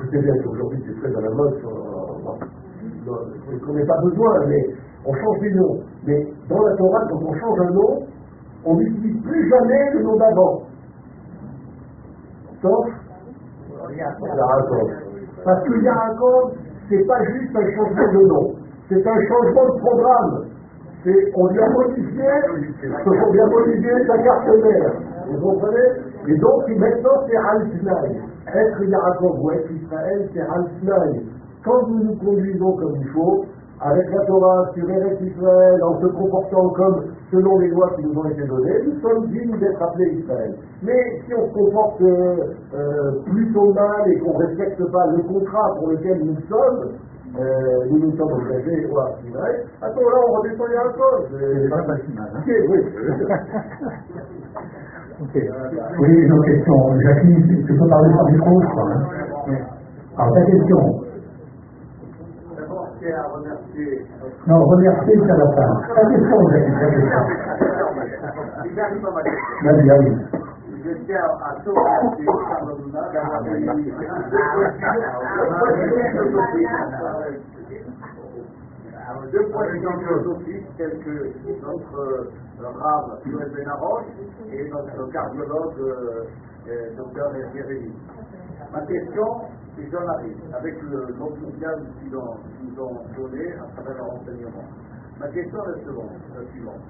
[0.00, 4.46] je sais bien qu'aujourd'hui c'est très à la mode, sur, euh, qu'on n'ait pas besoin,
[4.46, 4.66] mais
[5.04, 5.80] on change les noms.
[6.06, 8.06] Mais dans la Torah, quand on change un nom,
[8.66, 10.62] on n'utilise plus jamais le nom d'avant.
[12.62, 12.86] Sauf
[13.92, 14.90] Yaakov.
[15.44, 16.52] Parce que Yaakov,
[16.88, 18.54] c'est pas juste un changement de nom,
[18.88, 20.44] c'est un changement de programme.
[21.04, 22.24] C'est, on lui a modifié,
[23.06, 24.92] on lui a modifié sa carte mère.
[25.28, 25.88] Vous comprenez?
[26.26, 28.22] Et donc maintenant c'est Al-Snaï.
[28.46, 31.26] Être Yaakov ou être Israël, c'est Al-Snaï.
[31.64, 33.44] Quand nous nous conduisons comme il faut,
[33.80, 38.18] avec la Torah sur Eretz Israël, en se comportant comme selon les lois qui nous
[38.18, 40.54] ont été données, nous sommes dignes d'être appelés Israël.
[40.82, 42.36] Mais si on se comporte euh,
[42.74, 46.92] euh, plutôt mal et qu'on ne respecte pas le contrat pour lequel nous sommes,
[47.38, 51.26] euh, nous nous sommes engagés au Israël, à ce moment-là, on redescend à Yaakov.
[51.30, 52.30] C'est pas pas si mal.
[52.34, 52.42] Hein.
[52.44, 52.78] Ok, oui.
[55.22, 55.30] Ok.
[56.00, 56.74] Oui, une autre question.
[57.00, 58.90] Jacqueline, tu peux parler par micro, je crois.
[58.90, 59.56] Hein.
[60.18, 61.03] Alors, ta question.
[63.04, 64.06] D'abord, c'est à remercier.
[64.46, 65.70] Non, remercier, c'est à la fin.
[65.94, 66.60] Ta question, à.
[69.62, 69.90] Vas-y,
[79.32, 79.68] deux points
[79.98, 81.32] philosophiques tels que
[81.62, 84.04] notre euh, rave Joël Benaroche
[84.50, 86.24] et notre cardiologue euh,
[86.68, 87.92] euh, docteur Jérémy.
[88.72, 89.26] Ma question,
[89.78, 90.74] et j'en arrive, avec
[91.18, 92.16] l'enthousiasme qu'ils
[92.74, 94.64] nous ont donné à travers leur enseignement.
[95.18, 96.80] Ma question est la suivante.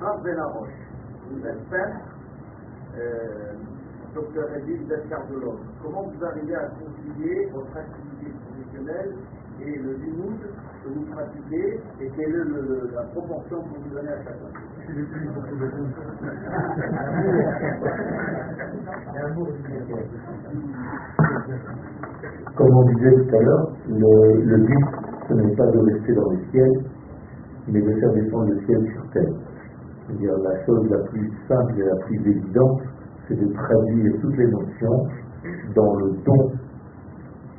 [0.00, 0.70] Rav Benaroche,
[1.30, 2.00] vous êtes peintre,
[2.98, 3.52] euh,
[4.14, 5.60] docteur Edith, vous êtes cardiologue.
[5.82, 9.14] Comment vous arrivez à concilier votre activité professionnelle
[9.60, 10.40] et le limoud
[10.82, 14.50] que vous pratiquez et quelle est le, la proportion que vous donnez à chacun?
[22.56, 24.86] Comme on disait tout à l'heure, le, but,
[25.28, 26.70] ce n'est pas de rester dans le ciel,
[27.68, 29.34] mais de faire descendre le ciel sur terre.
[30.06, 32.80] C'est-à-dire la chose la plus simple et la plus évidente,
[33.26, 35.06] c'est de traduire toutes les notions
[35.74, 36.52] dans le don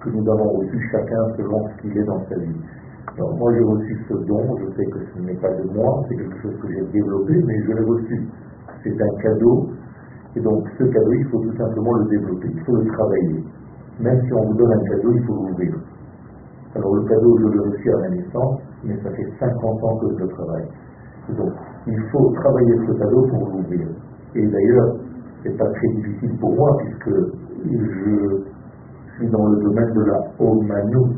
[0.01, 2.61] que nous avons reçu chacun selon ce qu'il est dans sa vie.
[3.17, 6.15] Alors moi j'ai reçu ce don, je sais que ce n'est pas de moi, c'est
[6.15, 8.27] quelque chose que j'ai développé, mais je l'ai reçu.
[8.83, 9.69] C'est un cadeau,
[10.35, 13.43] et donc ce cadeau, il faut tout simplement le développer, il faut le travailler.
[13.99, 15.73] Même si on vous donne un cadeau, il faut l'ouvrir.
[16.75, 20.07] Alors le cadeau, je l'ai reçu à ma naissance, mais ça fait 50 ans que
[20.17, 20.67] je le travaille.
[21.37, 21.53] Donc
[21.87, 23.87] il faut travailler ce cadeau pour l'ouvrir.
[24.35, 24.95] Et d'ailleurs,
[25.43, 27.15] c'est pas très difficile pour moi, puisque
[27.63, 28.43] je
[29.15, 31.15] suis dans le domaine de la Omanu,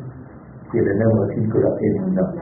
[0.70, 2.34] qui est la même racine que la Emuna.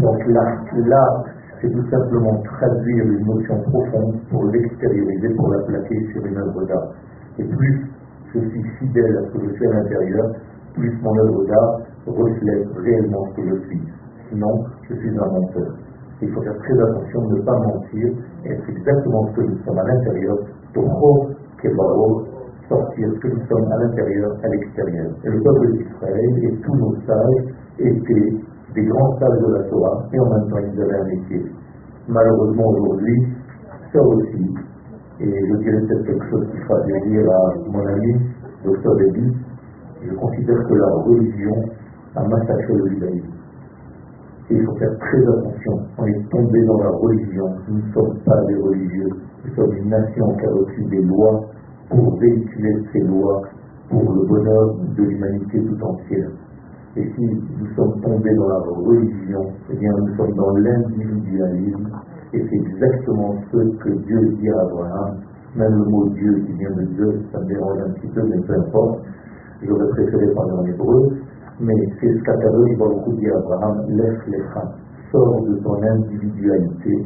[0.00, 1.24] Donc là, là
[1.60, 6.64] c'est tout simplement traduire une notion profonde pour l'extérioriser, pour la plaquer sur une œuvre
[6.66, 6.92] d'art.
[7.38, 7.86] Et plus
[8.34, 10.26] je suis fidèle à ce que je suis à l'intérieur,
[10.74, 13.82] plus mon œuvre d'art reflète réellement ce que je suis.
[14.28, 15.72] Sinon, je suis un menteur.
[16.20, 18.08] Il faut faire très attention de ne pas mentir,
[18.44, 20.36] et être exactement ce que nous sommes à l'intérieur,
[20.74, 20.84] pour
[22.68, 25.10] sortir ce que nous sommes à l'intérieur, à l'extérieur.
[25.24, 27.44] Et le peuple d'Israël et tous nos sages
[27.78, 28.36] étaient
[28.74, 31.42] des grands sages de la Torah, et en même temps ils avaient un métier.
[32.08, 33.26] Malheureusement aujourd'hui,
[33.92, 34.54] ça aussi,
[35.20, 38.14] et je dirais peut-être quelque chose qui fera plaisir à mon ami,
[38.64, 39.32] docteur David,
[40.02, 41.54] je considère que la religion
[42.14, 43.32] a massacré le judaïsme.
[44.50, 45.72] Et il faut faire très attention.
[45.98, 47.46] On est tombé dans la religion.
[47.68, 49.10] Nous ne sommes pas des religieux.
[49.44, 51.44] Nous sommes une nation qui a reçu des lois
[51.90, 53.42] pour véhiculer ces lois
[53.90, 56.30] pour le bonheur de l'humanité tout entière.
[56.96, 61.90] Et si nous sommes tombés dans la religion, eh bien nous sommes dans l'individualisme.
[62.32, 65.16] Et c'est exactement ce que Dieu dit à Abraham.
[65.56, 68.40] Même le mot Dieu qui vient de Dieu, ça me dérange un petit peu, mais
[68.46, 69.00] peu importe.
[69.62, 71.18] J'aurais préféré parler en hébreu.
[71.60, 74.70] Mais c'est ce qu'Akadosh va beaucoup dire à Abraham, laisse les freins,
[75.10, 77.04] sors de ton individualité,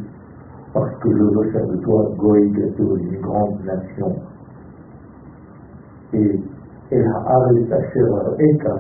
[0.75, 4.15] parce que je veux faire de toi Goï une grande nation.
[6.13, 6.39] Et
[6.91, 8.77] El Haaretz Asher Eka,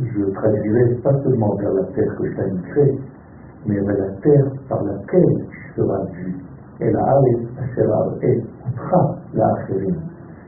[0.00, 2.98] je traduirai pas seulement vers la terre que je crée,
[3.66, 6.34] mais vers la terre par laquelle tu seras vu.
[6.80, 7.88] El Haaretz Asher
[8.22, 9.54] Eka, la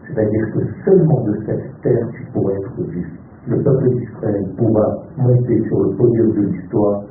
[0.06, 5.62] C'est-à-dire que seulement de cette terre tu pourrais être vu le peuple d'Israël pourra monter
[5.66, 7.02] sur le podium de l'histoire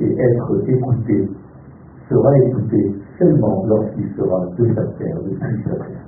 [0.00, 1.28] et être écouté,
[2.08, 6.04] sera écouté seulement lorsqu'il sera de sa terre, depuis sa terre.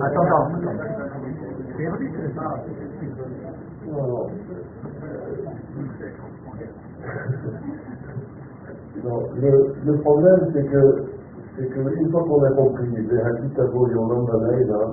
[0.00, 1.07] Attends,
[1.78, 1.86] Le,
[9.84, 11.04] le problème, c'est que
[11.56, 14.90] c'est qu'une fois qu'on a compris les hadiths Yonam Banaïda,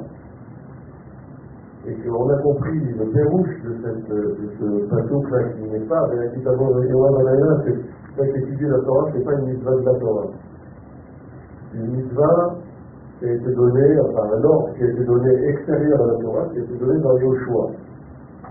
[1.87, 6.19] et qu'on a compris le pérouche de, cette, de ce bateau-là qui n'est pas, les
[6.27, 10.27] hadiths Yonam Banaïda, c'est qu'étudier la Torah, c'est pas une mitzvah de la Torah.
[11.73, 12.55] Une mitzvah
[13.19, 16.45] qui a été donnée, enfin un ordre qui a été donné extérieur à la Torah,
[16.51, 17.71] qui a été donné dans Yoshua.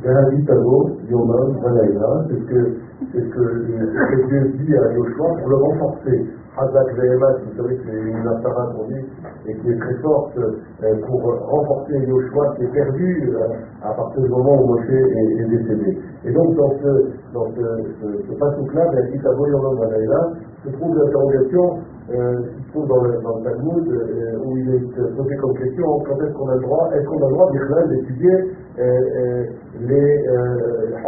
[0.05, 2.77] Hadith Abo Yonam Banaïda, c'est ce que,
[3.13, 6.27] c'est ce que Dieu dit à Yoshua pour le renforcer.
[6.57, 10.95] Hazak Vehemat, vous savez que c'est une apparat qu'on et qui est très forte euh,
[11.09, 13.49] pour renforcer Yoshua qui est perdu euh,
[13.83, 15.99] à partir du moment où Moshe est, est, décédé.
[16.25, 21.79] Et donc dans ce, dans ce, ce, ce passage-là, ben, qui se trouve l'interrogation
[22.11, 24.85] euh, qui se trouve dans le, dans le Talmud, euh, où il est
[25.17, 27.51] posé comme question quand est-ce qu'on a le droit, est-ce qu'on a le droit
[27.89, 28.35] d'étudier
[28.79, 29.45] euh, euh,
[29.81, 30.99] les euh,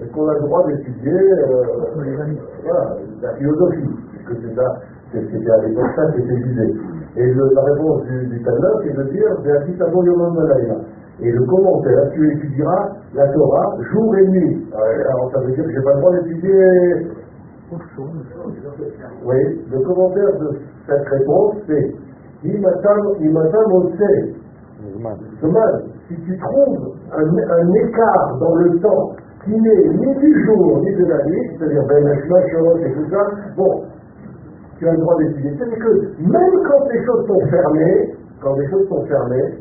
[0.00, 1.62] Est-ce qu'on a le droit d'étudier euh,
[2.64, 4.76] voilà, la philosophie, puisque c'est ça,
[5.12, 6.74] c'était à l'époque ça qui était visé.
[7.16, 9.36] Et le, la réponse du, du Talmud, c'est de dire,
[11.22, 14.66] Et le commentaire, tu étudieras la Torah jour et nuit.
[14.72, 17.06] Alors ça veut dire que j'ai pas le droit d'étudier.
[19.24, 19.36] Oui,
[19.70, 21.94] le commentaire de cette réponse, c'est
[26.08, 29.12] Si tu trouves un, un écart dans le temps
[29.44, 33.22] qui n'est ni du jour ni de la nuit, c'est-à-dire ben et tout ça,
[33.56, 33.84] bon,
[34.78, 35.52] tu as le droit d'étudier.
[35.56, 35.92] C'est-à-dire que
[36.22, 39.54] même quand les choses sont fermées, quand les choses sont fermées,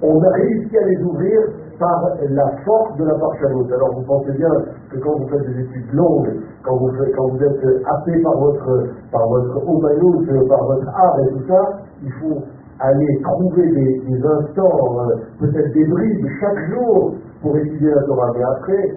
[0.00, 1.40] on a réussi à les ouvrir
[1.82, 1.98] par
[2.30, 3.66] la force de la parchalot.
[3.74, 4.54] Alors vous pensez bien
[4.90, 6.30] que quand vous faites des études longues,
[6.62, 7.58] quand vous, êtes
[7.90, 11.60] happé par votre, par votre par votre art et tout ça,
[12.04, 12.38] il faut
[12.78, 18.30] aller trouver des, instants, euh, peut-être des bribes chaque jour pour étudier la Torah.
[18.36, 18.94] Mais après,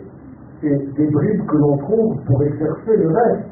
[0.61, 3.45] c'est des bribes que l'on trouve pour exercer le reste.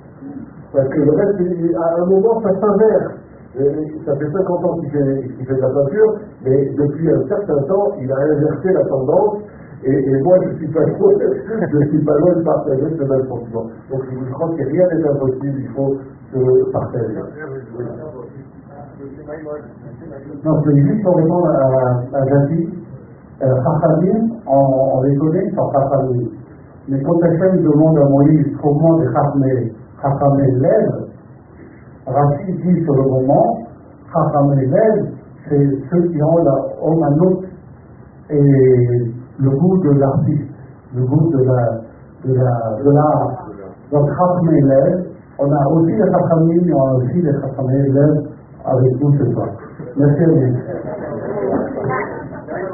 [0.74, 3.14] Parce que le reste, à un moment, ça s'inverse.
[3.54, 8.12] Ça fait 50 ans qu'il fait, de la peinture, mais depuis un certain temps, il
[8.12, 9.44] a inversé la tendance.
[9.86, 13.28] Et, moi, je ne suis, pas loin, je suis pas loin de partager ce même
[13.28, 13.66] sentiment.
[13.92, 15.98] Donc, je crois que rien n'est impossible, il faut
[16.34, 17.20] se partager.
[20.44, 22.70] Non, je voulais juste répondre à, à Jati.
[23.44, 23.54] Euh,
[24.48, 26.30] on, on les connaît sans Chachamim.
[26.88, 31.13] Mais quand quelqu'un demande à Moïse comment des Chachamim lèvent,
[32.06, 33.58] Rachid dit sur le moment,
[34.68, 35.08] lèvent,
[35.48, 37.42] c'est ceux qui ont la omanout
[38.30, 38.42] et
[39.40, 40.52] le goût de l'artiste,
[40.96, 41.82] le goût de la
[42.26, 43.48] de la de l'art.
[43.92, 44.10] Donc
[44.62, 45.06] lèvent,
[45.40, 47.32] on a aussi les Chachamim, mais on a aussi les
[47.90, 48.24] lèvent
[48.66, 49.48] avec nous ce soir.
[49.98, 50.40] Merci à vous.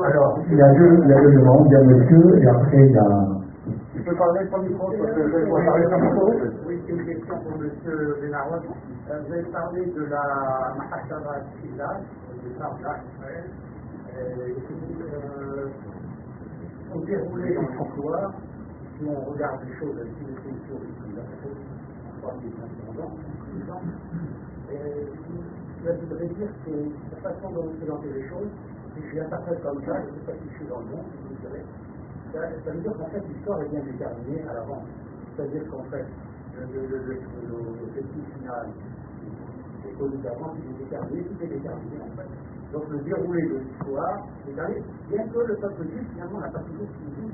[0.05, 2.77] Alors, il y a deux, il y a deux demandes, il y monsieur et après
[2.77, 3.01] il y a.
[3.93, 5.85] Tu peux parler il faut, parce que je vais parler.
[5.85, 6.58] Oui, c'est
[6.89, 8.61] une question pour monsieur Benarois.
[9.09, 12.01] Euh, vous avez parlé de la Mahashara Shila,
[12.43, 13.45] du Sarda Israël,
[14.17, 15.69] euh,
[16.93, 18.33] au déroulé dans l'histoire,
[18.97, 22.53] si on regarde les choses avec une écriture de la en trois mille
[23.69, 23.81] ans,
[25.85, 26.71] je voudrais dire que
[27.13, 28.49] la façon dont vous présentez les choses,
[28.95, 31.05] si je l'interprète comme ça, je ne sais pas si je suis dans le monde,
[31.29, 31.63] vous direz,
[32.33, 34.85] ça, ça veut dire qu'en fait l'histoire est bien déterminée à l'avance.
[35.35, 36.05] C'est-à-dire qu'en fait,
[36.59, 38.67] l'objectif final
[39.87, 42.29] est connu d'avance, il est déterminé, tout est déterminé en fait.
[42.73, 46.59] Donc le déroulé de l'histoire est déterminé, bien que le peuple juif finalement n'a pas
[46.59, 47.31] toujours suivi,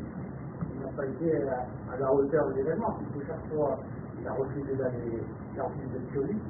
[0.73, 3.79] il n'a pas été à, à, la hauteur de l'événement, puisque chaque fois
[4.19, 5.21] il a refusé d'aller,
[5.53, 6.45] il a refusé d'être sioniste,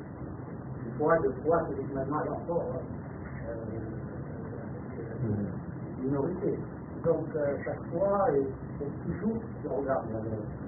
[0.97, 2.63] fois, deux fois, c'est finalement encore
[3.49, 3.55] euh,
[6.01, 6.59] minorité.
[7.05, 10.05] Donc euh, chaque fois, et, et toujours, je regarde.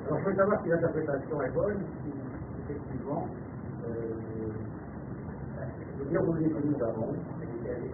[0.08, 2.12] Alors je veux savoir si l'interprétation est bonne, si
[2.62, 3.26] effectivement
[3.88, 4.50] euh,
[5.98, 7.10] le déroulé que nous avons,
[7.66, 7.92] elle est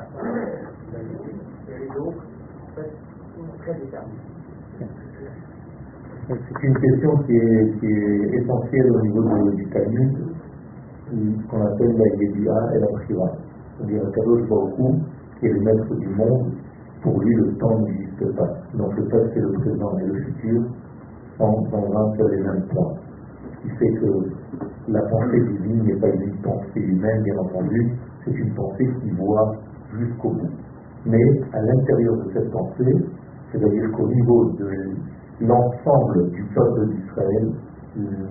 [1.69, 2.15] elle est donc
[3.59, 4.19] très déterminée.
[6.27, 9.65] C'est une question qui est, qui est, essentielle au niveau de, du
[11.13, 13.31] ce qu'on appelle la Yédia et la Priva.
[13.77, 15.01] C'est-à-dire Kadosh Baruch
[15.39, 16.53] qui est le maître du monde,
[17.01, 17.79] pour lui le temps
[18.35, 18.49] pas.
[18.75, 20.61] Donc le passé, le présent et le futur
[21.37, 22.93] sont dans un seul et même point.
[23.41, 24.11] Ce qui fait que
[24.87, 27.91] la pensée divine n'est pas une pensée humaine, bien entendu,
[28.23, 29.55] c'est une pensée qui voit
[29.97, 30.49] jusqu'au bout.
[31.05, 33.05] Mais à l'intérieur de cette pensée,
[33.51, 34.69] c'est-à-dire qu'au niveau de
[35.41, 37.51] l'ensemble du peuple d'Israël,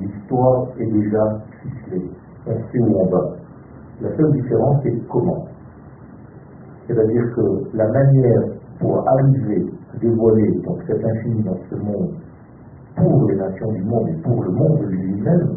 [0.00, 2.10] l'histoire est déjà ficelée
[2.46, 3.36] on sait où on va.
[4.00, 5.46] La seule différence, c'est comment.
[6.86, 8.42] C'est-à-dire que la manière
[8.82, 9.64] pour arriver
[9.94, 12.10] à dévoiler donc, cet infini dans ce monde
[12.96, 15.48] pour les nations du monde et pour le monde lui-même,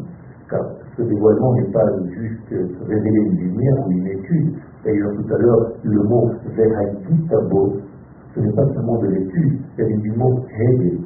[0.50, 0.62] car
[0.96, 2.56] ce dévoilement n'est pas juste
[2.88, 4.54] révéler une lumière ou une étude.
[4.86, 7.74] D'ailleurs, tout à l'heure, le mot Verhaititabo,
[8.36, 11.00] ce n'est pas seulement de l'étude, c'est du mot Hege.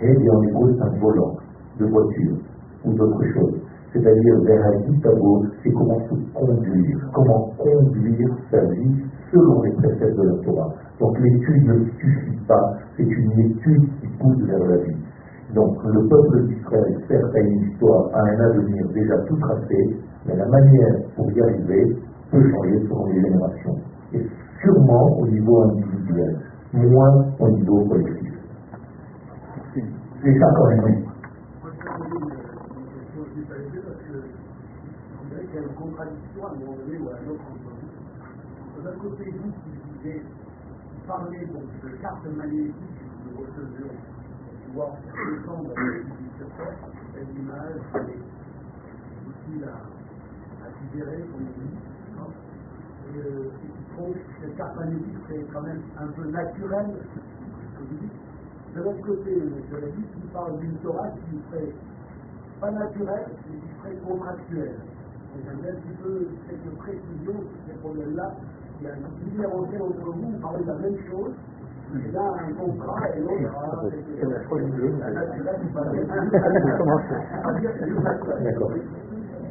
[0.00, 1.36] Hege en hébreu, c'est un volant
[1.78, 2.38] de voiture
[2.84, 3.60] ou d'autre chose
[3.92, 4.34] c'est-à-dire
[4.86, 10.74] Gitabo, c'est comment se conduire, comment conduire sa vie selon les préceptes de la Torah.
[11.00, 14.96] Donc l'étude ne suffit pas, c'est une étude qui pousse vers la vie.
[15.54, 19.96] Donc le peuple d'Israël, certes, a une histoire, a un avenir déjà tout tracé,
[20.26, 21.96] mais la manière pour y arriver
[22.30, 23.76] peut changer selon les générations.
[24.12, 24.26] Et
[24.60, 26.36] sûrement au niveau individuel,
[26.74, 28.34] moins au niveau collectif.
[30.22, 31.08] C'est ça quand même.
[35.78, 37.72] contradiction à un moment donné ou à un autre endroit.
[38.84, 40.22] D'un côté, vous qui disiez,
[41.08, 44.90] parler donc, de carte magnétique que nous recevions pour pouvoir
[45.32, 45.72] descendre
[46.36, 46.76] sur Terre,
[47.14, 51.76] cette image est utile à, à digérer, comme on dit.
[53.08, 53.50] Et euh,
[53.96, 56.94] faut que cette carte magnétique serait quand même un peu naturelle
[57.78, 58.12] que vous dites.
[58.76, 61.72] De l'autre côté, je l'ai dit, il parle d'une Torah qui serait
[62.60, 64.76] pas naturelle, mais qui serait contractuelle.
[65.34, 68.36] Et j'aimerais un petit peu quelques précisions sur ces problèmes-là.
[68.80, 71.34] Il y a une différence entre vous, vous parlez de la même chose,
[71.96, 73.32] et là, un contrat et l'autre
[78.44, 78.70] D'accord.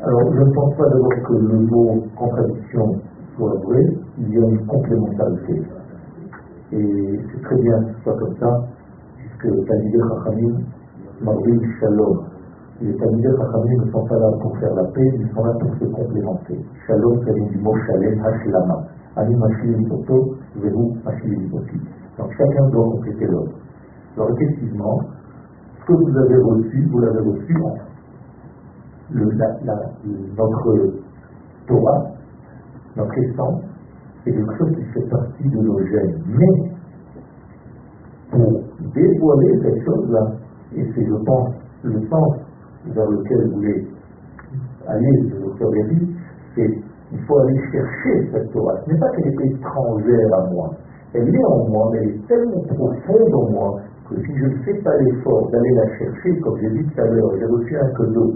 [0.03, 3.01] Alors, je ne pense pas d'abord que le mot contradiction
[3.35, 3.83] soit vrai,
[4.19, 5.61] il y a une complémentarité.
[6.71, 8.63] Et c'est très bien que ce soit comme ça,
[9.17, 10.55] puisque Talmideh Chachamim,
[11.21, 12.23] Marvin Shalom,
[12.81, 15.73] les Talmideh Chachamim ne sont pas là pour faire la paix, ils sont là pour
[15.75, 16.59] se complémenter.
[16.85, 18.96] Shalom, ça vient du mot Shalem, Hashlama.
[21.03, 21.77] Mashilim Oti.
[22.17, 23.53] Donc chacun doit compléter l'autre.
[24.15, 24.99] Alors effectivement,
[25.79, 27.75] ce que vous avez reçu, vous l'avez reçu en
[29.09, 29.23] le,
[30.37, 30.93] notre
[31.67, 32.03] Torah,
[32.95, 33.61] notre essence,
[34.23, 36.23] c'est quelque chose qui fait partie de nos gènes.
[36.27, 36.71] Mais
[38.31, 38.63] pour
[38.93, 40.31] dévoiler cette chose-là,
[40.75, 41.53] et c'est, je pense,
[41.83, 42.35] le sens
[42.87, 43.87] vers lequel vous voulez
[44.87, 45.69] aller, le docteur
[46.55, 48.75] c'est il faut aller chercher cette Torah.
[48.85, 50.69] Ce n'est pas qu'elle est étrangère à moi.
[51.13, 53.75] Elle est en moi, mais elle est tellement profonde en moi
[54.09, 57.05] que si je ne fais pas l'effort d'aller la chercher, comme j'ai dit tout à
[57.05, 58.33] l'heure, j'ai reçu un cadeau,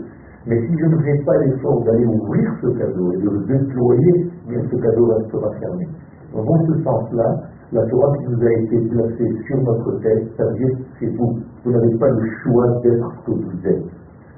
[0.47, 4.31] mais si je ne fais pas l'effort d'aller ouvrir ce cadeau et de le déployer,
[4.47, 5.87] bien ce cadeau restera fermé.
[6.33, 7.41] Donc, dans ce sens-là,
[7.73, 11.39] la Torah qui nous a été placée sur notre tête, ça veut dire c'est vous.
[11.63, 13.83] Vous n'avez pas le choix d'être ce que vous êtes.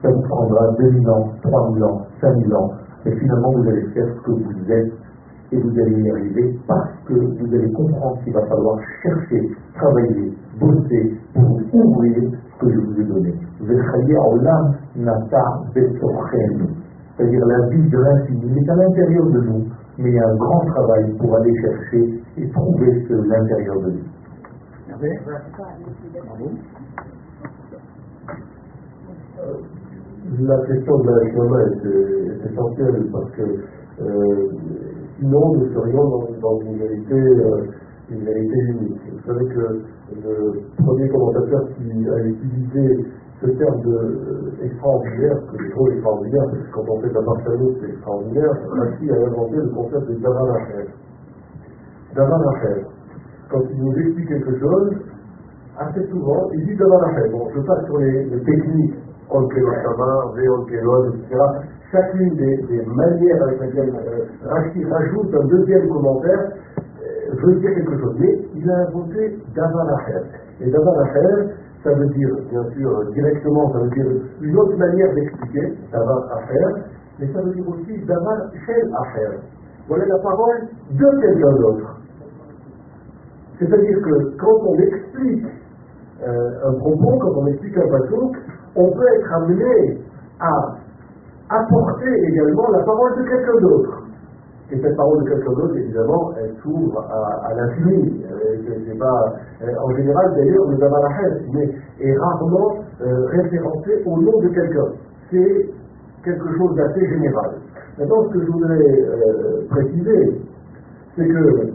[0.02, 2.70] Ça vous prendra 2000 ans, 3000 ans, 5000 ans,
[3.06, 4.94] mais finalement vous allez faire ce que vous êtes
[5.52, 10.34] et vous allez y arriver parce que vous allez comprendre qu'il va falloir chercher, travailler,
[10.60, 13.34] bosser pour ouvrir ce que je vous ai donné.
[17.18, 19.64] C'est-à-dire la vie de l'infini est à l'intérieur de nous,
[20.00, 23.92] mais il y a un grand travail pour aller chercher et trouver ce l'intérieur de
[23.92, 24.04] nous.
[30.24, 34.48] La question de la est, essentielle parce que euh,
[35.20, 36.10] sinon nous serions
[36.40, 37.66] dans, une vérité, euh,
[38.10, 39.02] une vérité unique.
[39.12, 39.84] Vous savez que
[40.24, 43.06] le premier commentateur qui a utilisé
[43.41, 47.14] ce terme de euh, extraordinaire, que je trouve extraordinaire, parce que quand on fait de
[47.16, 50.88] la marche à l'autre, c'est extraordinaire, Rachi a inventé le concept de Davan Acher.
[52.16, 52.82] Davan Acher.
[53.52, 54.90] Quand il nous explique quelque chose,
[55.78, 57.30] assez souvent, il dit Davan Acher.
[57.30, 58.95] Bon, je passe sur les techniques,
[59.30, 61.40] Onkelosama, Veonkelon, etc.
[61.91, 68.00] Chacune des, manières avec lesquelles euh, Rachi rajoute un deuxième commentaire euh, veut dire quelque
[68.00, 68.16] chose.
[68.20, 70.26] Mais il a inventé Davan Acher.
[70.62, 74.06] Et Davan Acher, ça veut dire, bien sûr, directement, ça veut dire
[74.41, 76.82] une autre manière d'expliquer, Davar Acher,
[77.20, 79.38] mais ça veut dire aussi Davar Shel Acher.
[79.88, 82.00] Voilà la parole de quelqu'un d'autre.
[83.60, 85.45] C'est-à-dire que quand on explique
[86.26, 88.38] euh, un propos, quand on explique un pasouk,
[88.76, 90.02] on peut être amené
[90.40, 90.52] à
[91.50, 94.00] apporter également la parole de quelqu'un d'autre.
[94.72, 98.26] Et cette parole de quelqu'un d'autre, évidemment, elle s'ouvre à, à l'infini.
[98.98, 101.70] Pas, en général, d'ailleurs, le Davarachet mais
[102.00, 104.88] est rarement euh, référencé au nom de quelqu'un.
[105.30, 105.70] C'est
[106.24, 107.58] quelque chose d'assez général.
[108.00, 110.41] Maintenant, ce que je voudrais euh, préciser,
[111.16, 111.74] c'est que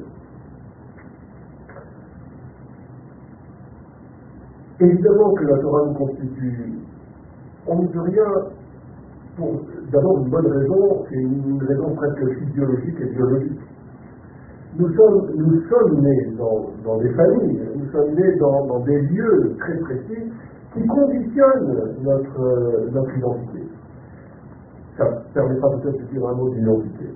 [4.80, 6.78] évidemment que la Torah nous constitue,
[7.68, 8.24] on ne peut rien
[9.36, 9.60] pour
[9.92, 13.60] d'abord une bonne raison, c'est une raison presque physiologique et biologique.
[14.78, 19.78] Nous sommes, nous sommes nés dans, des familles, nous sommes nés dans, des lieux très
[19.78, 20.30] précis
[20.74, 23.62] qui conditionnent notre, notre identité.
[24.98, 27.06] Ça permettra peut-être de dire un mot d'identité.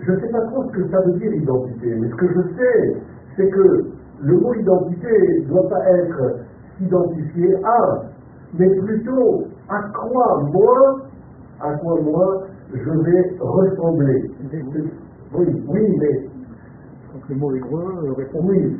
[0.00, 2.40] Je ne sais pas trop ce que ça veut dire identité, mais ce que je
[2.56, 2.96] sais,
[3.36, 3.86] c'est que
[4.22, 6.40] le mot identité ne doit pas être
[6.78, 8.02] s'identifier à,
[8.58, 11.00] mais plutôt à quoi moi,
[11.60, 14.30] à quoi moi je vais ressembler.
[15.34, 16.28] Oui, oui, mais.
[17.12, 18.40] Donc le mot hébreu répond.
[18.44, 18.76] Oui,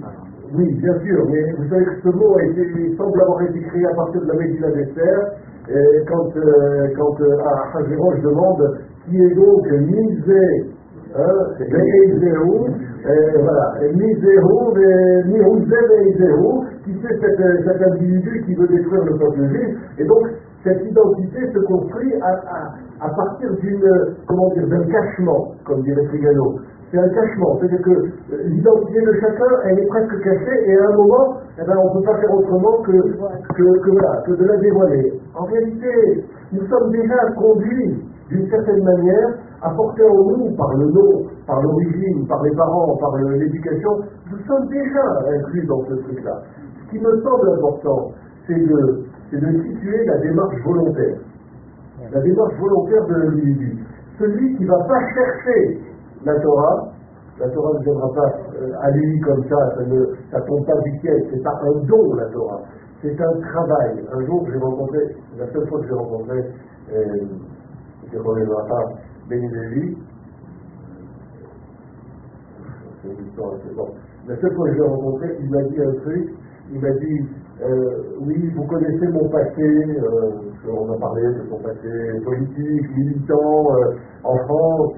[0.54, 3.86] oui, bien sûr, mais vous savez que ce mot a été, semble avoir été créé
[3.86, 5.32] à partir de la Médina d'Esther,
[6.08, 8.78] quand, euh, quand euh, à Hazerosh demande
[9.08, 10.70] qui est donc misé,
[11.58, 12.66] Veizéhou,
[13.04, 14.74] voilà, Miséhou,
[15.26, 20.26] Mihouzé Veizéhou, qui c'est cet, cet individu qui veut détruire le peuple juif, et donc
[20.64, 23.88] cette identité se construit à partir d'une,
[24.26, 26.56] comment dire, d'un cachement, comme dirait Trigano.
[26.90, 27.94] C'est un cachement, c'est-à-dire que
[28.46, 32.00] l'identité de chacun, elle est presque cachée, et à un moment, eh ben, on ne
[32.00, 35.12] peut pas faire autrement que, que, que, voilà, que de la dévoiler.
[35.34, 40.86] En réalité, nous sommes déjà conduits, d'une certaine manière, à porter en nous, par le
[40.86, 43.90] nom, par l'origine, par les parents, par l'éducation,
[44.30, 46.42] nous sommes déjà inclus dans ce truc-là.
[46.84, 48.12] Ce qui me semble important,
[48.46, 51.18] c'est de, de situer la démarche volontaire.
[52.12, 53.78] La démarche volontaire de l'individu.
[54.18, 55.80] Celui qui ne va pas chercher
[56.24, 56.88] la Torah,
[57.38, 60.98] la Torah ne viendra pas euh, à lui comme ça, ça ne tombe pas du
[61.00, 62.60] ciel, c'est pas un don la Torah,
[63.02, 64.04] c'est un travail.
[64.12, 64.98] Un jour, j'ai rencontré,
[65.38, 66.38] la seule fois que j'ai rencontré,
[66.92, 67.04] euh,
[68.12, 68.82] je ne pas,
[69.28, 69.96] Béni Lévy,
[73.02, 73.88] c'est une histoire assez bon.
[74.28, 76.28] La seule fois que je l'ai rencontré, il m'a dit un truc,
[76.72, 77.26] il m'a dit,
[77.60, 81.88] euh, oui, vous connaissez mon passé, euh, on a parlé de son passé
[82.24, 84.94] politique, militant, euh, en France,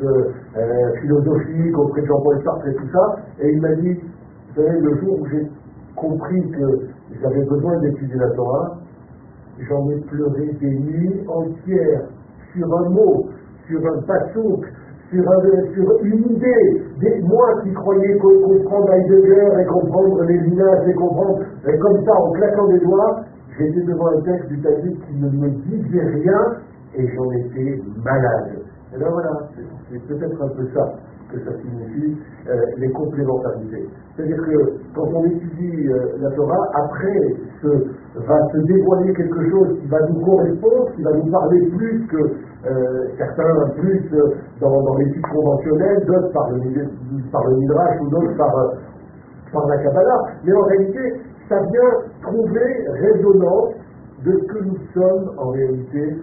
[1.01, 4.97] philosophique, auprès de Jean-Paul Sartre et tout ça, et il m'a dit, vous savez, le
[5.01, 5.47] jour où j'ai
[5.97, 6.87] compris que
[7.23, 8.77] j'avais besoin d'étudier la Torah,
[9.69, 12.09] j'en ai pleuré des nuits entières
[12.53, 13.29] sur un mot,
[13.69, 14.65] sur un passouk,
[15.11, 15.25] sur,
[16.03, 16.83] une idée.
[17.01, 22.13] Des, moi qui croyais comprendre Heidegger et comprendre les villages et comprendre et comme ça
[22.13, 23.21] en claquant des doigts,
[23.57, 26.41] j'étais devant un texte du Talmud qui ne me disait rien
[26.97, 28.59] et j'en étais malade.
[28.95, 29.31] Et bien voilà,
[29.91, 30.95] c'est peut-être un peu ça
[31.31, 32.17] que ça signifie
[32.49, 33.87] euh, les complémentarités.
[34.17, 37.37] C'est-à-dire que quand on étudie euh, la Torah, après
[38.15, 42.19] va se dévoiler quelque chose qui va nous correspondre, qui va nous parler plus que
[42.67, 44.11] euh, certains plus
[44.61, 46.61] dans, dans l'étude conventionnelle, d'autres par le,
[47.31, 48.53] par Midrash ou d'autres par,
[49.53, 50.23] par la Kabbalah.
[50.45, 53.75] Mais en réalité, ça vient trouver résonance
[54.25, 56.17] de ce que nous sommes en réalité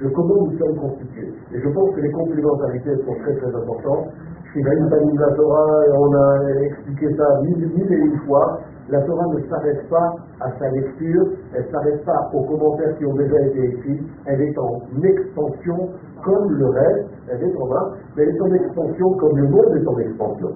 [0.00, 1.32] de comment nous sommes constitués.
[1.52, 4.08] Et je pense que les complémentarités sont très très importantes.
[4.52, 10.16] Chez Torah, on a expliqué ça mille et une fois, la Torah ne s'arrête pas
[10.40, 14.40] à sa lecture, elle ne s'arrête pas aux commentaires qui ont déjà été écrits, elle
[14.40, 15.90] est en expansion
[16.24, 19.76] comme le reste, elle est en bas, mais elle est en expansion comme le monde
[19.76, 20.48] est en expansion.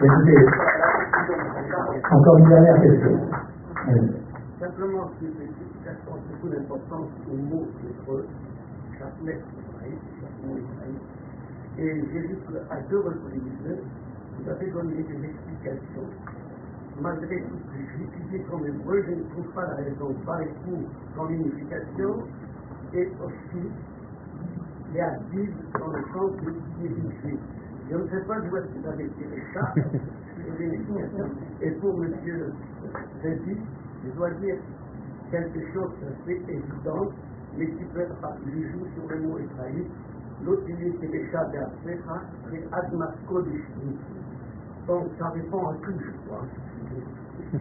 [0.00, 0.46] Écoutez,
[2.10, 3.18] encore une dernière question.
[4.58, 5.10] Simplement,
[5.84, 8.26] j'accorde beaucoup d'importance au mot hébreu,
[8.98, 11.02] chaque lettre hébraïque, chaque mot hébraïque.
[11.78, 13.57] Et j'ai vu qu'à deux reprises,
[14.48, 16.08] vous avez donné des explications.
[17.00, 20.80] Malgré tout ce que j'étudie comme hébreu, je ne trouve pas la raison par pour
[21.16, 22.24] comme unification
[22.94, 23.68] et aussi
[24.94, 26.50] les hadiths dans le sens de
[26.88, 27.40] juif.
[27.90, 29.74] Je ne sais pas d'où est-ce que vous avez tiré ça,
[31.60, 32.14] et pour M.
[33.22, 33.56] Zeddy,
[34.04, 34.56] je dois dire
[35.30, 37.10] quelque chose d'assez évident,
[37.56, 38.16] mais qui peut être
[38.46, 39.90] il joue sur le mot hébraïque.
[40.44, 43.60] L'autre dit c'est les chats d'Africa, c'est Admas Kodesh.
[44.88, 46.40] Ça répond à tout, je crois.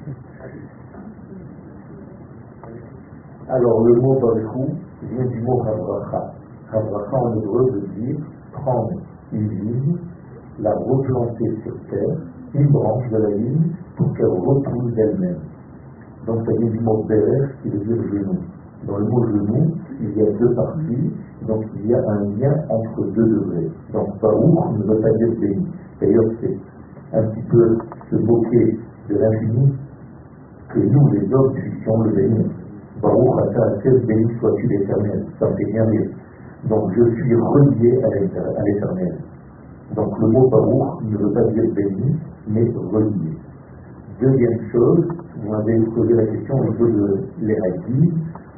[3.50, 6.36] Alors le mot Baruchou vient du mot Havracha.
[6.72, 8.16] Havracha en hébreu veut dire
[8.54, 9.02] prendre
[9.34, 9.98] une ligne,
[10.60, 12.18] la replanter sur terre,
[12.54, 15.42] une branche de la ligne, pour qu'elle repousse d'elle-même.
[16.26, 18.40] Donc ça vient du mot Beres qui veut dire genou.
[18.88, 21.14] Dans le mot genou, il y a deux parties,
[21.46, 23.70] donc il y a un lien entre deux degrés.
[23.92, 25.68] Donc Baruch ne veut pas dire béni.
[26.00, 26.58] D'ailleurs, c'est
[27.14, 27.78] un petit peu
[28.10, 28.78] se moquer
[29.10, 29.74] de l'infini
[30.70, 32.46] que nous, les hommes, puissions le bénir.
[33.02, 35.26] Baruch Ata béni sois-tu l'éternel.
[35.40, 36.10] Ça fait bien rire.
[36.70, 39.18] Donc je suis relié à l'éternel.
[39.96, 42.16] Donc le mot Baruch ne veut pas dire béni,
[42.48, 43.38] mais relié.
[44.20, 45.08] Deuxième chose,
[45.38, 47.24] vous m'avez posé la question au niveau de.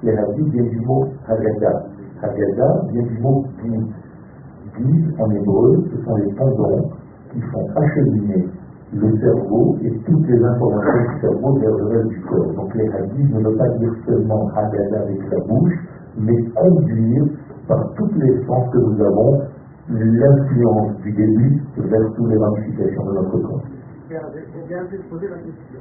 [0.01, 1.83] Les hadiths viennent du mot Haggadah.
[2.23, 3.87] Haggadah vient du mot guide.
[4.77, 6.89] Guide en hébreu, ce sont les tendons
[7.31, 8.47] qui font acheminer
[8.93, 12.53] le cerveau et toutes les informations du cerveau vers le reste du corps.
[12.55, 15.73] Donc les hadiths ne veulent pas dire seulement Haggadah avec la bouche,
[16.17, 17.25] mais conduire
[17.67, 19.41] par toutes les sens que nous avons
[19.89, 23.63] l'influence du début vers toutes les ramifications de notre corps
[24.09, 25.79] bien poser la question.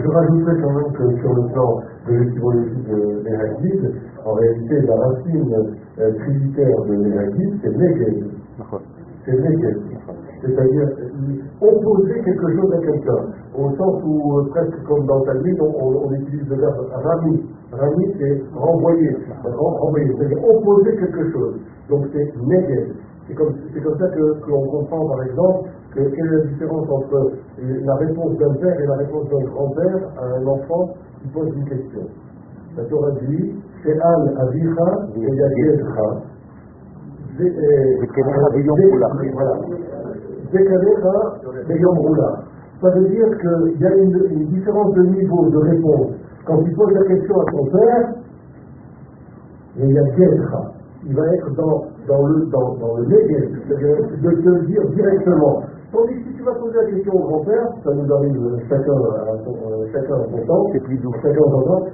[0.00, 3.94] je, rajouterais quand même que sur le plan de l'étymologie de l'Éragide,
[4.24, 8.24] en réalité, la racine euh, trinitaire de l'Éragide, c'est Neged.
[9.24, 9.82] C'est Neged.
[10.40, 10.88] C'est-à-dire
[11.60, 13.24] opposer quelque chose à quelqu'un,
[13.56, 17.42] au sens où, euh, presque comme dans Talmud, on, on, on, utilise le verbe rami.
[17.70, 21.60] Rami, c'est renvoyer, renvoyer, c'est-à-dire opposer quelque chose.
[21.88, 22.94] Donc c'est Neged.
[23.28, 27.94] C'est comme, ça que, l'on comprend, par exemple, que, quelle est la différence entre la
[27.94, 32.02] réponse d'un père et la réponse d'un grand-père à un enfant qui pose une question.
[32.76, 36.08] La Torah dit, c'est Al Avicha et Yagedcha.
[42.80, 46.10] Ça veut dire qu'il y a une, une, différence de niveau de réponse.
[46.44, 48.12] Quand il pose la question à son père,
[49.76, 50.72] il y a Gedcha.
[51.06, 54.82] il va être dans, dans le, dans, dans le négatif, c'est-à-dire de te le dire
[54.90, 55.62] directement.
[55.92, 59.36] Tandis que si tu vas poser la question au grand-père, ça nous arrive chacun à
[59.44, 61.12] son, euh, chacun à son temps, C'est plus doux.
[61.22, 61.84] chacun à son temps,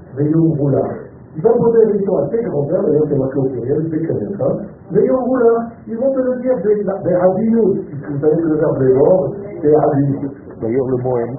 [0.58, 1.07] Roulard.
[1.38, 4.56] Il va poser la question tes grands-pères, d'ailleurs c'est marqué au pluriel, c'est connaître, hein.
[4.90, 8.56] Veillon Roulard, ils vont te le dire des des rabinos, puisque vous savez que le
[8.56, 9.32] verbe est mort,
[9.62, 10.32] c'est rabinos.
[10.60, 11.36] D'ailleurs, le mot aime.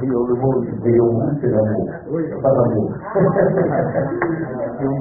[0.00, 1.86] D'ailleurs, le mot Veillon c'est l'amour,
[2.40, 2.90] pas l'amour.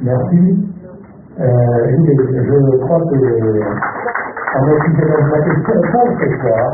[0.00, 0.70] Merci.
[1.38, 3.16] Euh, je crois que,
[4.56, 6.64] en motivant la question pour ce soir,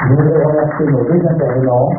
[0.00, 1.90] je voudrais remercier nos deux intervenants,